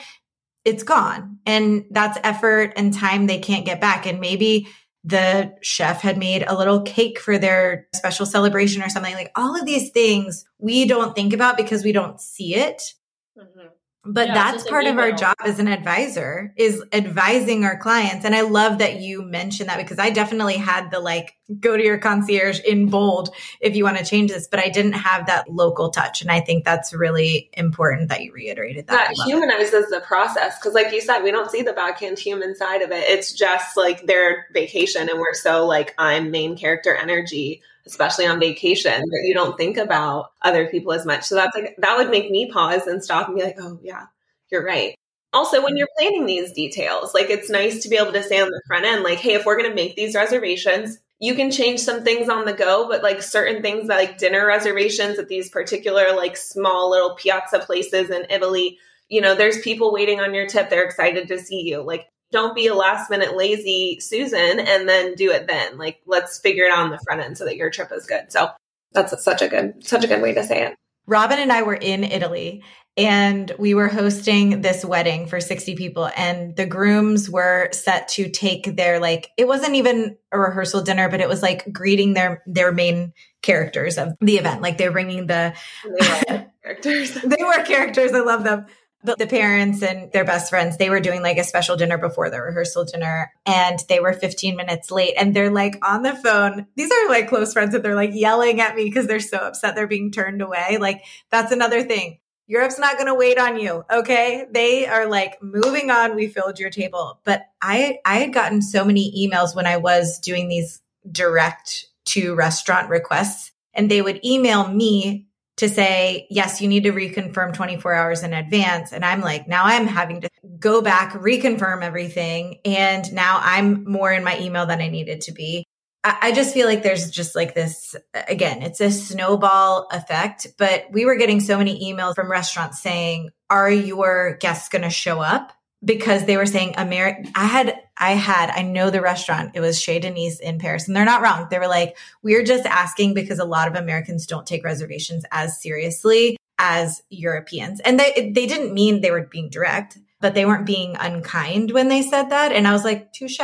it's 0.65 0.83
gone. 0.83 1.37
And 1.45 1.85
that's 1.91 2.19
effort 2.23 2.73
and 2.75 2.93
time 2.93 3.27
they 3.27 3.39
can't 3.39 3.65
get 3.65 3.79
back. 3.79 4.07
And 4.07 4.19
maybe 4.19 4.67
the 5.03 5.55
chef 5.61 6.01
had 6.01 6.17
made 6.17 6.43
a 6.47 6.57
little 6.57 6.81
cake 6.81 7.19
for 7.19 7.37
their 7.37 7.87
special 7.93 8.25
celebration 8.25 8.83
or 8.83 8.89
something 8.89 9.15
like 9.15 9.31
all 9.35 9.59
of 9.59 9.65
these 9.65 9.89
things 9.89 10.45
we 10.59 10.85
don't 10.85 11.15
think 11.15 11.33
about 11.33 11.57
because 11.57 11.83
we 11.83 11.91
don't 11.91 12.21
see 12.21 12.55
it. 12.55 12.93
Mm-hmm 13.37 13.67
but 14.03 14.27
yeah, 14.27 14.33
that's 14.33 14.67
part 14.67 14.85
of 14.85 14.97
our 14.97 15.11
job 15.11 15.35
as 15.45 15.59
an 15.59 15.67
advisor 15.67 16.53
is 16.57 16.83
advising 16.91 17.63
our 17.65 17.77
clients. 17.77 18.25
And 18.25 18.33
i 18.35 18.41
love 18.41 18.79
that 18.79 18.99
you 18.99 19.21
mentioned 19.21 19.69
that 19.69 19.77
because 19.77 19.99
i 19.99 20.09
definitely 20.09 20.57
had 20.57 20.89
the 20.89 20.99
like 20.99 21.35
go 21.59 21.75
to 21.77 21.83
your 21.83 21.97
concierge 21.97 22.59
in 22.61 22.87
bold 22.87 23.29
if 23.59 23.75
you 23.75 23.83
want 23.83 23.97
to 23.97 24.05
change 24.05 24.31
this 24.31 24.47
but 24.47 24.59
i 24.59 24.69
didn't 24.69 24.93
have 24.93 25.27
that 25.27 25.51
local 25.51 25.89
touch. 25.89 26.21
And 26.21 26.31
i 26.31 26.39
think 26.39 26.65
that's 26.65 26.93
really 26.93 27.49
important 27.53 28.09
that 28.09 28.23
you 28.23 28.33
reiterated 28.33 28.87
that. 28.87 29.13
That 29.15 29.25
humanizes 29.25 29.89
the 29.89 30.01
process 30.01 30.57
because 30.57 30.73
like 30.73 30.91
you 30.91 31.01
said 31.01 31.21
we 31.21 31.31
don't 31.31 31.51
see 31.51 31.61
the 31.61 31.73
backhand 31.73 32.17
human 32.17 32.55
side 32.55 32.81
of 32.81 32.91
it. 32.91 33.03
It's 33.07 33.33
just 33.33 33.77
like 33.77 34.07
their 34.07 34.47
vacation 34.51 35.09
and 35.09 35.19
we're 35.19 35.33
so 35.33 35.65
like 35.67 35.93
i'm 35.97 36.31
main 36.31 36.57
character 36.57 36.95
energy 36.95 37.61
especially 37.85 38.25
on 38.27 38.39
vacation, 38.39 38.99
that 38.99 39.23
you 39.25 39.33
don't 39.33 39.57
think 39.57 39.77
about 39.77 40.31
other 40.41 40.67
people 40.67 40.93
as 40.93 41.05
much. 41.05 41.23
So 41.23 41.35
that's 41.35 41.55
like, 41.55 41.75
that 41.79 41.97
would 41.97 42.09
make 42.09 42.29
me 42.29 42.51
pause 42.51 42.87
and 42.87 43.03
stop 43.03 43.27
and 43.27 43.37
be 43.37 43.43
like, 43.43 43.57
oh, 43.59 43.79
yeah, 43.81 44.07
you're 44.49 44.65
right. 44.65 44.95
Also, 45.33 45.63
when 45.63 45.77
you're 45.77 45.87
planning 45.97 46.25
these 46.25 46.51
details, 46.51 47.13
like 47.13 47.29
it's 47.29 47.49
nice 47.49 47.83
to 47.83 47.89
be 47.89 47.95
able 47.95 48.11
to 48.11 48.23
say 48.23 48.41
on 48.41 48.49
the 48.49 48.61
front 48.67 48.85
end, 48.85 49.03
like, 49.03 49.19
hey, 49.19 49.33
if 49.33 49.45
we're 49.45 49.57
going 49.57 49.69
to 49.69 49.75
make 49.75 49.95
these 49.95 50.13
reservations, 50.15 50.99
you 51.19 51.35
can 51.35 51.51
change 51.51 51.79
some 51.79 52.03
things 52.03 52.27
on 52.27 52.45
the 52.45 52.53
go, 52.53 52.87
but 52.89 53.03
like 53.03 53.21
certain 53.21 53.61
things 53.61 53.87
like 53.87 54.17
dinner 54.17 54.45
reservations 54.45 55.19
at 55.19 55.27
these 55.27 55.49
particular, 55.49 56.15
like 56.15 56.35
small 56.35 56.89
little 56.89 57.15
piazza 57.15 57.59
places 57.59 58.09
in 58.09 58.25
Italy, 58.29 58.77
you 59.07 59.21
know, 59.21 59.35
there's 59.35 59.61
people 59.61 59.93
waiting 59.93 60.19
on 60.19 60.33
your 60.33 60.47
tip. 60.47 60.69
They're 60.69 60.83
excited 60.83 61.27
to 61.27 61.39
see 61.39 61.61
you. 61.61 61.81
Like 61.81 62.09
don't 62.31 62.55
be 62.55 62.67
a 62.67 62.75
last 62.75 63.09
minute 63.09 63.35
lazy 63.35 63.99
Susan 63.99 64.59
and 64.59 64.87
then 64.87 65.15
do 65.15 65.31
it 65.31 65.47
then. 65.47 65.77
Like 65.77 66.01
let's 66.05 66.39
figure 66.39 66.65
it 66.65 66.71
out 66.71 66.79
on 66.79 66.91
the 66.91 66.99
front 66.99 67.21
end 67.21 67.37
so 67.37 67.45
that 67.45 67.57
your 67.57 67.69
trip 67.69 67.91
is 67.91 68.05
good. 68.05 68.31
So 68.31 68.49
that's 68.93 69.23
such 69.23 69.41
a 69.41 69.47
good 69.47 69.85
such 69.85 70.03
a 70.03 70.07
good 70.07 70.21
way 70.21 70.33
to 70.33 70.43
say 70.43 70.65
it. 70.65 70.75
Robin 71.07 71.39
and 71.39 71.51
I 71.51 71.63
were 71.63 71.75
in 71.75 72.03
Italy 72.03 72.63
and 72.97 73.51
we 73.57 73.73
were 73.73 73.87
hosting 73.87 74.61
this 74.61 74.83
wedding 74.83 75.25
for 75.25 75.39
60 75.39 75.75
people 75.75 76.09
and 76.15 76.55
the 76.55 76.65
grooms 76.65 77.29
were 77.29 77.69
set 77.71 78.09
to 78.09 78.29
take 78.29 78.75
their 78.75 78.99
like 78.99 79.29
it 79.37 79.47
wasn't 79.47 79.75
even 79.75 80.17
a 80.31 80.39
rehearsal 80.39 80.81
dinner 80.81 81.09
but 81.09 81.21
it 81.21 81.29
was 81.29 81.41
like 81.41 81.71
greeting 81.71 82.13
their 82.13 82.43
their 82.47 82.71
main 82.71 83.13
characters 83.41 83.97
of 83.97 84.09
the 84.19 84.37
event 84.37 84.61
like 84.61 84.77
they're 84.77 84.91
bringing 84.91 85.27
the 85.27 85.53
they 85.83 86.07
were 86.07 86.45
characters 86.63 87.13
they 87.23 87.43
were 87.43 87.63
characters 87.63 88.11
i 88.11 88.19
love 88.19 88.43
them 88.43 88.65
but 89.03 89.17
the 89.17 89.27
parents 89.27 89.81
and 89.81 90.11
their 90.11 90.25
best 90.25 90.49
friends 90.49 90.77
they 90.77 90.89
were 90.89 90.99
doing 90.99 91.21
like 91.21 91.37
a 91.37 91.43
special 91.43 91.75
dinner 91.75 91.97
before 91.97 92.29
the 92.29 92.41
rehearsal 92.41 92.85
dinner 92.85 93.31
and 93.45 93.79
they 93.89 93.99
were 93.99 94.13
15 94.13 94.55
minutes 94.55 94.91
late 94.91 95.13
and 95.17 95.35
they're 95.35 95.51
like 95.51 95.77
on 95.85 96.03
the 96.03 96.15
phone 96.15 96.67
these 96.75 96.91
are 96.91 97.09
like 97.09 97.27
close 97.27 97.53
friends 97.53 97.71
that 97.71 97.83
they're 97.83 97.95
like 97.95 98.11
yelling 98.13 98.61
at 98.61 98.75
me 98.75 98.85
because 98.85 99.07
they're 99.07 99.19
so 99.19 99.37
upset 99.37 99.75
they're 99.75 99.87
being 99.87 100.11
turned 100.11 100.41
away 100.41 100.77
like 100.79 101.03
that's 101.29 101.51
another 101.51 101.83
thing 101.83 102.17
Europe's 102.47 102.79
not 102.79 102.95
going 102.95 103.07
to 103.07 103.15
wait 103.15 103.39
on 103.39 103.57
you. 103.57 103.85
Okay. 103.89 104.45
They 104.51 104.85
are 104.85 105.07
like 105.07 105.41
moving 105.41 105.89
on. 105.89 106.17
We 106.17 106.27
filled 106.27 106.59
your 106.59 106.69
table. 106.69 107.21
But 107.23 107.45
I, 107.61 107.99
I 108.03 108.17
had 108.17 108.33
gotten 108.33 108.61
so 108.61 108.83
many 108.83 109.25
emails 109.25 109.55
when 109.55 109.65
I 109.65 109.77
was 109.77 110.19
doing 110.19 110.49
these 110.49 110.81
direct 111.09 111.85
to 112.07 112.35
restaurant 112.35 112.89
requests 112.89 113.53
and 113.73 113.89
they 113.89 114.01
would 114.01 114.19
email 114.25 114.67
me 114.67 115.27
to 115.61 115.69
say, 115.69 116.25
yes, 116.31 116.59
you 116.59 116.67
need 116.67 116.83
to 116.83 116.91
reconfirm 116.91 117.53
24 117.53 117.93
hours 117.93 118.23
in 118.23 118.33
advance. 118.33 118.91
And 118.91 119.05
I'm 119.05 119.21
like, 119.21 119.47
now 119.47 119.63
I'm 119.63 119.85
having 119.85 120.21
to 120.21 120.29
go 120.57 120.81
back, 120.81 121.13
reconfirm 121.13 121.83
everything. 121.83 122.59
And 122.65 123.13
now 123.13 123.39
I'm 123.43 123.83
more 123.83 124.11
in 124.11 124.23
my 124.23 124.39
email 124.39 124.65
than 124.65 124.81
I 124.81 124.89
needed 124.89 125.21
to 125.21 125.31
be. 125.31 125.65
I 126.03 126.31
just 126.31 126.51
feel 126.51 126.65
like 126.65 126.81
there's 126.81 127.11
just 127.11 127.35
like 127.35 127.53
this 127.53 127.95
again, 128.27 128.63
it's 128.63 128.81
a 128.81 128.89
snowball 128.89 129.87
effect. 129.91 130.47
But 130.57 130.85
we 130.91 131.05
were 131.05 131.15
getting 131.15 131.39
so 131.39 131.59
many 131.59 131.93
emails 131.93 132.15
from 132.15 132.31
restaurants 132.31 132.81
saying, 132.81 133.29
Are 133.51 133.69
your 133.69 134.37
guests 134.37 134.67
going 134.67 134.81
to 134.81 134.89
show 134.89 135.21
up? 135.21 135.53
Because 135.85 136.25
they 136.25 136.37
were 136.37 136.47
saying 136.47 136.73
American. 136.77 137.31
I 137.35 137.45
had, 137.45 137.75
I 138.01 138.13
had, 138.13 138.49
I 138.49 138.63
know 138.63 138.89
the 138.89 138.99
restaurant. 138.99 139.51
It 139.53 139.61
was 139.61 139.79
Chez 139.79 139.99
Denise 139.99 140.39
in 140.39 140.57
Paris, 140.57 140.87
and 140.87 140.97
they're 140.97 141.05
not 141.05 141.21
wrong. 141.21 141.47
They 141.49 141.59
were 141.59 141.67
like, 141.67 141.95
We're 142.23 142.43
just 142.43 142.65
asking 142.65 143.13
because 143.13 143.39
a 143.39 143.45
lot 143.45 143.67
of 143.67 143.75
Americans 143.75 144.25
don't 144.25 144.47
take 144.47 144.65
reservations 144.65 145.23
as 145.31 145.61
seriously 145.61 146.35
as 146.57 147.01
Europeans. 147.09 147.79
And 147.79 147.99
they 147.99 148.31
they 148.35 148.47
didn't 148.47 148.73
mean 148.73 149.01
they 149.01 149.11
were 149.11 149.27
being 149.27 149.49
direct, 149.49 149.99
but 150.19 150.33
they 150.33 150.45
weren't 150.45 150.65
being 150.65 150.95
unkind 150.99 151.71
when 151.71 151.89
they 151.89 152.01
said 152.01 152.29
that. 152.29 152.51
And 152.51 152.67
I 152.67 152.71
was 152.71 152.83
like, 152.83 153.13
touche. 153.13 153.39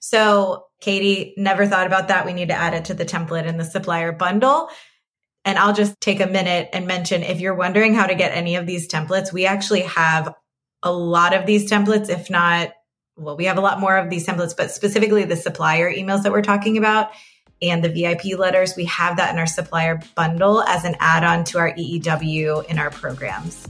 So 0.00 0.66
Kaytee 0.82 1.32
never 1.38 1.66
thought 1.66 1.86
about 1.86 2.08
that. 2.08 2.26
We 2.26 2.34
need 2.34 2.48
to 2.48 2.54
add 2.54 2.74
it 2.74 2.86
to 2.86 2.94
the 2.94 3.06
template 3.06 3.46
in 3.46 3.56
the 3.56 3.64
supplier 3.64 4.12
bundle. 4.12 4.68
And 5.46 5.58
I'll 5.58 5.74
just 5.74 6.00
take 6.00 6.20
a 6.20 6.26
minute 6.26 6.70
and 6.72 6.86
mention 6.86 7.22
if 7.22 7.40
you're 7.40 7.54
wondering 7.54 7.94
how 7.94 8.06
to 8.06 8.14
get 8.14 8.32
any 8.32 8.56
of 8.56 8.66
these 8.66 8.88
templates, 8.88 9.32
we 9.32 9.46
actually 9.46 9.82
have 9.82 10.34
a 10.82 10.92
lot 10.92 11.34
of 11.34 11.46
these 11.46 11.70
templates, 11.70 12.08
if 12.08 12.30
not, 12.30 12.72
well, 13.16 13.36
we 13.36 13.44
have 13.44 13.58
a 13.58 13.60
lot 13.60 13.80
more 13.80 13.96
of 13.96 14.10
these 14.10 14.26
templates, 14.26 14.56
but 14.56 14.70
specifically 14.70 15.24
the 15.24 15.36
supplier 15.36 15.92
emails 15.92 16.22
that 16.22 16.32
we're 16.32 16.42
talking 16.42 16.76
about 16.76 17.12
and 17.62 17.82
the 17.82 17.88
VIP 17.88 18.38
letters, 18.38 18.74
we 18.76 18.84
have 18.86 19.16
that 19.16 19.32
in 19.32 19.38
our 19.38 19.46
supplier 19.46 20.00
bundle 20.14 20.62
as 20.62 20.84
an 20.84 20.96
add 20.98 21.22
on 21.22 21.44
to 21.44 21.58
our 21.58 21.72
EEW 21.74 22.66
in 22.66 22.78
our 22.78 22.90
programs. 22.90 23.68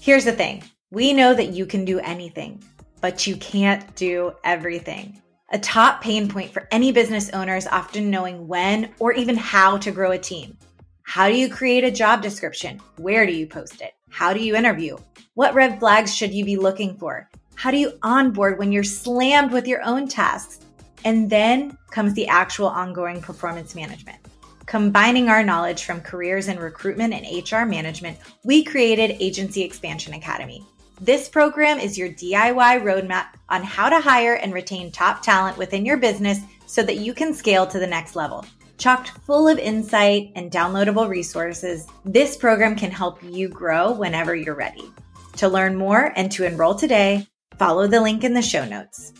Here's 0.00 0.24
the 0.24 0.32
thing 0.32 0.64
we 0.90 1.12
know 1.12 1.34
that 1.34 1.50
you 1.50 1.66
can 1.66 1.84
do 1.84 1.98
anything, 2.00 2.62
but 3.00 3.26
you 3.26 3.36
can't 3.36 3.94
do 3.94 4.32
everything. 4.44 5.20
A 5.50 5.58
top 5.58 6.00
pain 6.00 6.28
point 6.28 6.50
for 6.50 6.66
any 6.70 6.92
business 6.92 7.28
owner 7.30 7.56
is 7.56 7.66
often 7.66 8.10
knowing 8.10 8.48
when 8.48 8.90
or 8.98 9.12
even 9.12 9.36
how 9.36 9.76
to 9.78 9.90
grow 9.90 10.12
a 10.12 10.18
team. 10.18 10.56
How 11.02 11.28
do 11.28 11.36
you 11.36 11.50
create 11.50 11.84
a 11.84 11.90
job 11.90 12.22
description? 12.22 12.80
Where 12.96 13.26
do 13.26 13.32
you 13.32 13.46
post 13.46 13.82
it? 13.82 13.92
How 14.08 14.32
do 14.32 14.40
you 14.40 14.56
interview? 14.56 14.96
What 15.34 15.54
red 15.54 15.78
flags 15.78 16.14
should 16.14 16.32
you 16.32 16.44
be 16.44 16.56
looking 16.56 16.96
for? 16.96 17.28
How 17.54 17.70
do 17.70 17.76
you 17.76 17.98
onboard 18.02 18.58
when 18.58 18.72
you're 18.72 18.84
slammed 18.84 19.52
with 19.52 19.66
your 19.66 19.82
own 19.82 20.08
tasks? 20.08 20.60
And 21.04 21.28
then 21.30 21.76
comes 21.90 22.14
the 22.14 22.26
actual 22.28 22.66
ongoing 22.66 23.20
performance 23.20 23.74
management. 23.74 24.18
Combining 24.66 25.28
our 25.28 25.42
knowledge 25.42 25.84
from 25.84 26.00
careers 26.00 26.48
in 26.48 26.58
recruitment 26.58 27.12
and 27.12 27.50
HR 27.50 27.64
management, 27.64 28.18
we 28.44 28.62
created 28.62 29.16
Agency 29.20 29.62
Expansion 29.62 30.14
Academy. 30.14 30.64
This 31.00 31.28
program 31.28 31.80
is 31.80 31.98
your 31.98 32.08
DIY 32.10 32.82
roadmap 32.82 33.26
on 33.48 33.64
how 33.64 33.88
to 33.88 34.00
hire 34.00 34.34
and 34.34 34.54
retain 34.54 34.92
top 34.92 35.20
talent 35.22 35.58
within 35.58 35.84
your 35.84 35.96
business 35.96 36.38
so 36.66 36.82
that 36.84 36.98
you 36.98 37.12
can 37.12 37.34
scale 37.34 37.66
to 37.66 37.78
the 37.80 37.86
next 37.86 38.14
level. 38.14 38.44
Chocked 38.78 39.08
full 39.08 39.48
of 39.48 39.58
insight 39.58 40.30
and 40.36 40.50
downloadable 40.50 41.08
resources, 41.08 41.86
this 42.04 42.36
program 42.36 42.76
can 42.76 42.90
help 42.90 43.22
you 43.22 43.48
grow 43.48 43.92
whenever 43.92 44.34
you're 44.34 44.54
ready. 44.54 44.90
To 45.38 45.48
learn 45.48 45.76
more 45.76 46.12
and 46.14 46.30
to 46.32 46.46
enroll 46.46 46.74
today, 46.76 47.26
follow 47.62 47.86
the 47.86 48.00
link 48.00 48.24
in 48.24 48.34
the 48.34 48.42
show 48.42 48.64
notes. 48.64 49.12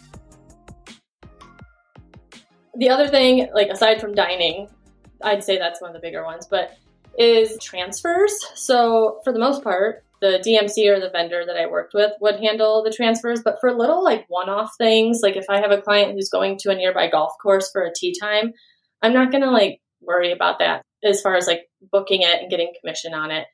The 2.75 2.89
other 2.89 3.07
thing, 3.07 3.49
like 3.55 3.69
aside 3.69 4.01
from 4.01 4.15
dining, 4.15 4.69
I'd 5.23 5.45
say 5.45 5.59
that's 5.59 5.81
one 5.81 5.91
of 5.91 5.95
the 5.95 6.01
bigger 6.01 6.25
ones, 6.25 6.49
but 6.51 6.77
is 7.17 7.57
transfers. 7.63 8.33
So 8.57 9.21
for 9.23 9.33
the 9.33 9.39
most 9.39 9.63
part, 9.63 10.05
the 10.21 10.43
DMC 10.45 10.93
or 10.93 10.99
the 10.99 11.11
vendor 11.11 11.45
that 11.47 11.57
I 11.57 11.67
worked 11.67 11.95
with 11.95 12.11
would 12.21 12.41
handle 12.41 12.83
the 12.83 12.93
transfers. 12.93 13.43
But 13.45 13.59
for 13.61 13.73
little 13.73 14.03
like 14.03 14.25
one 14.27 14.49
off 14.49 14.73
things, 14.77 15.21
like 15.23 15.37
if 15.37 15.45
I 15.49 15.61
have 15.61 15.71
a 15.71 15.81
client 15.81 16.13
who's 16.13 16.29
going 16.29 16.59
to 16.63 16.71
a 16.71 16.75
nearby 16.75 17.09
golf 17.09 17.33
course 17.41 17.71
for 17.71 17.83
a 17.83 17.93
tee 17.95 18.17
time, 18.21 18.55
I'm 19.03 19.13
not 19.13 19.31
going 19.31 19.45
to 19.45 19.51
like 19.51 19.81
worry 20.01 20.33
about 20.33 20.59
that 20.59 20.83
as 21.05 21.21
far 21.21 21.37
as 21.37 21.47
like 21.47 21.69
booking 21.93 22.23
it 22.23 22.41
and 22.41 22.51
getting 22.51 22.73
commission 22.81 23.15
on 23.15 23.31
it. 23.31 23.47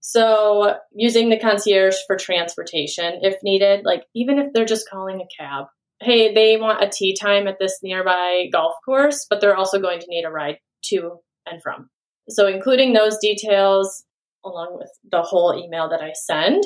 So 0.00 0.76
using 0.92 1.28
the 1.28 1.38
concierge 1.38 1.96
for 2.06 2.16
transportation 2.16 3.20
if 3.22 3.36
needed, 3.42 3.84
like 3.84 4.04
even 4.14 4.38
if 4.38 4.52
they're 4.52 4.64
just 4.64 4.88
calling 4.88 5.20
a 5.20 5.42
cab, 5.42 5.66
hey, 6.00 6.34
they 6.34 6.56
want 6.56 6.82
a 6.82 6.88
tee 6.88 7.14
time 7.14 7.46
at 7.46 7.58
this 7.58 7.78
nearby 7.82 8.48
golf 8.50 8.74
course, 8.84 9.26
but 9.28 9.40
they're 9.40 9.56
also 9.56 9.78
going 9.78 10.00
to 10.00 10.06
need 10.08 10.24
a 10.24 10.30
ride 10.30 10.58
to 10.84 11.18
and 11.46 11.62
from. 11.62 11.90
So 12.28 12.46
including 12.46 12.92
those 12.92 13.18
details 13.18 14.04
along 14.44 14.78
with 14.78 14.90
the 15.10 15.22
whole 15.22 15.54
email 15.54 15.90
that 15.90 16.00
I 16.00 16.12
send. 16.14 16.64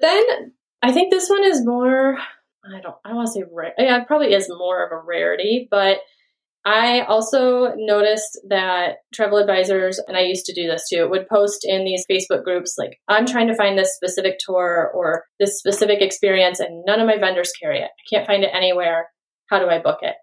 Then 0.00 0.52
I 0.82 0.92
think 0.92 1.12
this 1.12 1.30
one 1.30 1.44
is 1.44 1.64
more, 1.64 2.18
I 2.64 2.80
don't, 2.80 2.96
I 3.04 3.10
don't 3.10 3.16
want 3.16 3.28
to 3.28 3.32
say 3.32 3.44
rare. 3.52 3.74
Yeah, 3.78 4.00
it 4.00 4.06
probably 4.08 4.34
is 4.34 4.48
more 4.48 4.84
of 4.84 4.90
a 4.90 5.00
rarity, 5.06 5.68
but 5.70 5.98
I 6.64 7.00
also 7.02 7.74
noticed 7.76 8.40
that 8.48 8.98
travel 9.12 9.38
advisors, 9.38 9.98
and 10.06 10.16
I 10.16 10.20
used 10.20 10.46
to 10.46 10.54
do 10.54 10.68
this 10.68 10.88
too, 10.88 11.08
would 11.08 11.26
post 11.28 11.64
in 11.64 11.84
these 11.84 12.04
Facebook 12.10 12.44
groups 12.44 12.76
like, 12.78 12.98
I'm 13.08 13.26
trying 13.26 13.48
to 13.48 13.56
find 13.56 13.76
this 13.76 13.96
specific 13.96 14.36
tour 14.38 14.90
or 14.94 15.24
this 15.40 15.58
specific 15.58 16.00
experience, 16.00 16.60
and 16.60 16.84
none 16.86 17.00
of 17.00 17.06
my 17.06 17.18
vendors 17.18 17.52
carry 17.60 17.80
it. 17.80 17.90
I 17.90 18.04
can't 18.08 18.26
find 18.26 18.44
it 18.44 18.50
anywhere. 18.54 19.08
How 19.50 19.58
do 19.58 19.68
I 19.68 19.80
book 19.80 19.98
it? 20.02 20.14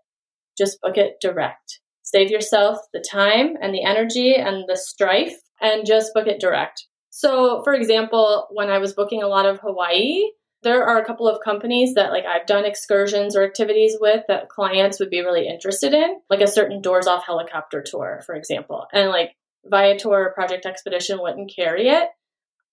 Just 0.57 0.79
book 0.81 0.97
it 0.97 1.15
direct. 1.21 1.79
Save 2.03 2.31
yourself 2.31 2.79
the 2.93 3.03
time 3.11 3.55
and 3.61 3.73
the 3.73 3.83
energy 3.83 4.33
and 4.33 4.63
the 4.67 4.77
strife 4.77 5.35
and 5.61 5.85
just 5.85 6.13
book 6.13 6.27
it 6.27 6.39
direct. 6.39 6.85
So, 7.09 7.61
for 7.63 7.73
example, 7.73 8.47
when 8.51 8.69
I 8.69 8.77
was 8.77 8.93
booking 8.93 9.21
a 9.21 9.27
lot 9.27 9.45
of 9.45 9.59
Hawaii, 9.59 10.23
there 10.63 10.83
are 10.83 10.99
a 10.99 11.05
couple 11.05 11.27
of 11.27 11.43
companies 11.43 11.93
that 11.93 12.11
like 12.11 12.25
I've 12.25 12.45
done 12.45 12.65
excursions 12.65 13.35
or 13.35 13.43
activities 13.43 13.97
with 13.99 14.23
that 14.27 14.49
clients 14.49 14.99
would 14.99 15.09
be 15.09 15.21
really 15.21 15.47
interested 15.47 15.93
in, 15.93 16.19
like 16.29 16.41
a 16.41 16.47
certain 16.47 16.81
doors 16.81 17.07
off 17.07 17.25
helicopter 17.25 17.83
tour, 17.85 18.21
for 18.25 18.35
example. 18.35 18.85
And 18.93 19.09
like 19.09 19.31
Viator 19.65 20.09
or 20.09 20.33
Project 20.33 20.65
Expedition 20.65 21.19
wouldn't 21.21 21.53
carry 21.55 21.87
it. 21.89 22.09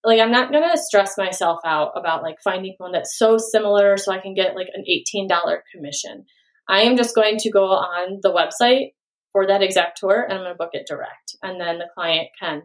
Like 0.04 0.20
I'm 0.20 0.32
not 0.32 0.52
gonna 0.52 0.76
stress 0.76 1.16
myself 1.16 1.60
out 1.64 1.92
about 1.96 2.22
like 2.22 2.36
finding 2.42 2.74
one 2.78 2.92
that's 2.92 3.18
so 3.18 3.38
similar 3.38 3.96
so 3.96 4.12
I 4.12 4.20
can 4.20 4.34
get 4.34 4.56
like 4.56 4.68
an 4.74 4.84
$18 4.88 5.28
commission. 5.74 6.24
I 6.68 6.82
am 6.82 6.96
just 6.96 7.14
going 7.14 7.38
to 7.38 7.50
go 7.50 7.66
on 7.66 8.18
the 8.22 8.32
website 8.32 8.94
for 9.32 9.46
that 9.46 9.62
exact 9.62 9.98
tour 9.98 10.22
and 10.22 10.32
I'm 10.32 10.44
gonna 10.44 10.54
book 10.54 10.70
it 10.72 10.86
direct. 10.88 11.36
And 11.42 11.60
then 11.60 11.78
the 11.78 11.88
client 11.94 12.28
can 12.40 12.62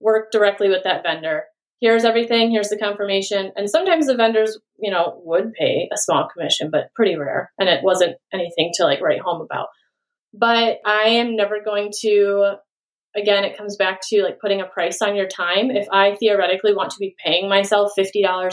work 0.00 0.30
directly 0.32 0.68
with 0.68 0.84
that 0.84 1.02
vendor. 1.02 1.44
Here's 1.80 2.04
everything, 2.04 2.50
here's 2.50 2.70
the 2.70 2.78
confirmation. 2.78 3.52
And 3.54 3.68
sometimes 3.68 4.06
the 4.06 4.16
vendors, 4.16 4.58
you 4.78 4.90
know, 4.90 5.20
would 5.24 5.52
pay 5.52 5.88
a 5.92 5.96
small 5.96 6.28
commission, 6.32 6.70
but 6.70 6.92
pretty 6.94 7.16
rare. 7.16 7.52
And 7.58 7.68
it 7.68 7.82
wasn't 7.82 8.16
anything 8.32 8.72
to 8.74 8.84
like 8.84 9.02
write 9.02 9.20
home 9.20 9.42
about. 9.42 9.68
But 10.32 10.78
I 10.86 11.08
am 11.08 11.36
never 11.36 11.62
going 11.62 11.92
to, 12.00 12.54
again, 13.14 13.44
it 13.44 13.56
comes 13.56 13.76
back 13.76 14.00
to 14.08 14.22
like 14.22 14.40
putting 14.40 14.60
a 14.60 14.66
price 14.66 15.02
on 15.02 15.16
your 15.16 15.28
time. 15.28 15.70
If 15.70 15.86
I 15.92 16.16
theoretically 16.16 16.74
want 16.74 16.90
to 16.90 16.98
be 16.98 17.14
paying 17.22 17.48
myself 17.48 17.92
$50 17.98 18.06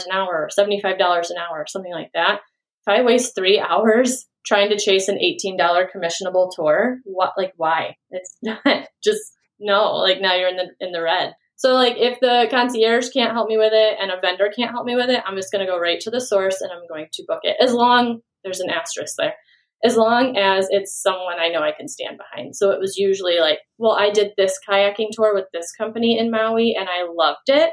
an 0.04 0.12
hour 0.12 0.28
or 0.28 0.48
$75 0.56 0.84
an 0.84 1.36
hour 1.38 1.60
or 1.60 1.66
something 1.66 1.92
like 1.92 2.10
that, 2.14 2.40
if 2.86 2.88
I 2.88 3.02
waste 3.02 3.34
three 3.34 3.58
hours 3.58 4.26
trying 4.44 4.68
to 4.68 4.78
chase 4.78 5.08
an 5.08 5.18
$18 5.18 5.58
commissionable 5.94 6.50
tour, 6.54 6.98
what, 7.04 7.32
like, 7.38 7.54
why? 7.56 7.96
It's 8.10 8.36
not 8.42 8.60
just 9.02 9.22
no, 9.58 9.94
like 9.94 10.20
now 10.20 10.34
you're 10.34 10.48
in 10.48 10.56
the 10.56 10.70
in 10.80 10.92
the 10.92 11.02
red. 11.02 11.34
So 11.56 11.74
like 11.74 11.96
if 11.96 12.20
the 12.20 12.48
concierge 12.50 13.10
can't 13.10 13.32
help 13.32 13.48
me 13.48 13.56
with 13.56 13.72
it 13.72 13.96
and 14.00 14.10
a 14.10 14.20
vendor 14.20 14.50
can't 14.54 14.70
help 14.70 14.86
me 14.86 14.96
with 14.96 15.08
it, 15.08 15.22
I'm 15.26 15.36
just 15.36 15.52
going 15.52 15.64
to 15.64 15.70
go 15.70 15.78
right 15.78 16.00
to 16.00 16.10
the 16.10 16.20
source 16.20 16.60
and 16.60 16.72
I'm 16.72 16.86
going 16.88 17.06
to 17.12 17.24
book 17.26 17.40
it. 17.42 17.56
As 17.60 17.72
long 17.72 18.20
there's 18.42 18.60
an 18.60 18.70
asterisk 18.70 19.14
there. 19.18 19.34
as 19.82 19.96
long 19.96 20.36
as 20.36 20.66
it's 20.70 20.94
someone 21.00 21.38
I 21.38 21.48
know 21.48 21.62
I 21.62 21.72
can 21.72 21.88
stand 21.88 22.18
behind. 22.18 22.56
So 22.56 22.70
it 22.70 22.80
was 22.80 22.96
usually 22.96 23.38
like, 23.40 23.58
well, 23.78 23.92
I 23.92 24.10
did 24.10 24.32
this 24.36 24.58
kayaking 24.68 25.08
tour 25.12 25.34
with 25.34 25.46
this 25.52 25.72
company 25.72 26.18
in 26.18 26.30
Maui 26.30 26.76
and 26.78 26.88
I 26.88 27.06
loved 27.10 27.48
it. 27.48 27.70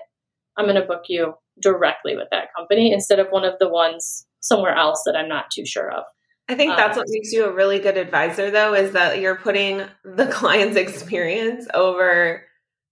I'm 0.58 0.66
going 0.66 0.80
to 0.80 0.88
book 0.88 1.04
you 1.08 1.34
directly 1.62 2.16
with 2.16 2.28
that 2.32 2.48
company 2.58 2.92
instead 2.92 3.20
of 3.20 3.28
one 3.30 3.44
of 3.44 3.56
the 3.60 3.70
ones 3.70 4.26
somewhere 4.42 4.76
else 4.76 5.04
that 5.06 5.16
I'm 5.16 5.30
not 5.30 5.52
too 5.52 5.66
sure 5.66 5.92
of. 5.92 6.04
I 6.50 6.56
think 6.56 6.76
that's 6.76 6.98
um, 6.98 7.02
what 7.02 7.08
makes 7.10 7.32
you 7.32 7.46
a 7.46 7.54
really 7.54 7.80
good 7.80 7.96
advisor, 7.96 8.52
though, 8.52 8.74
is 8.74 8.92
that 8.92 9.22
you're 9.22 9.38
putting 9.38 9.84
the 10.04 10.28
client's 10.32 10.76
experience 10.76 11.68
over 11.74 12.44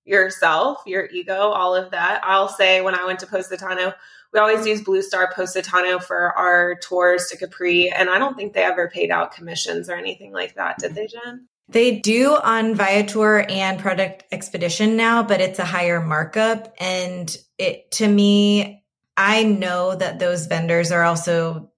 yourself, 0.09 0.81
your 0.85 1.07
ego, 1.11 1.33
all 1.33 1.75
of 1.75 1.91
that. 1.91 2.21
I'll 2.23 2.49
say 2.49 2.81
when 2.81 2.95
I 2.95 3.05
went 3.05 3.19
to 3.19 3.27
Positano, 3.27 3.93
we 4.33 4.39
always 4.39 4.65
use 4.65 4.81
Blue 4.81 5.01
Star 5.01 5.31
Positano 5.33 5.99
for 5.99 6.37
our 6.37 6.75
tours 6.81 7.27
to 7.27 7.37
Capri, 7.37 7.89
and 7.89 8.09
I 8.09 8.19
don't 8.19 8.35
think 8.35 8.53
they 8.53 8.63
ever 8.63 8.89
paid 8.89 9.11
out 9.11 9.33
commissions 9.33 9.89
or 9.89 9.95
anything 9.95 10.33
like 10.33 10.55
that, 10.55 10.77
did 10.79 10.95
they, 10.95 11.07
Jen? 11.07 11.47
They 11.67 11.99
do 11.99 12.35
on 12.35 12.73
Viator 12.73 13.41
and 13.41 13.79
Project 13.79 14.23
Expedition 14.31 14.97
now, 14.97 15.21
but 15.21 15.39
it's 15.39 15.59
a 15.59 15.65
higher 15.65 16.01
markup. 16.01 16.73
And 16.79 17.35
it 17.59 17.91
to 17.91 18.07
me, 18.07 18.83
I 19.15 19.43
know 19.43 19.93
that 19.93 20.17
those 20.17 20.47
vendors 20.47 20.91
are 20.91 21.03
also 21.03 21.71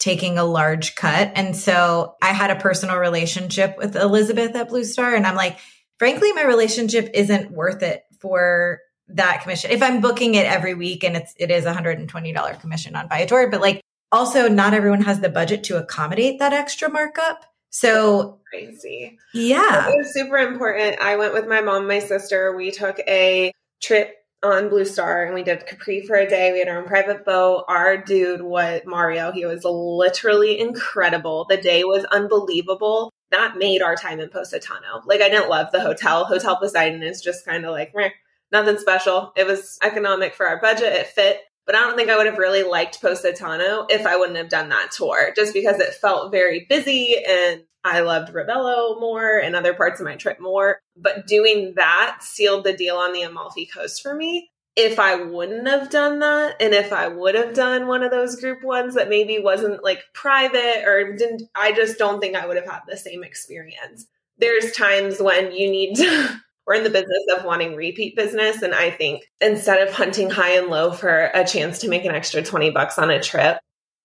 taking 0.00 0.38
a 0.38 0.44
large 0.44 0.96
cut. 0.96 1.30
And 1.36 1.56
so 1.56 2.16
I 2.20 2.32
had 2.32 2.50
a 2.50 2.56
personal 2.56 2.96
relationship 2.96 3.76
with 3.78 3.94
Elizabeth 3.94 4.56
at 4.56 4.68
Blue 4.68 4.82
Star, 4.84 5.14
and 5.14 5.26
I'm 5.26 5.36
like, 5.36 5.58
frankly, 6.00 6.32
my 6.32 6.42
relationship 6.42 7.10
isn't 7.12 7.52
worth 7.52 7.82
it 7.82 8.04
for 8.20 8.80
that 9.08 9.42
commission. 9.42 9.70
If 9.70 9.82
I'm 9.82 10.00
booking 10.00 10.34
it 10.34 10.46
every 10.46 10.72
week 10.72 11.04
and 11.04 11.14
it's 11.14 11.34
it 11.36 11.50
is 11.50 11.64
$120 11.64 12.60
commission 12.60 12.96
on 12.96 13.08
Viator, 13.08 13.48
but 13.48 13.60
like 13.60 13.82
also 14.10 14.48
not 14.48 14.72
everyone 14.72 15.02
has 15.02 15.20
the 15.20 15.28
budget 15.28 15.62
to 15.64 15.76
accommodate 15.76 16.38
that 16.38 16.54
extra 16.54 16.88
markup. 16.88 17.44
So 17.68 18.40
crazy. 18.48 19.18
Yeah. 19.34 19.90
It 19.90 19.98
was 19.98 20.14
super 20.14 20.38
important. 20.38 21.00
I 21.00 21.16
went 21.16 21.34
with 21.34 21.46
my 21.46 21.60
mom, 21.60 21.86
my 21.86 21.98
sister. 21.98 22.56
We 22.56 22.70
took 22.70 22.98
a 23.00 23.52
trip 23.82 24.16
on 24.42 24.70
Blue 24.70 24.86
Star 24.86 25.24
and 25.24 25.34
we 25.34 25.42
did 25.42 25.66
Capri 25.66 26.00
for 26.06 26.16
a 26.16 26.26
day. 26.26 26.50
We 26.50 26.60
had 26.60 26.68
our 26.68 26.78
own 26.78 26.86
private 26.86 27.26
boat. 27.26 27.66
Our 27.68 27.98
dude 27.98 28.40
was 28.40 28.80
Mario. 28.86 29.32
He 29.32 29.44
was 29.44 29.64
literally 29.64 30.58
incredible. 30.58 31.44
The 31.48 31.58
day 31.58 31.84
was 31.84 32.04
unbelievable. 32.06 33.12
That 33.30 33.56
made 33.56 33.82
our 33.82 33.96
time 33.96 34.20
in 34.20 34.28
Positano. 34.28 35.02
Like 35.06 35.20
I 35.20 35.28
didn't 35.28 35.50
love 35.50 35.70
the 35.72 35.80
hotel. 35.80 36.24
Hotel 36.24 36.56
Poseidon 36.56 37.02
is 37.02 37.20
just 37.20 37.44
kind 37.44 37.64
of 37.64 37.72
like 37.72 37.92
meh, 37.94 38.10
nothing 38.52 38.78
special. 38.78 39.32
It 39.36 39.46
was 39.46 39.78
economic 39.82 40.34
for 40.34 40.46
our 40.46 40.60
budget. 40.60 40.92
It 40.92 41.06
fit. 41.08 41.40
But 41.66 41.74
I 41.76 41.80
don't 41.80 41.96
think 41.96 42.10
I 42.10 42.16
would 42.16 42.26
have 42.26 42.38
really 42.38 42.64
liked 42.64 43.00
Positano 43.00 43.86
if 43.88 44.04
I 44.04 44.16
wouldn't 44.16 44.38
have 44.38 44.48
done 44.48 44.70
that 44.70 44.90
tour, 44.90 45.32
just 45.36 45.54
because 45.54 45.78
it 45.78 45.94
felt 45.94 46.32
very 46.32 46.66
busy 46.68 47.16
and 47.28 47.62
I 47.84 48.00
loved 48.00 48.32
Ravello 48.32 48.98
more 49.00 49.38
and 49.38 49.54
other 49.54 49.74
parts 49.74 50.00
of 50.00 50.06
my 50.06 50.16
trip 50.16 50.40
more. 50.40 50.80
But 50.96 51.26
doing 51.26 51.74
that 51.76 52.18
sealed 52.22 52.64
the 52.64 52.72
deal 52.72 52.96
on 52.96 53.12
the 53.12 53.22
Amalfi 53.22 53.66
Coast 53.66 54.02
for 54.02 54.14
me. 54.14 54.50
If 54.76 54.98
I 54.98 55.16
wouldn't 55.16 55.66
have 55.66 55.90
done 55.90 56.20
that, 56.20 56.56
and 56.60 56.72
if 56.74 56.92
I 56.92 57.08
would 57.08 57.34
have 57.34 57.54
done 57.54 57.86
one 57.86 58.02
of 58.02 58.10
those 58.10 58.40
group 58.40 58.62
ones 58.62 58.94
that 58.94 59.08
maybe 59.08 59.38
wasn't 59.38 59.82
like 59.82 60.00
private 60.14 60.84
or 60.86 61.16
didn't, 61.16 61.42
I 61.54 61.72
just 61.72 61.98
don't 61.98 62.20
think 62.20 62.36
I 62.36 62.46
would 62.46 62.56
have 62.56 62.68
had 62.70 62.82
the 62.88 62.96
same 62.96 63.24
experience. 63.24 64.06
There's 64.38 64.72
times 64.72 65.20
when 65.20 65.52
you 65.52 65.70
need 65.70 65.96
to. 65.96 66.40
we're 66.70 66.76
in 66.76 66.84
the 66.84 66.90
business 66.90 67.24
of 67.36 67.44
wanting 67.44 67.74
repeat 67.74 68.14
business. 68.14 68.62
And 68.62 68.72
I 68.72 68.92
think 68.92 69.24
instead 69.40 69.86
of 69.86 69.92
hunting 69.92 70.30
high 70.30 70.52
and 70.52 70.68
low 70.68 70.92
for 70.92 71.30
a 71.34 71.44
chance 71.44 71.80
to 71.80 71.88
make 71.88 72.04
an 72.04 72.14
extra 72.14 72.42
20 72.42 72.70
bucks 72.70 72.96
on 72.96 73.10
a 73.10 73.20
trip, 73.20 73.58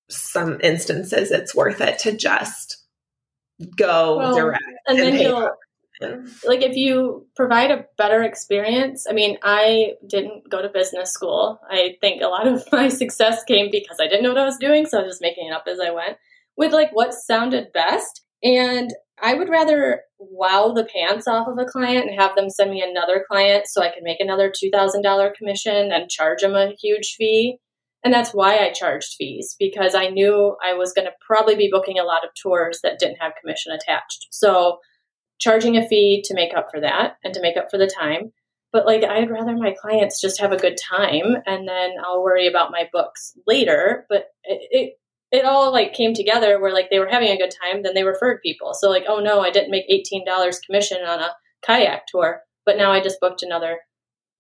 some 0.10 0.60
instances 0.62 1.30
it's 1.30 1.54
worth 1.54 1.80
it 1.80 2.00
to 2.00 2.18
just 2.18 2.84
go 3.78 4.18
well, 4.18 4.36
direct. 4.36 4.64
And, 4.88 4.98
and 4.98 5.08
then 5.08 5.22
you'll, 5.22 5.52
like 6.02 6.62
if 6.62 6.76
you 6.76 7.28
provide 7.36 7.72
a 7.72 7.86
better 7.98 8.24
experience, 8.24 9.06
I 9.10 9.14
mean, 9.14 9.38
I 9.44 9.94
didn't 10.08 10.50
go 10.50 10.62
to 10.62 10.70
business 10.70 11.12
school. 11.12 11.60
I 11.70 11.96
think 12.02 12.22
a 12.22 12.28
lot 12.28 12.48
of 12.48 12.64
my 12.72 12.90
success 12.90 13.44
came 13.44 13.70
because 13.72 13.98
I 14.02 14.08
didn't 14.08 14.24
know 14.24 14.30
what 14.30 14.42
I 14.42 14.46
was 14.46 14.58
doing. 14.58 14.86
So 14.86 15.00
I 15.00 15.04
was 15.04 15.14
just 15.14 15.22
making 15.22 15.48
it 15.48 15.54
up 15.54 15.66
as 15.68 15.80
I 15.80 15.92
went 15.92 16.18
with 16.58 16.74
like 16.74 16.90
what 16.92 17.14
sounded 17.14 17.74
best. 17.74 18.22
And 18.44 18.92
I 19.22 19.34
would 19.34 19.50
rather 19.50 20.02
wow 20.20 20.74
the 20.76 20.86
pants 20.86 21.28
off 21.28 21.48
of 21.48 21.58
a 21.58 21.66
client 21.66 22.10
and 22.10 22.20
have 22.20 22.36
them 22.36 22.50
send 22.50 22.72
me 22.72 22.82
another 22.82 23.24
client 23.30 23.68
so 23.68 23.82
I 23.82 23.90
can 23.90 24.04
make 24.04 24.20
another 24.20 24.52
$2,000 24.52 25.34
commission 25.36 25.92
and 25.92 26.10
charge 26.10 26.42
them 26.42 26.56
a 26.56 26.74
huge 26.82 27.16
fee 27.18 27.60
and 28.06 28.14
that's 28.14 28.36
why 28.36 28.60
I 28.60 28.72
charged 28.72 29.16
fees 29.18 29.56
because 29.58 29.96
I 29.96 30.10
knew 30.10 30.56
I 30.64 30.76
was 30.76 30.94
going 30.94 31.08
to 31.08 31.14
probably 31.26 31.56
be 31.56 31.72
booking 31.72 31.98
a 31.98 32.04
lot 32.04 32.24
of 32.24 32.30
tours 32.40 32.80
that 32.84 33.00
didn't 33.00 33.18
have 33.20 33.34
commission 33.42 33.74
attached. 33.74 34.28
So 34.30 34.78
charging 35.40 35.78
a 35.78 35.88
fee 35.88 36.24
to 36.26 36.34
make 36.34 36.56
up 36.56 36.70
for 36.72 36.82
that 36.82 37.18
and 37.24 37.34
to 37.34 37.42
make 37.42 37.58
up 37.58 37.70
for 37.70 37.78
the 37.78 37.88
time. 37.88 38.32
But 38.72 38.86
like 38.86 39.04
I'd 39.04 39.30
rather 39.30 39.56
my 39.56 39.74
clients 39.80 40.20
just 40.20 40.40
have 40.42 40.52
a 40.52 40.58
good 40.58 40.78
time 40.78 41.38
and 41.46 41.68
then 41.68 41.92
I'll 42.04 42.24
worry 42.24 42.48
about 42.48 42.72
my 42.72 42.90
books 42.92 43.34
later. 43.48 44.06
But 44.10 44.28
it, 44.44 44.68
it 44.72 44.94
it 45.32 45.46
all 45.46 45.72
like 45.72 45.94
came 45.94 46.14
together 46.14 46.62
where 46.62 46.74
like 46.74 46.90
they 46.90 47.00
were 47.00 47.10
having 47.10 47.30
a 47.30 47.38
good 47.38 47.54
time, 47.64 47.84
then 47.84 47.94
they 47.94 48.04
referred 48.04 48.42
people. 48.42 48.74
So 48.74 48.90
like, 48.90 49.06
oh 49.08 49.20
no, 49.20 49.42
I 49.42 49.52
didn't 49.52 49.72
make 49.72 49.86
eighteen 49.90 50.26
dollars 50.26 50.60
commission 50.60 50.98
on 51.06 51.20
a 51.20 51.32
kayak 51.66 52.08
tour, 52.08 52.42
but 52.66 52.78
now 52.78 52.92
I 52.92 53.02
just 53.02 53.20
booked 53.20 53.44
another 53.44 53.80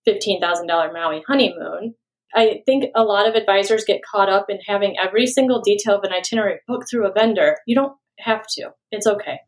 fifteen 0.05 0.41
thousand 0.41 0.67
dollar 0.67 0.91
Maui 0.91 1.23
honeymoon 1.27 1.95
I 2.35 2.61
think 2.65 2.91
a 2.95 3.03
lot 3.03 3.27
of 3.27 3.35
advisors 3.35 3.85
get 3.85 4.03
caught 4.03 4.29
up 4.29 4.47
in 4.49 4.59
having 4.67 4.95
every 5.01 5.25
single 5.25 5.61
detail 5.61 5.95
of 5.95 6.03
an 6.03 6.11
itinerary 6.11 6.59
booked 6.67 6.89
through 6.89 7.07
a 7.07 7.13
vendor. 7.13 7.57
You 7.65 7.75
don't 7.75 7.93
have 8.19 8.45
to. 8.57 8.71
It's 8.91 9.07
okay. 9.07 9.39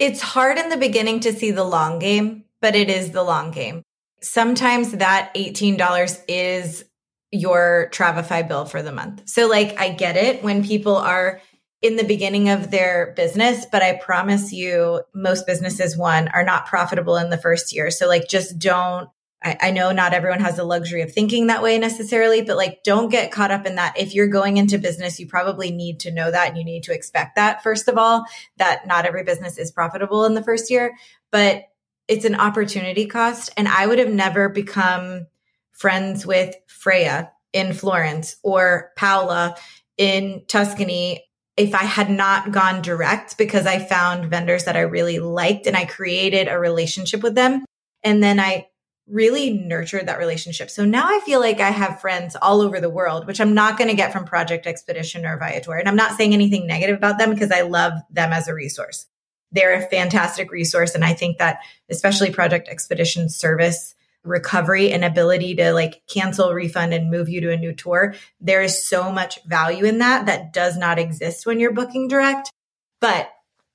It's 0.00 0.22
hard 0.22 0.56
in 0.56 0.70
the 0.70 0.78
beginning 0.78 1.20
to 1.20 1.32
see 1.34 1.50
the 1.50 1.62
long 1.62 1.98
game, 1.98 2.44
but 2.62 2.74
it 2.74 2.88
is 2.88 3.10
the 3.10 3.22
long 3.22 3.50
game. 3.50 3.82
Sometimes 4.22 4.92
that 4.92 5.34
$18 5.34 6.22
is 6.26 6.86
your 7.30 7.90
Travefy 7.92 8.48
bill 8.48 8.64
for 8.64 8.80
the 8.80 8.92
month. 8.92 9.28
So, 9.28 9.46
like, 9.46 9.78
I 9.78 9.90
get 9.90 10.16
it 10.16 10.42
when 10.42 10.64
people 10.64 10.96
are 10.96 11.42
in 11.82 11.96
the 11.96 12.04
beginning 12.04 12.48
of 12.48 12.70
their 12.70 13.12
business, 13.14 13.66
but 13.70 13.82
I 13.82 13.96
promise 13.96 14.52
you, 14.52 15.02
most 15.14 15.46
businesses, 15.46 15.98
one, 15.98 16.28
are 16.28 16.44
not 16.44 16.66
profitable 16.66 17.16
in 17.16 17.28
the 17.28 17.38
first 17.38 17.74
year. 17.74 17.90
So, 17.90 18.08
like, 18.08 18.26
just 18.26 18.58
don't 18.58 19.10
I, 19.42 19.56
I, 19.60 19.70
know 19.70 19.90
not 19.92 20.12
everyone 20.12 20.40
has 20.40 20.56
the 20.56 20.64
luxury 20.64 21.00
of 21.02 21.12
thinking 21.12 21.46
that 21.46 21.62
way 21.62 21.78
necessarily, 21.78 22.42
but 22.42 22.56
like 22.56 22.82
don't 22.82 23.10
get 23.10 23.32
caught 23.32 23.50
up 23.50 23.64
in 23.64 23.76
that. 23.76 23.98
If 23.98 24.14
you're 24.14 24.28
going 24.28 24.58
into 24.58 24.78
business, 24.78 25.18
you 25.18 25.26
probably 25.26 25.70
need 25.70 26.00
to 26.00 26.10
know 26.10 26.30
that 26.30 26.48
and 26.48 26.58
you 26.58 26.64
need 26.64 26.82
to 26.84 26.94
expect 26.94 27.36
that, 27.36 27.62
first 27.62 27.88
of 27.88 27.96
all, 27.96 28.24
that 28.58 28.86
not 28.86 29.06
every 29.06 29.24
business 29.24 29.56
is 29.56 29.72
profitable 29.72 30.24
in 30.24 30.34
the 30.34 30.42
first 30.42 30.70
year, 30.70 30.94
but 31.30 31.64
it's 32.06 32.24
an 32.24 32.34
opportunity 32.34 33.06
cost. 33.06 33.50
And 33.56 33.68
I 33.68 33.86
would 33.86 33.98
have 33.98 34.12
never 34.12 34.48
become 34.48 35.26
friends 35.72 36.26
with 36.26 36.54
Freya 36.66 37.32
in 37.52 37.72
Florence 37.72 38.36
or 38.42 38.90
Paola 38.96 39.56
in 39.96 40.44
Tuscany 40.48 41.24
if 41.56 41.74
I 41.74 41.84
had 41.84 42.10
not 42.10 42.52
gone 42.52 42.82
direct 42.82 43.36
because 43.36 43.66
I 43.66 43.78
found 43.78 44.30
vendors 44.30 44.64
that 44.64 44.76
I 44.76 44.80
really 44.80 45.18
liked 45.18 45.66
and 45.66 45.76
I 45.76 45.84
created 45.84 46.48
a 46.48 46.58
relationship 46.58 47.22
with 47.22 47.34
them. 47.34 47.64
And 48.02 48.22
then 48.22 48.40
I 48.40 48.66
really 49.10 49.50
nurtured 49.50 50.06
that 50.06 50.18
relationship. 50.18 50.70
So 50.70 50.84
now 50.84 51.06
I 51.06 51.20
feel 51.24 51.40
like 51.40 51.60
I 51.60 51.70
have 51.70 52.00
friends 52.00 52.36
all 52.40 52.60
over 52.60 52.80
the 52.80 52.90
world, 52.90 53.26
which 53.26 53.40
I'm 53.40 53.54
not 53.54 53.76
going 53.76 53.88
to 53.88 53.96
get 53.96 54.12
from 54.12 54.24
Project 54.24 54.66
Expedition 54.66 55.26
or 55.26 55.38
Viator. 55.38 55.74
And 55.74 55.88
I'm 55.88 55.96
not 55.96 56.16
saying 56.16 56.32
anything 56.32 56.66
negative 56.66 56.96
about 56.96 57.18
them 57.18 57.30
because 57.30 57.50
I 57.50 57.62
love 57.62 57.94
them 58.10 58.32
as 58.32 58.48
a 58.48 58.54
resource. 58.54 59.06
They're 59.52 59.74
a 59.74 59.88
fantastic 59.88 60.52
resource. 60.52 60.94
And 60.94 61.04
I 61.04 61.12
think 61.12 61.38
that 61.38 61.58
especially 61.88 62.30
Project 62.30 62.68
Expedition 62.68 63.28
service 63.28 63.94
recovery 64.22 64.92
and 64.92 65.04
ability 65.04 65.54
to 65.56 65.72
like 65.72 66.02
cancel, 66.06 66.52
refund, 66.52 66.92
and 66.92 67.10
move 67.10 67.28
you 67.28 67.40
to 67.40 67.52
a 67.52 67.56
new 67.56 67.74
tour, 67.74 68.14
there 68.40 68.62
is 68.62 68.86
so 68.86 69.10
much 69.10 69.42
value 69.44 69.84
in 69.84 69.98
that 69.98 70.26
that 70.26 70.52
does 70.52 70.76
not 70.76 70.98
exist 70.98 71.46
when 71.46 71.58
you're 71.58 71.72
booking 71.72 72.06
direct. 72.06 72.52
But 73.00 73.30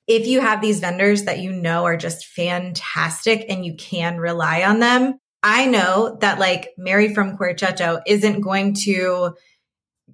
if 0.08 0.28
you 0.28 0.40
have 0.40 0.62
these 0.62 0.80
vendors 0.80 1.24
that 1.24 1.40
you 1.40 1.52
know 1.52 1.86
are 1.86 1.98
just 1.98 2.28
fantastic 2.28 3.46
and 3.50 3.66
you 3.66 3.76
can 3.76 4.18
rely 4.18 4.64
on 4.64 4.80
them, 4.80 5.20
I 5.46 5.68
know 5.68 6.18
that 6.22 6.40
like 6.40 6.74
Mary 6.76 7.14
from 7.14 7.38
Querceto 7.38 8.02
isn't 8.08 8.42
going 8.42 8.74
to 8.86 9.36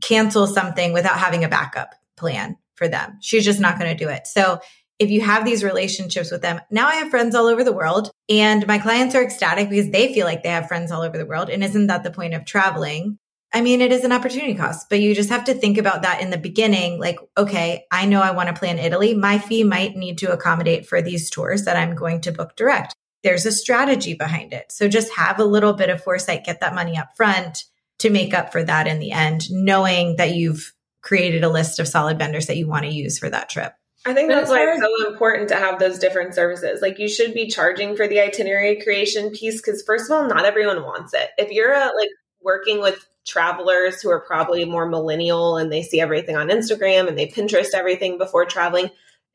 cancel 0.01 0.45
something 0.45 0.91
without 0.91 1.17
having 1.17 1.45
a 1.45 1.49
backup 1.49 1.95
plan 2.17 2.57
for 2.75 2.89
them. 2.89 3.17
She's 3.21 3.45
just 3.45 3.61
not 3.61 3.79
going 3.79 3.95
to 3.95 4.03
do 4.03 4.09
it. 4.09 4.27
So 4.27 4.59
if 4.99 5.09
you 5.09 5.21
have 5.21 5.45
these 5.45 5.63
relationships 5.63 6.31
with 6.31 6.41
them, 6.41 6.59
now 6.69 6.87
I 6.87 6.95
have 6.95 7.09
friends 7.09 7.33
all 7.33 7.47
over 7.47 7.63
the 7.63 7.71
world 7.71 8.11
and 8.27 8.67
my 8.67 8.77
clients 8.77 9.15
are 9.15 9.23
ecstatic 9.23 9.69
because 9.69 9.89
they 9.89 10.13
feel 10.13 10.25
like 10.25 10.43
they 10.43 10.49
have 10.49 10.67
friends 10.67 10.91
all 10.91 11.01
over 11.01 11.17
the 11.17 11.25
world. 11.25 11.49
And 11.49 11.63
isn't 11.63 11.87
that 11.87 12.03
the 12.03 12.11
point 12.11 12.33
of 12.33 12.43
traveling? 12.43 13.17
I 13.53 13.61
mean, 13.61 13.79
it 13.79 13.93
is 13.93 14.03
an 14.03 14.11
opportunity 14.11 14.53
cost, 14.53 14.89
but 14.89 14.99
you 14.99 15.15
just 15.15 15.29
have 15.29 15.45
to 15.45 15.53
think 15.53 15.77
about 15.77 16.01
that 16.01 16.21
in 16.21 16.29
the 16.29 16.37
beginning. 16.37 16.99
Like, 16.99 17.19
okay, 17.37 17.85
I 17.89 18.05
know 18.05 18.21
I 18.21 18.31
want 18.31 18.49
to 18.49 18.59
plan 18.59 18.79
Italy. 18.79 19.13
My 19.13 19.39
fee 19.39 19.63
might 19.63 19.95
need 19.95 20.17
to 20.17 20.33
accommodate 20.33 20.85
for 20.85 21.01
these 21.01 21.29
tours 21.29 21.63
that 21.63 21.77
I'm 21.77 21.95
going 21.95 22.19
to 22.21 22.33
book 22.33 22.57
direct 22.57 22.95
there's 23.23 23.45
a 23.45 23.51
strategy 23.51 24.13
behind 24.13 24.53
it. 24.53 24.71
So 24.71 24.87
just 24.87 25.13
have 25.15 25.39
a 25.39 25.45
little 25.45 25.73
bit 25.73 25.89
of 25.89 26.03
foresight, 26.03 26.45
get 26.45 26.61
that 26.61 26.75
money 26.75 26.97
up 26.97 27.15
front 27.15 27.65
to 27.99 28.09
make 28.09 28.33
up 28.33 28.51
for 28.51 28.63
that 28.63 28.87
in 28.87 28.99
the 28.99 29.11
end, 29.11 29.51
knowing 29.51 30.15
that 30.15 30.35
you've 30.35 30.73
created 31.01 31.43
a 31.43 31.49
list 31.49 31.79
of 31.79 31.87
solid 31.87 32.17
vendors 32.17 32.47
that 32.47 32.57
you 32.57 32.67
want 32.67 32.85
to 32.85 32.91
use 32.91 33.19
for 33.19 33.29
that 33.29 33.49
trip. 33.49 33.73
I 34.05 34.13
think 34.13 34.29
that's 34.29 34.49
why 34.49 34.63
it's 34.63 34.81
so 34.81 35.11
important 35.11 35.49
to 35.49 35.55
have 35.55 35.77
those 35.77 35.99
different 35.99 36.33
services. 36.33 36.81
Like 36.81 36.97
you 36.97 37.07
should 37.07 37.35
be 37.35 37.47
charging 37.47 37.95
for 37.95 38.07
the 38.07 38.19
itinerary 38.19 38.81
creation 38.81 39.29
piece 39.29 39.61
because 39.61 39.83
first 39.83 40.09
of 40.09 40.17
all, 40.17 40.27
not 40.27 40.45
everyone 40.45 40.81
wants 40.81 41.13
it. 41.13 41.29
If 41.37 41.51
you're 41.51 41.73
uh, 41.73 41.89
like 41.95 42.09
working 42.41 42.81
with 42.81 43.07
travelers 43.27 44.01
who 44.01 44.09
are 44.09 44.19
probably 44.19 44.65
more 44.65 44.87
millennial 44.87 45.57
and 45.57 45.71
they 45.71 45.83
see 45.83 46.01
everything 46.01 46.35
on 46.35 46.49
Instagram 46.49 47.07
and 47.07 47.17
they 47.17 47.27
Pinterest 47.27 47.75
everything 47.75 48.17
before 48.17 48.45
traveling, 48.45 48.89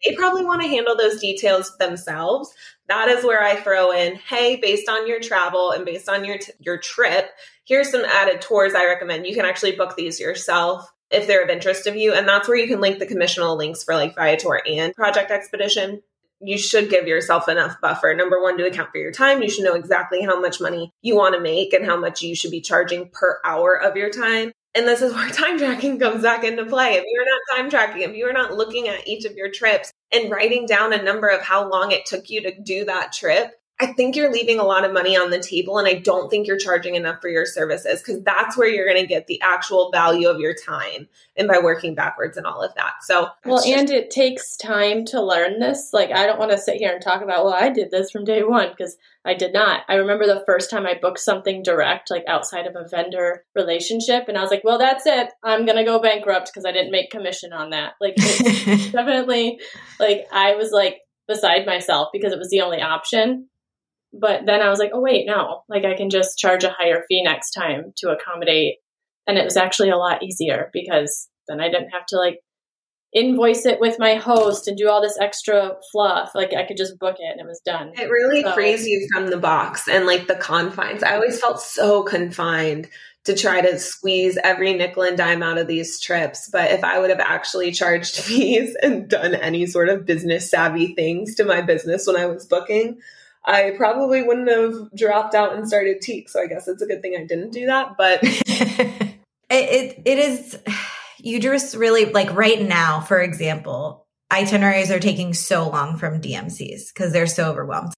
they 0.04 0.14
probably 0.14 0.44
want 0.44 0.62
to 0.62 0.68
handle 0.68 0.96
those 0.96 1.20
details 1.20 1.76
themselves. 1.78 2.54
That 2.88 3.08
is 3.08 3.24
where 3.24 3.42
I 3.42 3.56
throw 3.56 3.90
in, 3.92 4.16
hey, 4.16 4.56
based 4.56 4.88
on 4.88 5.08
your 5.08 5.20
travel 5.20 5.72
and 5.72 5.84
based 5.84 6.08
on 6.08 6.24
your 6.24 6.38
t- 6.38 6.52
your 6.60 6.78
trip, 6.78 7.30
here's 7.64 7.90
some 7.90 8.04
added 8.04 8.40
tours 8.40 8.74
I 8.74 8.86
recommend. 8.86 9.26
You 9.26 9.34
can 9.34 9.46
actually 9.46 9.72
book 9.72 9.96
these 9.96 10.20
yourself 10.20 10.92
if 11.10 11.26
they're 11.26 11.42
of 11.42 11.50
interest 11.50 11.86
of 11.86 11.96
you. 11.96 12.12
And 12.12 12.28
that's 12.28 12.48
where 12.48 12.56
you 12.56 12.66
can 12.66 12.80
link 12.80 12.98
the 12.98 13.06
commissional 13.06 13.56
links 13.56 13.82
for 13.82 13.94
like 13.94 14.14
Viator 14.14 14.60
and 14.66 14.94
Project 14.94 15.30
Expedition. 15.30 16.02
You 16.40 16.58
should 16.58 16.90
give 16.90 17.06
yourself 17.06 17.48
enough 17.48 17.80
buffer. 17.80 18.14
Number 18.14 18.42
one, 18.42 18.58
to 18.58 18.66
account 18.66 18.90
for 18.90 18.98
your 18.98 19.12
time. 19.12 19.42
You 19.42 19.48
should 19.48 19.64
know 19.64 19.74
exactly 19.74 20.22
how 20.22 20.38
much 20.38 20.60
money 20.60 20.92
you 21.00 21.16
want 21.16 21.34
to 21.34 21.40
make 21.40 21.72
and 21.72 21.86
how 21.86 21.96
much 21.96 22.22
you 22.22 22.34
should 22.34 22.50
be 22.50 22.60
charging 22.60 23.08
per 23.08 23.40
hour 23.44 23.74
of 23.74 23.96
your 23.96 24.10
time. 24.10 24.52
And 24.76 24.86
this 24.86 25.00
is 25.00 25.14
where 25.14 25.30
time 25.30 25.58
tracking 25.58 25.98
comes 25.98 26.22
back 26.22 26.44
into 26.44 26.66
play. 26.66 26.94
If 26.94 27.04
you're 27.08 27.24
not 27.24 27.56
time 27.56 27.70
tracking, 27.70 28.02
if 28.02 28.14
you 28.14 28.28
are 28.28 28.32
not 28.32 28.54
looking 28.54 28.88
at 28.88 29.08
each 29.08 29.24
of 29.24 29.32
your 29.32 29.50
trips 29.50 29.90
and 30.12 30.30
writing 30.30 30.66
down 30.66 30.92
a 30.92 31.02
number 31.02 31.28
of 31.28 31.40
how 31.40 31.68
long 31.68 31.92
it 31.92 32.06
took 32.06 32.28
you 32.28 32.42
to 32.42 32.60
do 32.60 32.84
that 32.84 33.12
trip, 33.12 33.52
I 33.78 33.88
think 33.88 34.16
you're 34.16 34.32
leaving 34.32 34.58
a 34.58 34.64
lot 34.64 34.84
of 34.84 34.92
money 34.92 35.16
on 35.16 35.30
the 35.30 35.38
table. 35.38 35.76
And 35.78 35.86
I 35.86 35.94
don't 35.94 36.30
think 36.30 36.46
you're 36.46 36.56
charging 36.56 36.94
enough 36.94 37.20
for 37.20 37.28
your 37.28 37.44
services 37.44 38.00
because 38.00 38.22
that's 38.22 38.56
where 38.56 38.68
you're 38.68 38.86
going 38.86 39.02
to 39.02 39.06
get 39.06 39.26
the 39.26 39.40
actual 39.42 39.90
value 39.92 40.28
of 40.28 40.40
your 40.40 40.54
time 40.54 41.08
and 41.36 41.46
by 41.46 41.58
working 41.58 41.94
backwards 41.94 42.38
and 42.38 42.46
all 42.46 42.62
of 42.62 42.74
that. 42.76 42.94
So, 43.02 43.28
Well, 43.44 43.58
just- 43.58 43.68
and 43.68 43.90
it 43.90 44.10
takes 44.10 44.56
time 44.56 45.04
to 45.06 45.20
learn 45.20 45.60
this. 45.60 45.90
Like, 45.92 46.10
I 46.10 46.24
don't 46.26 46.38
want 46.38 46.52
to 46.52 46.58
sit 46.58 46.76
here 46.76 46.90
and 46.92 47.02
talk 47.02 47.20
about, 47.22 47.44
well, 47.44 47.52
I 47.54 47.68
did 47.68 47.90
this 47.90 48.10
from 48.10 48.24
day 48.24 48.42
one 48.42 48.70
because 48.70 48.96
I 49.26 49.34
did 49.34 49.52
not. 49.52 49.82
I 49.88 49.96
remember 49.96 50.24
the 50.24 50.44
first 50.46 50.70
time 50.70 50.86
I 50.86 50.94
booked 51.00 51.20
something 51.20 51.62
direct, 51.62 52.10
like 52.10 52.24
outside 52.26 52.66
of 52.66 52.76
a 52.76 52.88
vendor 52.88 53.44
relationship, 53.54 54.24
and 54.28 54.38
I 54.38 54.42
was 54.42 54.50
like, 54.50 54.64
well, 54.64 54.78
that's 54.78 55.04
it. 55.04 55.32
I'm 55.42 55.66
going 55.66 55.76
to 55.76 55.84
go 55.84 56.00
bankrupt 56.00 56.46
because 56.46 56.64
I 56.64 56.72
didn't 56.72 56.92
make 56.92 57.10
commission 57.10 57.52
on 57.52 57.70
that. 57.70 57.94
Like, 58.00 58.14
definitely, 58.92 59.58
like, 60.00 60.26
I 60.32 60.54
was 60.54 60.70
like 60.70 60.98
beside 61.28 61.66
myself 61.66 62.08
because 62.12 62.32
it 62.32 62.38
was 62.38 62.50
the 62.50 62.60
only 62.62 62.80
option. 62.80 63.48
But 64.12 64.46
then 64.46 64.62
I 64.62 64.70
was 64.70 64.78
like, 64.78 64.92
oh, 64.94 65.00
wait, 65.00 65.26
no. 65.26 65.62
Like, 65.68 65.84
I 65.84 65.94
can 65.96 66.10
just 66.10 66.38
charge 66.38 66.64
a 66.64 66.70
higher 66.70 67.04
fee 67.08 67.22
next 67.22 67.50
time 67.50 67.92
to 67.98 68.10
accommodate. 68.10 68.76
And 69.26 69.36
it 69.36 69.44
was 69.44 69.56
actually 69.56 69.90
a 69.90 69.96
lot 69.96 70.22
easier 70.22 70.70
because 70.72 71.28
then 71.48 71.60
I 71.60 71.68
didn't 71.68 71.90
have 71.90 72.06
to 72.06 72.16
like 72.16 72.40
invoice 73.12 73.64
it 73.66 73.80
with 73.80 73.98
my 73.98 74.14
host 74.14 74.68
and 74.68 74.76
do 74.76 74.88
all 74.88 75.00
this 75.00 75.18
extra 75.20 75.72
fluff. 75.90 76.32
Like 76.34 76.52
I 76.54 76.64
could 76.66 76.76
just 76.76 76.98
book 76.98 77.16
it 77.18 77.30
and 77.30 77.40
it 77.40 77.46
was 77.46 77.60
done. 77.64 77.92
It 77.94 78.10
really 78.10 78.42
So- 78.42 78.52
frees 78.52 78.86
you 78.86 79.08
from 79.12 79.28
the 79.28 79.36
box 79.36 79.88
and 79.88 80.06
like 80.06 80.26
the 80.26 80.34
confines. 80.34 81.02
I 81.02 81.14
always 81.14 81.40
felt 81.40 81.60
so 81.60 82.02
confined 82.02 82.88
to 83.24 83.34
try 83.34 83.60
to 83.60 83.78
squeeze 83.78 84.38
every 84.44 84.72
nickel 84.74 85.02
and 85.02 85.16
dime 85.16 85.42
out 85.42 85.58
of 85.58 85.66
these 85.66 85.98
trips. 86.00 86.48
But 86.48 86.70
if 86.70 86.84
I 86.84 87.00
would 87.00 87.10
have 87.10 87.18
actually 87.20 87.72
charged 87.72 88.16
fees 88.20 88.76
and 88.82 89.08
done 89.08 89.34
any 89.34 89.66
sort 89.66 89.88
of 89.88 90.06
business 90.06 90.48
savvy 90.50 90.94
things 90.94 91.34
to 91.36 91.44
my 91.44 91.60
business 91.62 92.06
when 92.06 92.16
I 92.16 92.26
was 92.26 92.46
booking, 92.46 92.98
I 93.46 93.74
probably 93.76 94.22
wouldn't 94.22 94.48
have 94.48 94.90
dropped 94.96 95.34
out 95.34 95.54
and 95.54 95.68
started 95.68 96.00
Tique. 96.00 96.28
So 96.28 96.42
I 96.42 96.46
guess 96.46 96.66
it's 96.66 96.82
a 96.82 96.86
good 96.86 97.00
thing 97.00 97.16
I 97.16 97.24
didn't 97.24 97.52
do 97.52 97.66
that. 97.66 97.96
But 97.96 98.20
it, 99.50 99.96
it 99.96 100.02
it 100.04 100.18
is 100.18 100.58
you 101.18 101.40
just 101.40 101.74
really 101.76 102.06
like 102.06 102.32
right 102.34 102.60
now 102.60 103.00
for 103.00 103.20
example 103.20 104.06
itineraries 104.30 104.90
are 104.90 105.00
taking 105.00 105.32
so 105.32 105.68
long 105.68 105.96
from 105.96 106.20
dmcs 106.20 106.92
because 106.92 107.12
they're 107.12 107.26
so 107.26 107.50
overwhelmed 107.50 107.92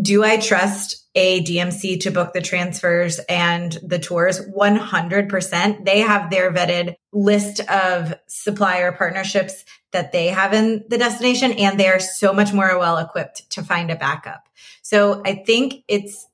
do 0.00 0.24
i 0.24 0.38
trust 0.38 1.06
a 1.14 1.42
dmc 1.44 2.00
to 2.00 2.10
book 2.10 2.32
the 2.32 2.40
transfers 2.40 3.20
and 3.28 3.78
the 3.82 3.98
tours 3.98 4.40
100% 4.40 5.84
they 5.84 6.00
have 6.00 6.30
their 6.30 6.52
vetted 6.52 6.94
list 7.12 7.60
of 7.68 8.14
supplier 8.26 8.92
partnerships 8.92 9.64
that 9.94 10.12
they 10.12 10.28
have 10.28 10.52
in 10.52 10.84
the 10.88 10.98
destination 10.98 11.52
and 11.52 11.80
they 11.80 11.88
are 11.88 11.98
so 11.98 12.32
much 12.32 12.52
more 12.52 12.78
well 12.78 12.98
equipped 12.98 13.48
to 13.50 13.62
find 13.62 13.90
a 13.90 13.96
backup 13.96 14.48
so 14.82 15.22
i 15.24 15.34
think 15.34 15.82
it's 15.88 16.26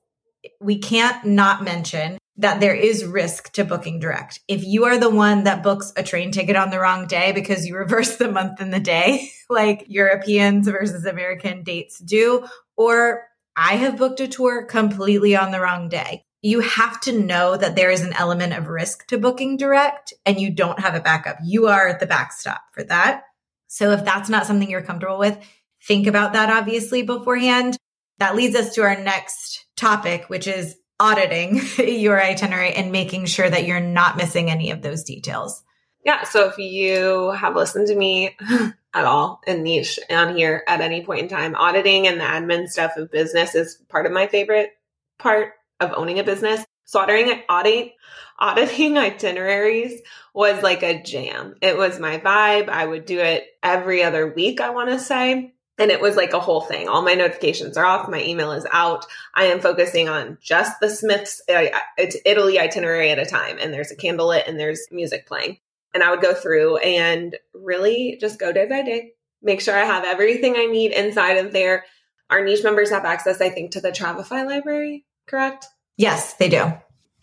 we 0.59 0.77
can't 0.77 1.25
not 1.25 1.63
mention 1.63 2.17
that 2.37 2.59
there 2.59 2.75
is 2.75 3.05
risk 3.05 3.51
to 3.53 3.63
booking 3.63 3.99
direct. 3.99 4.39
If 4.47 4.65
you 4.65 4.85
are 4.85 4.97
the 4.97 5.09
one 5.09 5.43
that 5.43 5.63
books 5.63 5.93
a 5.95 6.03
train 6.03 6.31
ticket 6.31 6.55
on 6.55 6.71
the 6.71 6.79
wrong 6.79 7.07
day 7.07 7.31
because 7.31 7.65
you 7.67 7.77
reverse 7.77 8.17
the 8.17 8.31
month 8.31 8.59
and 8.59 8.73
the 8.73 8.79
day, 8.79 9.29
like 9.49 9.85
Europeans 9.87 10.67
versus 10.67 11.05
American 11.05 11.63
dates 11.63 11.99
do, 11.99 12.47
or 12.75 13.27
I 13.55 13.75
have 13.75 13.97
booked 13.97 14.19
a 14.19 14.27
tour 14.27 14.65
completely 14.65 15.35
on 15.35 15.51
the 15.51 15.59
wrong 15.59 15.89
day. 15.89 16.25
You 16.41 16.61
have 16.61 16.99
to 17.01 17.11
know 17.11 17.55
that 17.55 17.75
there 17.75 17.91
is 17.91 18.01
an 18.01 18.13
element 18.13 18.53
of 18.53 18.67
risk 18.67 19.05
to 19.07 19.19
booking 19.19 19.57
direct 19.57 20.13
and 20.25 20.39
you 20.39 20.49
don't 20.49 20.79
have 20.79 20.95
a 20.95 21.01
backup. 21.01 21.37
You 21.43 21.67
are 21.67 21.95
the 21.99 22.07
backstop 22.07 22.61
for 22.71 22.83
that. 22.85 23.23
So 23.71 23.91
if 23.91 24.03
that's 24.03 24.27
not 24.27 24.45
something 24.45 24.69
you're 24.69 24.81
comfortable 24.81 25.17
with, 25.17 25.39
think 25.87 26.05
about 26.05 26.33
that 26.33 26.49
obviously 26.49 27.03
beforehand. 27.03 27.77
That 28.17 28.35
leads 28.35 28.53
us 28.53 28.75
to 28.75 28.81
our 28.81 29.01
next 29.01 29.65
topic, 29.77 30.25
which 30.29 30.45
is 30.45 30.75
auditing 30.99 31.61
your 31.77 32.21
itinerary 32.21 32.73
and 32.73 32.91
making 32.91 33.27
sure 33.27 33.49
that 33.49 33.65
you're 33.65 33.79
not 33.79 34.17
missing 34.17 34.51
any 34.51 34.71
of 34.71 34.81
those 34.81 35.05
details. 35.05 35.63
Yeah. 36.03 36.23
So 36.23 36.49
if 36.49 36.57
you 36.57 37.31
have 37.31 37.55
listened 37.55 37.87
to 37.87 37.95
me 37.95 38.35
at 38.93 39.05
all 39.05 39.39
in 39.47 39.63
niche 39.63 39.99
on 40.09 40.35
here 40.35 40.63
at 40.67 40.81
any 40.81 41.05
point 41.05 41.21
in 41.21 41.29
time, 41.29 41.55
auditing 41.55 42.07
and 42.07 42.19
the 42.19 42.25
admin 42.25 42.67
stuff 42.67 42.97
of 42.97 43.09
business 43.09 43.55
is 43.55 43.81
part 43.87 44.05
of 44.05 44.11
my 44.11 44.27
favorite 44.27 44.71
part 45.17 45.53
of 45.79 45.93
owning 45.95 46.19
a 46.19 46.25
business. 46.25 46.65
So 46.83 46.99
auditing, 46.99 47.41
audit, 47.49 47.93
auditing 48.41 48.97
itineraries 48.97 50.01
was 50.33 50.61
like 50.61 50.83
a 50.83 51.01
jam. 51.01 51.55
It 51.61 51.77
was 51.77 51.99
my 51.99 52.17
vibe. 52.17 52.67
I 52.67 52.85
would 52.85 53.05
do 53.05 53.19
it 53.19 53.45
every 53.63 54.03
other 54.03 54.27
week, 54.27 54.59
I 54.59 54.71
want 54.71 54.89
to 54.89 54.99
say. 54.99 55.53
And 55.77 55.89
it 55.89 56.01
was 56.01 56.15
like 56.15 56.33
a 56.33 56.39
whole 56.39 56.61
thing. 56.61 56.89
All 56.89 57.01
my 57.01 57.13
notifications 57.13 57.77
are 57.77 57.85
off. 57.85 58.09
My 58.09 58.21
email 58.21 58.51
is 58.51 58.67
out. 58.71 59.05
I 59.33 59.45
am 59.45 59.61
focusing 59.61 60.09
on 60.09 60.37
just 60.41 60.79
the 60.79 60.89
Smiths 60.89 61.41
uh, 61.49 61.67
Italy 61.97 62.59
itinerary 62.59 63.09
at 63.09 63.19
a 63.19 63.25
time. 63.25 63.57
And 63.59 63.73
there's 63.73 63.91
a 63.91 63.95
candle 63.95 64.27
lit 64.27 64.47
and 64.47 64.59
there's 64.59 64.85
music 64.91 65.27
playing. 65.27 65.57
And 65.93 66.03
I 66.03 66.11
would 66.11 66.21
go 66.21 66.33
through 66.33 66.77
and 66.77 67.35
really 67.53 68.17
just 68.21 68.39
go 68.39 68.51
day 68.51 68.67
by 68.67 68.81
day, 68.81 69.13
make 69.41 69.61
sure 69.61 69.75
I 69.75 69.85
have 69.85 70.05
everything 70.05 70.55
I 70.55 70.65
need 70.65 70.91
inside 70.91 71.37
of 71.37 71.51
there. 71.51 71.85
Our 72.29 72.43
niche 72.43 72.63
members 72.63 72.91
have 72.91 73.03
access, 73.03 73.41
I 73.41 73.49
think, 73.49 73.71
to 73.71 73.81
the 73.81 73.91
Travefy 73.91 74.45
library, 74.45 75.05
correct? 75.27 75.65
Yes, 75.97 76.33
they 76.35 76.47
do. 76.47 76.73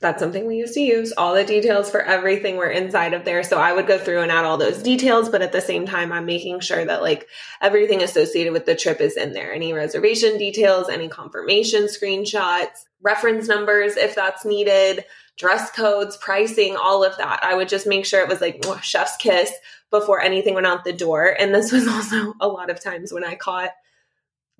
That's 0.00 0.20
something 0.20 0.46
we 0.46 0.56
used 0.56 0.74
to 0.74 0.80
use. 0.80 1.12
All 1.16 1.34
the 1.34 1.44
details 1.44 1.90
for 1.90 2.00
everything 2.00 2.56
were 2.56 2.70
inside 2.70 3.14
of 3.14 3.24
there. 3.24 3.42
So 3.42 3.58
I 3.58 3.72
would 3.72 3.88
go 3.88 3.98
through 3.98 4.20
and 4.20 4.30
add 4.30 4.44
all 4.44 4.56
those 4.56 4.80
details, 4.80 5.28
but 5.28 5.42
at 5.42 5.50
the 5.50 5.60
same 5.60 5.86
time, 5.86 6.12
I'm 6.12 6.24
making 6.24 6.60
sure 6.60 6.84
that 6.84 7.02
like 7.02 7.26
everything 7.60 8.02
associated 8.02 8.52
with 8.52 8.64
the 8.64 8.76
trip 8.76 9.00
is 9.00 9.16
in 9.16 9.32
there. 9.32 9.52
Any 9.52 9.72
reservation 9.72 10.38
details, 10.38 10.88
any 10.88 11.08
confirmation 11.08 11.84
screenshots, 11.84 12.84
reference 13.02 13.48
numbers 13.48 13.96
if 13.96 14.14
that's 14.14 14.44
needed, 14.44 15.04
dress 15.36 15.72
codes, 15.72 16.16
pricing, 16.16 16.76
all 16.76 17.02
of 17.02 17.16
that. 17.16 17.40
I 17.42 17.56
would 17.56 17.68
just 17.68 17.86
make 17.86 18.06
sure 18.06 18.22
it 18.22 18.28
was 18.28 18.40
like 18.40 18.64
chef's 18.82 19.16
kiss 19.16 19.52
before 19.90 20.20
anything 20.20 20.54
went 20.54 20.66
out 20.66 20.84
the 20.84 20.92
door. 20.92 21.34
And 21.38 21.52
this 21.52 21.72
was 21.72 21.88
also 21.88 22.34
a 22.40 22.46
lot 22.46 22.70
of 22.70 22.80
times 22.80 23.12
when 23.12 23.24
I 23.24 23.34
caught 23.34 23.70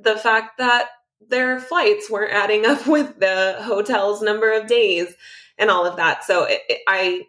the 0.01 0.17
fact 0.17 0.59
that 0.59 0.89
their 1.27 1.61
flights 1.61 2.11
weren't 2.11 2.33
adding 2.33 2.67
up 2.67 2.87
with 2.87 3.19
the 3.19 3.57
hotel's 3.61 4.23
number 4.23 4.53
of 4.53 4.67
days 4.67 5.15
and 5.59 5.71
all 5.71 5.87
of 5.87 5.97
that. 5.97 6.25
So 6.25 6.45
it, 6.45 6.61
it, 6.69 6.79
I, 6.87 7.23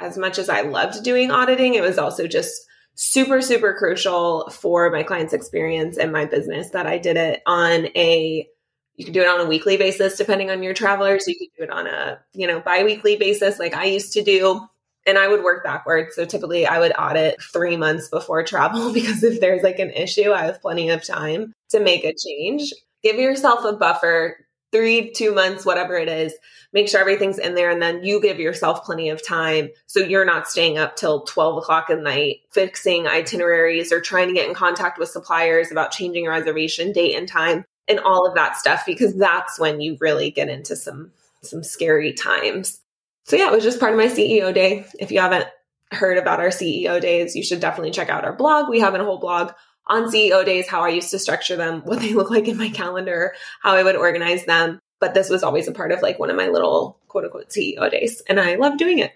as 0.00 0.16
much 0.16 0.38
as 0.38 0.48
I 0.48 0.62
loved 0.62 1.04
doing 1.04 1.30
auditing, 1.30 1.74
it 1.74 1.82
was 1.82 1.98
also 1.98 2.26
just 2.26 2.62
super, 2.94 3.40
super 3.40 3.74
crucial 3.74 4.50
for 4.50 4.90
my 4.90 5.02
client's 5.02 5.32
experience 5.32 5.96
and 5.96 6.12
my 6.12 6.26
business 6.26 6.70
that 6.70 6.86
I 6.86 6.98
did 6.98 7.16
it 7.16 7.42
on 7.46 7.86
a 7.96 8.46
you 8.94 9.06
can 9.06 9.14
do 9.14 9.22
it 9.22 9.28
on 9.28 9.40
a 9.40 9.48
weekly 9.48 9.76
basis 9.78 10.16
depending 10.18 10.50
on 10.50 10.62
your 10.62 10.74
travelers. 10.74 11.26
You 11.26 11.36
can 11.36 11.48
do 11.56 11.64
it 11.64 11.70
on 11.70 11.86
a, 11.86 12.20
you 12.34 12.46
know, 12.46 12.60
bi-weekly 12.60 13.16
basis 13.16 13.58
like 13.58 13.74
I 13.74 13.86
used 13.86 14.12
to 14.12 14.22
do. 14.22 14.60
And 15.06 15.18
I 15.18 15.26
would 15.26 15.42
work 15.42 15.64
backwards. 15.64 16.14
So 16.14 16.24
typically 16.24 16.66
I 16.66 16.78
would 16.78 16.92
audit 16.96 17.42
three 17.42 17.76
months 17.76 18.08
before 18.08 18.42
travel 18.44 18.92
because 18.92 19.22
if 19.24 19.40
there's 19.40 19.62
like 19.62 19.78
an 19.78 19.90
issue, 19.90 20.32
I 20.32 20.44
have 20.44 20.60
plenty 20.60 20.90
of 20.90 21.04
time 21.04 21.54
to 21.70 21.80
make 21.80 22.04
a 22.04 22.14
change. 22.14 22.70
Give 23.02 23.16
yourself 23.16 23.64
a 23.64 23.72
buffer, 23.72 24.46
three, 24.72 25.10
two 25.10 25.34
months, 25.34 25.64
whatever 25.64 25.96
it 25.96 26.08
is. 26.08 26.34
Make 26.72 26.88
sure 26.88 27.00
everything's 27.00 27.38
in 27.38 27.54
there. 27.54 27.70
And 27.70 27.82
then 27.82 28.02
you 28.02 28.20
give 28.20 28.40
yourself 28.40 28.84
plenty 28.84 29.10
of 29.10 29.24
time. 29.24 29.70
So 29.86 30.00
you're 30.00 30.24
not 30.24 30.48
staying 30.48 30.78
up 30.78 30.96
till 30.96 31.22
12 31.22 31.58
o'clock 31.58 31.90
at 31.90 32.00
night 32.00 32.40
fixing 32.50 33.06
itineraries 33.06 33.92
or 33.92 34.00
trying 34.00 34.28
to 34.28 34.34
get 34.34 34.48
in 34.48 34.54
contact 34.54 34.98
with 34.98 35.10
suppliers 35.10 35.70
about 35.70 35.90
changing 35.90 36.26
a 36.26 36.30
reservation 36.30 36.92
date 36.92 37.14
and 37.14 37.28
time 37.28 37.66
and 37.88 38.00
all 38.00 38.26
of 38.26 38.34
that 38.34 38.56
stuff 38.56 38.84
because 38.86 39.14
that's 39.14 39.58
when 39.58 39.80
you 39.80 39.98
really 40.00 40.30
get 40.30 40.48
into 40.48 40.76
some 40.76 41.12
some 41.42 41.64
scary 41.64 42.12
times. 42.12 42.80
So 43.24 43.36
yeah, 43.36 43.48
it 43.48 43.52
was 43.52 43.64
just 43.64 43.80
part 43.80 43.92
of 43.92 43.98
my 43.98 44.06
CEO 44.06 44.54
day. 44.54 44.86
If 44.98 45.10
you 45.10 45.20
haven't 45.20 45.46
heard 45.90 46.16
about 46.16 46.40
our 46.40 46.48
CEO 46.48 47.00
days, 47.00 47.36
you 47.36 47.42
should 47.42 47.60
definitely 47.60 47.90
check 47.90 48.08
out 48.08 48.24
our 48.24 48.32
blog. 48.32 48.68
We 48.68 48.80
have 48.80 48.94
a 48.94 49.04
whole 49.04 49.18
blog 49.18 49.52
on 49.86 50.10
CEO 50.10 50.44
days, 50.44 50.68
how 50.68 50.82
I 50.82 50.88
used 50.88 51.10
to 51.10 51.18
structure 51.18 51.56
them, 51.56 51.82
what 51.82 52.00
they 52.00 52.14
look 52.14 52.30
like 52.30 52.48
in 52.48 52.56
my 52.56 52.68
calendar, 52.68 53.34
how 53.62 53.74
I 53.74 53.82
would 53.82 53.96
organize 53.96 54.44
them. 54.44 54.78
But 55.00 55.14
this 55.14 55.28
was 55.28 55.42
always 55.42 55.66
a 55.66 55.72
part 55.72 55.92
of 55.92 56.00
like 56.02 56.18
one 56.18 56.30
of 56.30 56.36
my 56.36 56.48
little 56.48 56.98
quote 57.08 57.24
unquote 57.24 57.50
CEO 57.50 57.90
days. 57.90 58.22
And 58.28 58.38
I 58.38 58.54
love 58.54 58.78
doing 58.78 59.00
it, 59.00 59.12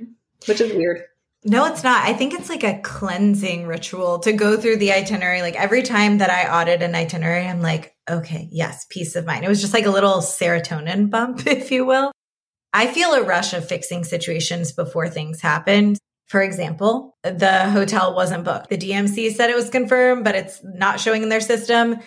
which 0.46 0.60
is 0.60 0.72
weird. 0.72 1.04
No, 1.44 1.64
it's 1.66 1.84
not. 1.84 2.04
I 2.04 2.12
think 2.12 2.34
it's 2.34 2.48
like 2.48 2.64
a 2.64 2.80
cleansing 2.80 3.68
ritual 3.68 4.18
to 4.20 4.32
go 4.32 4.56
through 4.56 4.78
the 4.78 4.92
itinerary. 4.92 5.42
Like 5.42 5.54
every 5.54 5.82
time 5.82 6.18
that 6.18 6.30
I 6.30 6.60
audit 6.60 6.82
an 6.82 6.96
itinerary, 6.96 7.46
I'm 7.46 7.62
like, 7.62 7.94
okay, 8.10 8.48
yes, 8.50 8.84
peace 8.90 9.14
of 9.14 9.26
mind. 9.26 9.44
It 9.44 9.48
was 9.48 9.60
just 9.60 9.72
like 9.72 9.86
a 9.86 9.90
little 9.90 10.18
serotonin 10.18 11.08
bump, 11.08 11.46
if 11.46 11.70
you 11.70 11.86
will. 11.86 12.10
I 12.72 12.88
feel 12.88 13.12
a 13.12 13.22
rush 13.22 13.52
of 13.52 13.68
fixing 13.68 14.02
situations 14.02 14.72
before 14.72 15.08
things 15.08 15.40
happen. 15.40 15.96
For 16.26 16.42
example, 16.42 17.16
the 17.22 17.70
hotel 17.70 18.14
wasn't 18.14 18.44
booked. 18.44 18.68
The 18.68 18.78
DMC 18.78 19.32
said 19.32 19.48
it 19.48 19.56
was 19.56 19.70
confirmed, 19.70 20.24
but 20.24 20.34
it's 20.34 20.60
not 20.64 20.98
showing 20.98 21.22
in 21.22 21.28
their 21.28 21.40
system. 21.40 22.00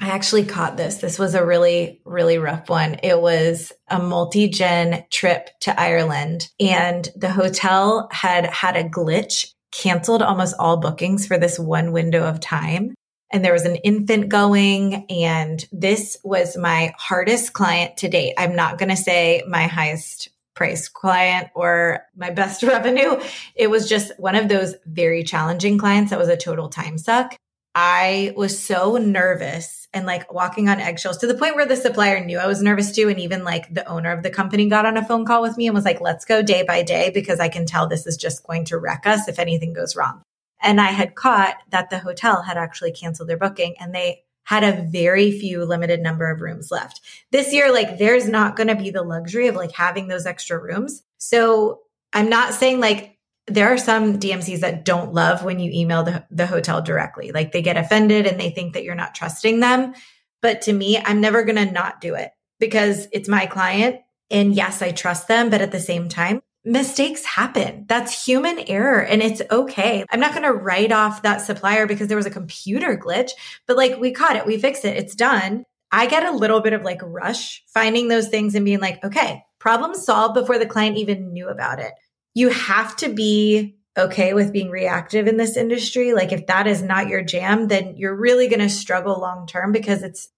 I 0.00 0.08
actually 0.08 0.44
caught 0.44 0.76
this. 0.76 0.96
This 0.96 1.18
was 1.18 1.34
a 1.34 1.44
really, 1.44 2.00
really 2.04 2.38
rough 2.38 2.68
one. 2.68 2.96
It 3.02 3.20
was 3.20 3.72
a 3.88 3.98
multi 4.00 4.48
gen 4.48 5.04
trip 5.10 5.50
to 5.60 5.80
Ireland 5.80 6.50
and 6.58 7.08
the 7.14 7.30
hotel 7.30 8.08
had 8.10 8.46
had 8.46 8.76
a 8.76 8.84
glitch, 8.84 9.52
canceled 9.70 10.22
almost 10.22 10.56
all 10.58 10.78
bookings 10.78 11.26
for 11.26 11.38
this 11.38 11.58
one 11.58 11.92
window 11.92 12.24
of 12.24 12.40
time. 12.40 12.94
And 13.32 13.44
there 13.44 13.52
was 13.52 13.64
an 13.64 13.76
infant 13.76 14.28
going 14.28 15.06
and 15.10 15.64
this 15.70 16.16
was 16.24 16.56
my 16.56 16.92
hardest 16.98 17.52
client 17.52 17.96
to 17.98 18.08
date. 18.08 18.34
I'm 18.36 18.56
not 18.56 18.78
going 18.78 18.90
to 18.90 18.96
say 18.96 19.42
my 19.48 19.66
highest 19.66 20.28
price 20.54 20.88
client 20.88 21.48
or 21.54 22.04
my 22.16 22.30
best 22.30 22.62
revenue. 22.74 23.20
It 23.54 23.70
was 23.70 23.88
just 23.88 24.12
one 24.18 24.34
of 24.34 24.48
those 24.48 24.74
very 24.86 25.24
challenging 25.24 25.78
clients 25.78 26.10
that 26.10 26.18
was 26.18 26.28
a 26.28 26.36
total 26.36 26.68
time 26.68 26.98
suck. 26.98 27.36
I 27.74 28.32
was 28.36 28.56
so 28.56 28.96
nervous 28.98 29.88
and 29.92 30.06
like 30.06 30.32
walking 30.32 30.68
on 30.68 30.78
eggshells 30.78 31.18
to 31.18 31.26
the 31.26 31.34
point 31.34 31.56
where 31.56 31.66
the 31.66 31.76
supplier 31.76 32.24
knew 32.24 32.38
I 32.38 32.46
was 32.46 32.62
nervous 32.62 32.92
too. 32.92 33.08
And 33.08 33.18
even 33.18 33.42
like 33.42 33.72
the 33.72 33.84
owner 33.86 34.12
of 34.12 34.22
the 34.22 34.30
company 34.30 34.68
got 34.68 34.86
on 34.86 34.96
a 34.96 35.04
phone 35.04 35.24
call 35.24 35.42
with 35.42 35.56
me 35.56 35.66
and 35.66 35.74
was 35.74 35.84
like, 35.84 36.00
let's 36.00 36.24
go 36.24 36.40
day 36.40 36.62
by 36.62 36.82
day 36.82 37.10
because 37.10 37.40
I 37.40 37.48
can 37.48 37.66
tell 37.66 37.88
this 37.88 38.06
is 38.06 38.16
just 38.16 38.46
going 38.46 38.64
to 38.66 38.78
wreck 38.78 39.06
us 39.06 39.26
if 39.26 39.40
anything 39.40 39.72
goes 39.72 39.96
wrong. 39.96 40.22
And 40.62 40.80
I 40.80 40.92
had 40.92 41.14
caught 41.14 41.56
that 41.70 41.90
the 41.90 41.98
hotel 41.98 42.42
had 42.42 42.56
actually 42.56 42.92
canceled 42.92 43.28
their 43.28 43.36
booking 43.36 43.74
and 43.80 43.94
they 43.94 44.23
had 44.44 44.62
a 44.62 44.82
very 44.90 45.32
few 45.32 45.64
limited 45.64 46.00
number 46.00 46.30
of 46.30 46.40
rooms 46.40 46.70
left. 46.70 47.00
This 47.32 47.52
year, 47.52 47.72
like 47.72 47.98
there's 47.98 48.28
not 48.28 48.56
going 48.56 48.68
to 48.68 48.76
be 48.76 48.90
the 48.90 49.02
luxury 49.02 49.48
of 49.48 49.56
like 49.56 49.72
having 49.72 50.08
those 50.08 50.26
extra 50.26 50.58
rooms. 50.58 51.02
So 51.18 51.80
I'm 52.12 52.28
not 52.28 52.54
saying 52.54 52.80
like 52.80 53.18
there 53.46 53.72
are 53.72 53.78
some 53.78 54.18
DMCs 54.18 54.60
that 54.60 54.84
don't 54.84 55.12
love 55.12 55.44
when 55.44 55.58
you 55.58 55.70
email 55.72 56.02
the, 56.02 56.24
the 56.30 56.46
hotel 56.46 56.80
directly. 56.80 57.32
Like 57.32 57.52
they 57.52 57.62
get 57.62 57.76
offended 57.76 58.26
and 58.26 58.40
they 58.40 58.50
think 58.50 58.74
that 58.74 58.84
you're 58.84 58.94
not 58.94 59.14
trusting 59.14 59.60
them. 59.60 59.94
But 60.40 60.62
to 60.62 60.72
me, 60.72 60.98
I'm 60.98 61.20
never 61.20 61.42
going 61.42 61.56
to 61.56 61.70
not 61.70 62.00
do 62.00 62.14
it 62.14 62.30
because 62.60 63.08
it's 63.12 63.28
my 63.28 63.46
client. 63.46 64.00
And 64.30 64.54
yes, 64.54 64.82
I 64.82 64.92
trust 64.92 65.28
them. 65.28 65.50
But 65.50 65.60
at 65.60 65.72
the 65.72 65.80
same 65.80 66.08
time, 66.08 66.42
mistakes 66.64 67.24
happen. 67.24 67.84
That's 67.88 68.24
human 68.24 68.58
error 68.58 69.00
and 69.00 69.22
it's 69.22 69.42
okay. 69.50 70.04
I'm 70.10 70.20
not 70.20 70.32
going 70.32 70.44
to 70.44 70.52
write 70.52 70.92
off 70.92 71.22
that 71.22 71.42
supplier 71.42 71.86
because 71.86 72.08
there 72.08 72.16
was 72.16 72.26
a 72.26 72.30
computer 72.30 72.96
glitch, 72.96 73.32
but 73.66 73.76
like 73.76 73.98
we 74.00 74.12
caught 74.12 74.36
it, 74.36 74.46
we 74.46 74.58
fixed 74.58 74.84
it, 74.84 74.96
it's 74.96 75.14
done. 75.14 75.64
I 75.92 76.06
get 76.06 76.24
a 76.24 76.36
little 76.36 76.60
bit 76.60 76.72
of 76.72 76.82
like 76.82 77.00
rush 77.02 77.62
finding 77.72 78.08
those 78.08 78.28
things 78.28 78.54
and 78.54 78.64
being 78.64 78.80
like, 78.80 79.04
okay, 79.04 79.42
problem 79.58 79.94
solved 79.94 80.34
before 80.34 80.58
the 80.58 80.66
client 80.66 80.96
even 80.96 81.32
knew 81.32 81.48
about 81.48 81.78
it. 81.78 81.92
You 82.32 82.48
have 82.48 82.96
to 82.96 83.12
be 83.12 83.76
okay 83.96 84.34
with 84.34 84.52
being 84.52 84.70
reactive 84.70 85.28
in 85.28 85.36
this 85.36 85.56
industry. 85.56 86.14
Like 86.14 86.32
if 86.32 86.46
that 86.46 86.66
is 86.66 86.82
not 86.82 87.08
your 87.08 87.22
jam, 87.22 87.68
then 87.68 87.96
you're 87.96 88.16
really 88.16 88.48
going 88.48 88.60
to 88.60 88.68
struggle 88.68 89.20
long 89.20 89.46
term 89.46 89.70
because 89.70 90.02
it's 90.02 90.28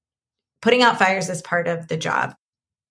putting 0.61 0.83
out 0.83 0.99
fires 0.99 1.31
is 1.31 1.41
part 1.41 1.69
of 1.69 1.89
the 1.89 1.97
job 1.97 2.35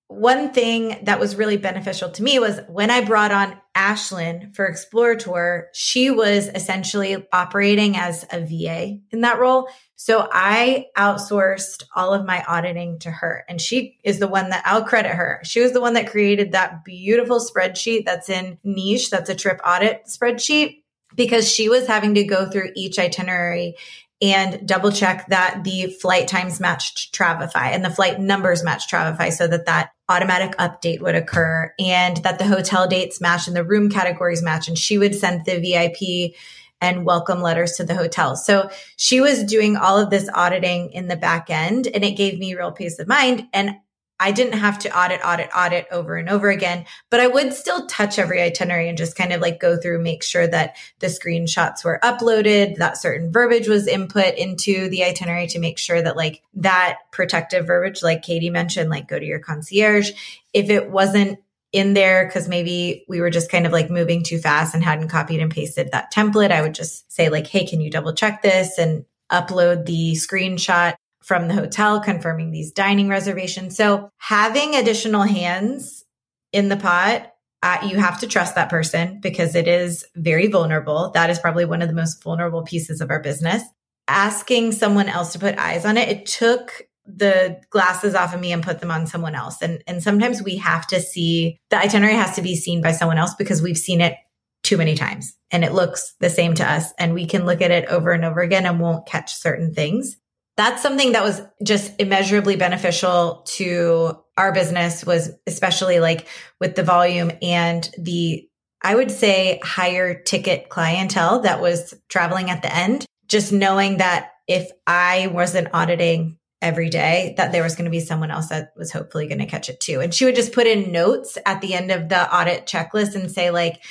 one 0.08 0.53
thing 0.53 0.99
that 1.03 1.20
was 1.20 1.36
really 1.36 1.58
beneficial 1.58 2.10
to 2.12 2.24
me 2.24 2.38
was 2.38 2.60
when 2.68 2.91
I 2.91 3.03
brought 3.03 3.32
on 3.32 3.60
Ashlyn 3.76 4.56
for 4.56 4.72
Explorateur, 4.72 5.66
she 5.74 6.12
was 6.12 6.47
essentially 6.47 7.26
operating 7.34 7.97
as 7.97 8.26
a 8.32 8.39
VA 8.45 8.99
in 9.12 9.22
that 9.22 9.39
role. 9.39 9.68
So 9.95 10.28
I 10.32 10.88
outsourced 10.95 11.84
all 11.95 12.14
of 12.14 12.26
my 12.26 12.43
auditing 12.47 12.99
to 12.99 13.10
her. 13.10 13.45
And 13.49 13.60
she 13.60 13.97
is 14.03 14.20
the 14.20 14.28
one 14.28 14.49
that 14.51 14.64
I'll 14.66 14.84
credit 14.84 15.12
her. 15.12 15.41
She 15.43 15.60
was 15.60 15.72
the 15.72 15.82
one 15.82 15.95
that 15.95 16.12
created 16.12 16.51
that 16.51 16.86
beautiful 16.86 17.39
spreadsheet 17.39 18.06
that's 18.06 18.30
in 18.30 18.60
niche, 18.64 19.10
that's 19.10 19.30
a 19.30 19.36
trip 19.36 19.60
audit 19.66 20.06
spreadsheet 20.06 20.84
because 21.16 21.49
she 21.51 21.70
was 21.70 21.88
having 21.88 22.14
to 22.16 22.24
go 22.24 22.49
through 22.49 22.72
each 22.76 22.99
itinerary 22.99 23.76
and 24.22 24.66
double 24.68 24.91
check 24.91 25.28
that 25.28 25.63
the 25.63 25.88
flight 25.88 26.28
times 26.28 26.59
matched 26.59 27.13
Travefy 27.13 27.72
and 27.72 27.84
the 27.84 27.89
flight 27.89 28.20
numbers 28.20 28.63
matched 28.63 28.89
Travefy 28.89 29.32
so 29.32 29.47
that 29.47 29.66
that 29.66 29.91
automatic 30.07 30.55
update 30.57 31.01
would 31.01 31.16
occur 31.16 31.74
and 31.80 32.18
that 32.18 32.39
the 32.39 32.45
hotel 32.45 32.88
dates 32.88 33.20
match 33.20 33.47
and 33.47 33.55
the 33.55 33.63
room 33.63 33.89
categories 33.89 34.41
match. 34.41 34.68
And 34.68 34.78
she 34.78 34.97
would 34.97 35.16
send 35.16 35.45
the 35.45 35.59
VIP 35.59 36.36
and 36.82 37.05
welcome 37.05 37.41
letters 37.41 37.74
to 37.74 37.84
the 37.84 37.95
hotel. 37.95 38.36
So 38.36 38.70
she 38.97 39.20
was 39.20 39.43
doing 39.43 39.76
all 39.76 39.97
of 39.97 40.09
this 40.09 40.30
auditing 40.34 40.91
in 40.91 41.07
the 41.07 41.16
back 41.16 41.49
end 41.49 41.88
and 41.88 42.03
it 42.03 42.18
gave 42.18 42.38
me 42.38 42.55
real 42.55 42.72
peace 42.72 42.99
of 42.99 43.07
mind. 43.07 43.47
And 43.53 43.76
I 44.20 44.32
didn't 44.32 44.59
have 44.59 44.80
to 44.80 44.97
audit, 44.97 45.20
audit, 45.26 45.49
audit 45.55 45.88
over 45.91 46.16
and 46.16 46.30
over 46.30 46.49
again, 46.49 46.86
but 47.09 47.20
I 47.20 47.28
would 47.28 47.53
still 47.53 47.86
touch 47.88 48.18
every 48.18 48.41
itinerary 48.41 48.88
and 48.88 48.97
just 48.97 49.18
kind 49.18 49.34
of 49.34 49.41
like 49.41 49.59
go 49.59 49.76
through, 49.78 50.01
make 50.01 50.24
sure 50.24 50.47
that 50.47 50.78
the 50.99 51.07
screenshots 51.07 51.84
were 51.84 51.99
uploaded, 52.01 52.78
that 52.78 52.97
certain 52.97 53.32
verbiage 53.32 53.68
was 53.68 53.88
input 53.88 54.36
into 54.36 54.88
the 54.89 55.03
itinerary 55.03 55.47
to 55.47 55.59
make 55.59 55.78
sure 55.78 56.01
that 56.01 56.16
like 56.16 56.41
that 56.53 56.99
protective 57.11 57.68
verbiage, 57.68 58.01
like 58.01 58.24
Kaytee 58.24 58.51
mentioned, 58.51 58.89
like 58.89 59.07
go 59.07 59.20
to 59.20 59.26
your 59.26 59.39
concierge. 59.39 60.11
If 60.53 60.70
it 60.70 60.89
wasn't 60.89 61.39
in 61.74 61.93
there 61.93 62.26
because 62.26 62.47
maybe 62.47 63.03
we 63.09 63.20
were 63.20 63.30
just 63.30 63.51
kind 63.51 63.66
of 63.66 63.74
like 63.74 63.89
moving 63.89 64.24
too 64.24 64.39
fast 64.39 64.74
and 64.74 64.82
hadn't 64.82 65.09
copied 65.09 65.41
and 65.41 65.51
pasted 65.51 65.91
that 65.91 66.13
template, 66.13 66.51
I 66.51 66.61
would 66.61 66.74
just 66.74 67.11
say 67.11 67.28
like, 67.28 67.47
Hey, 67.47 67.66
can 67.66 67.82
you 67.82 67.91
double 67.91 68.13
check 68.13 68.41
this 68.41 68.78
and 68.78 69.03
upload 69.30 69.86
the 69.86 70.13
screenshot 70.13 70.93
from 71.26 71.48
the 71.48 71.56
hotel 71.56 72.00
confirming 72.00 72.52
these 72.52 72.72
dining 72.72 73.10
reservations. 73.10 73.76
So 73.76 74.10
having 74.18 74.76
additional 74.76 75.24
hands 75.24 76.06
in 76.52 76.70
the 76.70 76.78
pot, 76.78 77.32
uh, 77.64 77.80
you 77.84 77.98
have 77.98 78.20
to 78.20 78.28
trust 78.28 78.54
that 78.54 78.70
person 78.70 79.20
because 79.22 79.56
it 79.56 79.68
is 79.68 80.06
very 80.16 80.46
vulnerable. 80.48 81.10
That 81.16 81.32
is 81.32 81.40
probably 81.40 81.66
one 81.66 81.82
of 81.82 81.88
the 81.88 81.96
most 81.96 82.24
vulnerable 82.24 82.64
pieces 82.64 83.02
of 83.02 83.10
our 83.10 83.20
business. 83.20 83.64
Asking 84.08 84.72
someone 84.72 85.10
else 85.10 85.34
to 85.34 85.40
put 85.40 85.58
eyes 85.58 85.84
on 85.84 85.98
it, 85.98 86.10
it 86.10 86.26
took 86.28 86.84
the 87.08 87.60
glasses 87.72 88.14
off 88.14 88.36
of 88.36 88.40
me 88.40 88.52
and 88.52 88.64
put 88.64 88.80
them 88.80 88.92
on 88.92 89.08
someone 89.08 89.34
else. 89.34 89.64
And 89.64 89.84
and 89.88 90.04
sometimes 90.04 90.44
we 90.44 90.58
have 90.58 90.86
to 90.88 91.00
see 91.02 91.60
the 91.72 91.80
itinerary 91.80 92.16
has 92.16 92.36
to 92.36 92.44
be 92.44 92.56
seen 92.56 92.84
by 92.84 92.92
someone 92.92 93.18
else 93.18 93.34
because 93.34 93.64
we've 93.64 93.78
seen 93.78 94.00
it 94.00 94.16
too 94.62 94.78
many 94.78 94.96
times 94.96 95.36
and 95.52 95.64
it 95.64 95.74
looks 95.74 96.16
the 96.20 96.30
same 96.30 96.54
to 96.56 96.70
us 96.70 96.92
and 96.98 97.14
we 97.14 97.26
can 97.26 97.46
look 97.46 97.62
at 97.62 97.72
it 97.72 97.88
over 97.88 98.12
and 98.12 98.26
over 98.26 98.42
again 98.42 98.66
and 98.66 98.80
won't 98.80 99.06
catch 99.06 99.34
certain 99.34 99.74
things 99.74 100.18
that's 100.58 100.82
something 100.82 101.14
that 101.14 101.24
was 101.24 101.41
just 101.64 101.93
immeasurably 101.99 102.56
beneficial 102.56 103.43
to 103.47 104.18
our 104.38 104.53
business 104.53 105.06
was 105.06 105.32
especially 105.47 105.99
like 105.99 106.28
with 106.60 106.76
the 106.76 106.84
volume 106.84 107.32
and 107.41 107.89
the 107.97 108.47
I 108.82 108.93
would 108.93 109.10
say 109.10 109.60
higher 109.64 110.22
ticket 110.22 110.70
clientele 110.70 111.41
that 111.41 111.60
was 111.60 111.95
traveling 112.08 112.51
at 112.51 112.62
the 112.62 112.74
end. 112.74 113.06
Just 113.28 113.51
knowing 113.51 113.97
that 113.97 114.32
if 114.47 114.70
I 114.86 115.28
wasn't 115.28 115.70
auditing 115.74 116.38
every 116.62 116.89
day 116.89 117.34
that 117.38 117.51
there 117.51 117.64
was 117.64 117.76
going 117.76 117.86
to 117.86 117.91
be 117.91 117.99
someone 117.99 118.32
else 118.32 118.49
that 118.49 118.74
was 118.76 118.91
hopefully 118.91 119.28
going 119.28 119.39
to 119.39 119.45
catch 119.45 119.70
it 119.70 119.80
too. 119.80 120.01
And 120.01 120.14
she 120.14 120.26
would 120.26 120.36
just 120.36 120.53
put 120.53 120.68
in 120.68 120.91
notes 120.91 121.38
at 121.45 121.62
the 121.62 121.74
end 121.74 121.91
of 121.91 122.10
the 122.10 122.36
audit 122.36 122.66
checklist 122.66 123.16
and 123.16 123.32
say 123.32 123.49
like 123.51 123.84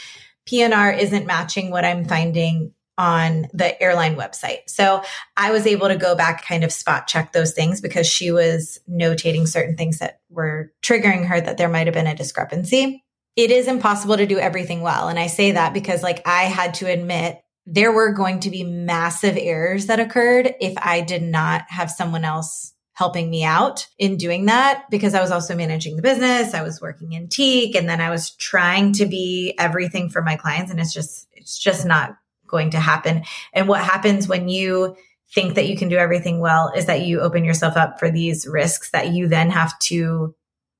PNR 0.48 0.98
isn't 0.98 1.26
matching 1.26 1.70
what 1.70 1.84
I'm 1.84 2.04
finding 2.04 2.72
on 2.97 3.49
the 3.53 3.80
airline 3.82 4.16
website. 4.16 4.68
So 4.68 5.03
I 5.36 5.51
was 5.51 5.66
able 5.66 5.88
to 5.88 5.97
go 5.97 6.14
back 6.14 6.47
kind 6.47 6.64
of 6.64 6.72
spot 6.72 7.07
check 7.07 7.32
those 7.32 7.53
things 7.53 7.80
because 7.80 8.07
she 8.07 8.30
was 8.30 8.78
notating 8.88 9.49
certain 9.49 9.76
things 9.76 9.99
that 9.99 10.20
were 10.28 10.72
triggering 10.82 11.26
her 11.26 11.40
that 11.40 11.57
there 11.57 11.68
might 11.68 11.86
have 11.86 11.95
been 11.95 12.07
a 12.07 12.14
discrepancy. 12.14 13.03
It 13.36 13.51
is 13.51 13.66
impossible 13.66 14.16
to 14.16 14.26
do 14.26 14.38
everything 14.38 14.80
well. 14.80 15.09
And 15.09 15.18
I 15.18 15.26
say 15.26 15.53
that 15.53 15.74
because 15.74 16.03
like 16.03 16.26
I 16.26 16.45
had 16.45 16.74
to 16.74 16.86
admit 16.86 17.40
there 17.66 17.92
were 17.92 18.12
going 18.12 18.40
to 18.40 18.51
be 18.51 18.62
massive 18.62 19.36
errors 19.36 19.86
that 19.86 19.99
occurred 19.99 20.55
if 20.61 20.74
I 20.76 21.01
did 21.01 21.22
not 21.22 21.62
have 21.68 21.90
someone 21.90 22.24
else 22.24 22.74
helping 22.92 23.28
me 23.28 23.42
out 23.42 23.88
in 23.99 24.16
doing 24.16 24.47
that 24.47 24.84
because 24.88 25.14
I 25.14 25.20
was 25.20 25.32
also 25.32 25.57
managing 25.57 25.97
the 25.97 26.03
business. 26.03 26.55
I 26.55 26.62
was 26.62 26.80
working 26.80 27.12
in 27.12 27.28
Tique 27.28 27.74
and 27.74 27.88
then 27.88 28.01
I 28.01 28.11
was 28.11 28.30
trying 28.36 28.92
to 28.95 29.07
be 29.07 29.55
everything 29.59 30.11
for 30.11 30.22
my 30.22 30.36
clients. 30.36 30.70
And 30.70 30.78
it's 30.78 30.92
just, 30.92 31.26
it's 31.32 31.59
just 31.59 31.84
not 31.84 32.16
going 32.55 32.70
to 32.70 32.78
happen. 32.78 33.24
And 33.52 33.66
what 33.66 33.82
happens 33.82 34.28
when 34.28 34.48
you 34.48 34.96
think 35.34 35.57
that 35.57 35.66
you 35.66 35.76
can 35.76 35.88
do 35.88 35.96
everything 35.96 36.38
well 36.38 36.70
is 36.76 36.86
that 36.86 37.00
you 37.00 37.20
open 37.20 37.44
yourself 37.44 37.76
up 37.76 37.98
for 37.98 38.12
these 38.12 38.46
risks 38.46 38.92
that 38.92 39.09
you 39.12 39.26
then 39.26 39.50
have 39.50 39.76
to 39.80 40.36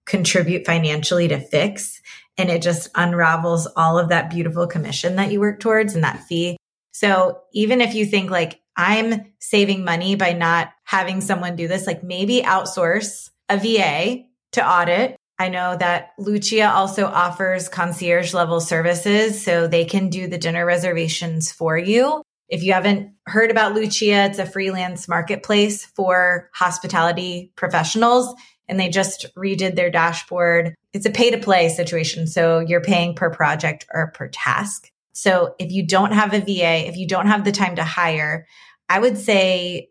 contribute 0.07 0.65
financially 0.65 1.27
to 1.27 1.41
fix. 1.41 2.01
And 2.39 2.49
it 2.49 2.63
just 2.63 2.91
unravels 2.95 3.67
all 3.75 3.99
of 3.99 4.11
that 4.11 4.31
beautiful 4.31 4.69
commission 4.69 5.17
that 5.17 5.33
you 5.33 5.41
work 5.41 5.59
towards 5.59 5.97
and 5.97 6.05
that 6.05 6.23
fee. 6.23 6.57
So 6.93 7.41
even 7.53 7.81
if 7.81 7.95
you 7.95 8.07
think 8.07 8.31
like, 8.31 8.61
I'm 8.77 9.33
saving 9.41 9.85
money 9.85 10.15
by 10.15 10.33
not 10.33 10.71
having 10.85 11.21
someone 11.21 11.57
do 11.57 11.67
this. 11.67 11.87
Like 11.87 12.05
maybe 12.05 12.43
outsource 12.43 13.31
a 13.49 13.59
VA 13.59 14.25
to 14.53 14.69
audit. 14.69 15.17
I 15.39 15.49
know 15.49 15.77
that 15.77 16.13
Lucia 16.19 16.71
also 16.71 17.07
offers 17.07 17.69
concierge 17.69 18.35
level 18.35 18.61
services, 18.61 19.43
so 19.43 19.67
they 19.67 19.85
can 19.85 20.09
do 20.09 20.29
the 20.29 20.39
dinner 20.39 20.65
reservations 20.65 21.51
for 21.51 21.77
you. 21.77 22.23
If 22.49 22.63
you 22.63 22.73
haven't 22.73 23.13
heard 23.27 23.51
about 23.51 23.75
Lucia, 23.75 24.27
it's 24.27 24.39
a 24.39 24.47
freelance 24.47 25.09
marketplace 25.09 25.85
for 25.85 26.51
hospitality 26.55 27.53
professionals 27.57 28.35
and 28.69 28.79
they 28.79 28.89
just 28.89 29.27
redid 29.37 29.77
their 29.77 29.91
dashboard. 29.91 30.75
It's 30.93 31.07
a 31.07 31.11
pay 31.11 31.31
to 31.31 31.39
play 31.39 31.69
situation. 31.69 32.27
So 32.27 32.61
you're 32.61 32.81
paying 32.81 33.15
per 33.15 33.31
project 33.31 33.87
or 33.93 34.11
per 34.13 34.29
task. 34.29 34.91
So 35.13 35.55
if 35.59 35.71
you 35.71 35.87
don't 35.87 36.13
have 36.13 36.33
a 36.33 36.41
VA, 36.41 36.89
if 36.89 36.97
you 36.97 37.07
don't 37.07 37.27
have 37.27 37.45
the 37.45 37.53
time 37.53 37.77
to 37.77 37.85
hire, 37.85 38.47
I 38.89 38.99
would 38.99 39.19
say 39.19 39.91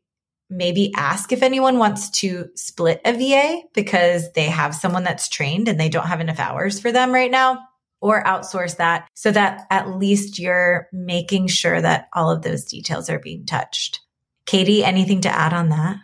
maybe 0.55 0.93
ask 0.95 1.31
if 1.31 1.41
anyone 1.41 1.77
wants 1.77 2.09
to 2.09 2.49
split 2.55 3.01
a 3.05 3.13
VA 3.13 3.61
because 3.73 4.31
they 4.33 4.45
have 4.45 4.75
someone 4.75 5.03
that's 5.03 5.27
trained 5.27 5.67
and 5.67 5.79
they 5.79 5.89
don't 5.89 6.07
have 6.07 6.21
enough 6.21 6.39
hours 6.39 6.79
for 6.79 6.91
them 6.91 7.11
right 7.11 7.31
now 7.31 7.59
or 8.01 8.23
outsource 8.23 8.77
that 8.77 9.07
so 9.13 9.31
that 9.31 9.65
at 9.69 9.97
least 9.97 10.37
you're 10.37 10.87
making 10.91 11.47
sure 11.47 11.81
that 11.81 12.09
all 12.13 12.29
of 12.29 12.41
those 12.41 12.65
details 12.65 13.09
are 13.09 13.19
being 13.19 13.45
touched. 13.45 14.01
Kaytee, 14.45 14.83
anything 14.83 15.21
to 15.21 15.29
add 15.29 15.53
on 15.53 15.69
that? 15.69 15.97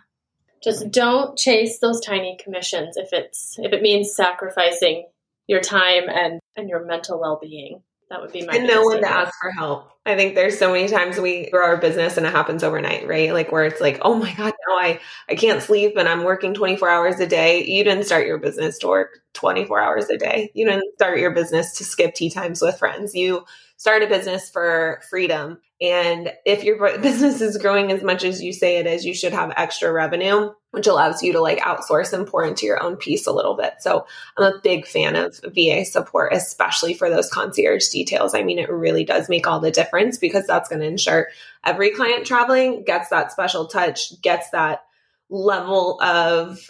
Just 0.63 0.91
don't 0.91 1.37
chase 1.37 1.79
those 1.79 2.01
tiny 2.01 2.37
commissions 2.41 2.97
if 2.97 3.09
it's 3.11 3.57
if 3.59 3.71
it 3.71 3.81
means 3.81 4.15
sacrificing 4.15 5.07
your 5.47 5.61
time 5.61 6.09
and 6.09 6.39
and 6.55 6.69
your 6.69 6.85
mental 6.85 7.19
well-being. 7.19 7.81
That 8.09 8.21
would 8.21 8.31
be 8.31 8.45
my 8.45 8.55
and 8.55 8.67
no 8.67 8.81
one 8.81 9.01
to 9.01 9.09
ask 9.09 9.33
for 9.39 9.51
help. 9.51 9.91
I 10.05 10.15
think 10.15 10.33
there's 10.33 10.57
so 10.57 10.71
many 10.71 10.87
times 10.87 11.19
we 11.19 11.49
grow 11.51 11.63
our 11.63 11.77
business 11.77 12.17
and 12.17 12.25
it 12.25 12.31
happens 12.31 12.63
overnight, 12.63 13.07
right? 13.07 13.31
Like 13.31 13.51
where 13.51 13.65
it's 13.65 13.79
like, 13.79 13.99
oh 14.01 14.15
my 14.15 14.33
God, 14.33 14.53
now 14.67 14.75
I, 14.75 14.99
I 15.29 15.35
can't 15.35 15.61
sleep 15.61 15.95
and 15.95 16.09
I'm 16.09 16.23
working 16.23 16.55
24 16.55 16.89
hours 16.89 17.19
a 17.19 17.27
day. 17.27 17.65
You 17.65 17.83
didn't 17.83 18.05
start 18.05 18.25
your 18.25 18.39
business 18.39 18.79
to 18.79 18.87
work 18.87 19.19
24 19.33 19.79
hours 19.79 20.09
a 20.09 20.17
day. 20.17 20.49
You 20.55 20.65
didn't 20.65 20.91
start 20.95 21.19
your 21.19 21.31
business 21.31 21.77
to 21.77 21.85
skip 21.85 22.15
tea 22.15 22.31
times 22.31 22.61
with 22.61 22.79
friends. 22.79 23.13
You 23.13 23.45
start 23.77 24.01
a 24.01 24.07
business 24.07 24.49
for 24.49 25.01
freedom. 25.09 25.59
And 25.79 26.33
if 26.45 26.63
your 26.63 26.97
business 26.99 27.41
is 27.41 27.57
growing 27.57 27.91
as 27.91 28.01
much 28.01 28.23
as 28.23 28.41
you 28.41 28.53
say 28.53 28.77
it 28.77 28.87
is, 28.87 29.05
you 29.05 29.13
should 29.13 29.33
have 29.33 29.53
extra 29.55 29.91
revenue 29.91 30.51
which 30.71 30.87
allows 30.87 31.23
you 31.23 31.33
to 31.33 31.41
like 31.41 31.59
outsource 31.59 32.13
and 32.13 32.27
pour 32.27 32.43
into 32.43 32.65
your 32.65 32.81
own 32.81 32.95
piece 32.95 33.25
a 33.25 33.31
little 33.31 33.55
bit. 33.55 33.75
So 33.79 34.05
I'm 34.37 34.53
a 34.53 34.59
big 34.61 34.85
fan 34.85 35.15
of 35.15 35.39
VA 35.43 35.83
support, 35.83 36.33
especially 36.33 36.93
for 36.93 37.09
those 37.09 37.29
concierge 37.29 37.87
details. 37.89 38.35
I 38.35 38.43
mean, 38.43 38.59
it 38.59 38.69
really 38.69 39.03
does 39.03 39.29
make 39.29 39.47
all 39.47 39.59
the 39.59 39.71
difference 39.71 40.17
because 40.17 40.45
that's 40.45 40.69
going 40.69 40.81
to 40.81 40.87
ensure 40.87 41.29
every 41.65 41.91
client 41.91 42.25
traveling 42.25 42.83
gets 42.83 43.09
that 43.09 43.31
special 43.31 43.65
touch, 43.65 44.21
gets 44.21 44.51
that 44.51 44.83
level 45.29 46.01
of 46.01 46.69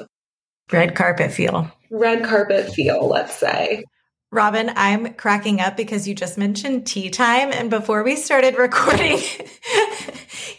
red 0.72 0.95
carpet 0.95 1.32
feel. 1.32 1.70
Red 1.91 2.24
carpet 2.24 2.72
feel, 2.72 3.08
let's 3.08 3.36
say. 3.36 3.84
Robin, 4.32 4.72
I'm 4.76 5.16
cracking 5.16 5.60
up 5.60 5.76
because 5.76 6.08
you 6.08 6.14
just 6.14 6.38
mentioned 6.38 6.86
tea 6.86 7.10
time. 7.10 7.52
And 7.52 7.70
before 7.70 8.04
we 8.04 8.16
started 8.16 8.56
recording, 8.60 9.18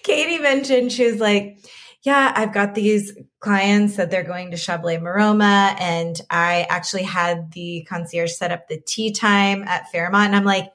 Kaytee 0.04 0.42
mentioned 0.42 0.92
she 0.92 1.04
was 1.04 1.20
like, 1.20 1.56
yeah, 2.02 2.32
I've 2.34 2.54
got 2.54 2.74
these 2.74 3.12
clients 3.40 3.96
that 3.96 4.10
they're 4.10 4.22
going 4.22 4.50
to 4.52 4.56
Chablé 4.56 5.00
Maroma. 5.00 5.78
And 5.78 6.18
I 6.30 6.66
actually 6.70 7.02
had 7.02 7.52
the 7.52 7.86
concierge 7.88 8.32
set 8.32 8.52
up 8.52 8.68
the 8.68 8.80
tee 8.80 9.12
time 9.12 9.64
at 9.64 9.90
Fairmont. 9.90 10.28
And 10.28 10.36
I'm 10.36 10.44
like, 10.44 10.72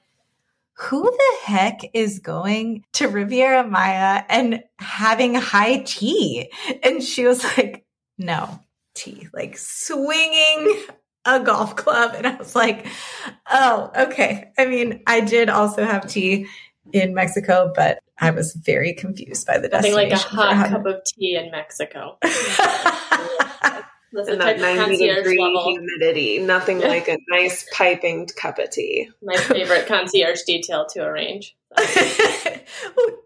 who 0.78 1.04
the 1.04 1.38
heck 1.46 1.80
is 1.94 2.20
going 2.20 2.84
to 2.94 3.08
Riviera 3.08 3.66
Maya 3.66 4.24
and 4.30 4.64
having 4.78 5.34
high 5.36 5.78
tea? 5.80 6.52
And 6.84 7.02
she 7.02 7.26
was 7.26 7.44
like, 7.58 7.86
no, 8.18 8.60
tee, 8.94 9.28
like 9.34 9.58
swinging 9.58 10.84
a 11.26 11.40
golf 11.40 11.76
club. 11.76 12.14
And 12.16 12.28
I 12.28 12.36
was 12.36 12.56
like, 12.56 12.86
oh, 13.50 13.92
okay. 13.98 14.52
I 14.58 14.66
mean, 14.66 15.02
I 15.08 15.22
did 15.22 15.50
also 15.50 15.84
have 15.84 16.08
tea 16.08 16.48
in 16.94 17.14
Mexico, 17.14 17.72
but 17.76 18.00
I 18.20 18.32
was 18.32 18.54
very 18.54 18.94
confused 18.94 19.46
by 19.46 19.58
the 19.58 19.68
destination. 19.68 20.10
Nothing 20.10 20.38
like 20.38 20.54
a 20.54 20.58
hot 20.58 20.70
cup 20.70 20.86
of 20.86 21.04
tea 21.04 21.36
in 21.36 21.52
Mexico. 21.52 22.18
and 24.18 24.42
that 24.42 24.60
90 24.60 24.98
degree 24.98 25.42
level. 25.42 25.72
humidity. 25.72 26.40
Nothing 26.40 26.80
yeah. 26.80 26.88
like 26.88 27.08
a 27.08 27.18
nice 27.30 27.68
piping 27.74 28.28
cup 28.28 28.60
of 28.60 28.70
tea. 28.72 29.10
My 29.22 29.36
favorite 29.38 29.88
concierge 29.88 30.42
detail 30.44 30.86
to 30.92 31.04
arrange. 31.04 31.56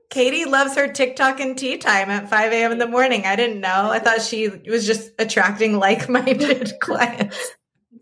Kaytee 0.09 0.47
loves 0.47 0.75
her 0.75 0.91
TikTok 0.91 1.39
and 1.39 1.57
tea 1.57 1.77
time 1.77 2.09
at 2.09 2.29
5 2.29 2.51
a.m. 2.51 2.71
in 2.71 2.77
the 2.79 2.87
morning. 2.87 3.25
I 3.25 3.35
didn't 3.35 3.61
know. 3.61 3.91
I 3.91 3.99
thought 3.99 4.21
she 4.21 4.47
was 4.47 4.85
just 4.87 5.11
attracting 5.19 5.77
like 5.77 6.09
minded 6.09 6.73
clients. 6.81 7.37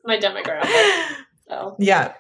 My 0.06 0.18
demographic. 0.18 1.08
So. 1.50 1.76
Yeah. 1.80 2.14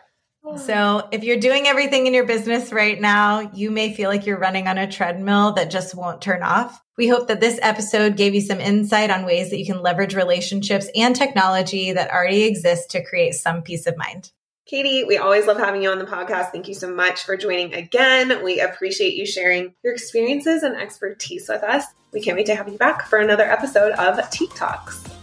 So, 0.55 1.07
if 1.11 1.23
you're 1.23 1.39
doing 1.39 1.67
everything 1.67 2.07
in 2.07 2.13
your 2.13 2.25
business 2.25 2.71
right 2.71 2.99
now, 2.99 3.51
you 3.53 3.69
may 3.69 3.93
feel 3.93 4.09
like 4.09 4.25
you're 4.25 4.39
running 4.39 4.67
on 4.67 4.77
a 4.77 4.89
treadmill 4.89 5.51
that 5.53 5.69
just 5.69 5.93
won't 5.93 6.21
turn 6.21 6.41
off. 6.41 6.81
We 6.97 7.07
hope 7.07 7.27
that 7.27 7.41
this 7.41 7.59
episode 7.61 8.17
gave 8.17 8.33
you 8.33 8.41
some 8.41 8.59
insight 8.59 9.11
on 9.11 9.25
ways 9.25 9.49
that 9.49 9.59
you 9.59 9.65
can 9.65 9.81
leverage 9.81 10.15
relationships 10.15 10.87
and 10.95 11.15
technology 11.15 11.91
that 11.91 12.11
already 12.11 12.43
exist 12.43 12.91
to 12.91 13.03
create 13.03 13.33
some 13.33 13.61
peace 13.61 13.85
of 13.85 13.97
mind. 13.97 14.31
Kaytee, 14.71 15.07
we 15.07 15.17
always 15.17 15.47
love 15.47 15.57
having 15.57 15.83
you 15.83 15.89
on 15.89 15.99
the 15.99 16.05
podcast. 16.05 16.51
Thank 16.51 16.67
you 16.67 16.73
so 16.73 16.93
much 16.93 17.23
for 17.23 17.37
joining 17.37 17.73
again. 17.73 18.43
We 18.43 18.59
appreciate 18.59 19.15
you 19.15 19.25
sharing 19.25 19.75
your 19.83 19.93
experiences 19.93 20.63
and 20.63 20.75
expertise 20.75 21.47
with 21.47 21.63
us. 21.63 21.85
We 22.11 22.21
can't 22.21 22.37
wait 22.37 22.47
to 22.47 22.55
have 22.55 22.67
you 22.67 22.77
back 22.77 23.07
for 23.07 23.19
another 23.19 23.43
episode 23.43 23.91
of 23.93 24.29
Tique 24.29 24.55
Talks 24.55 25.16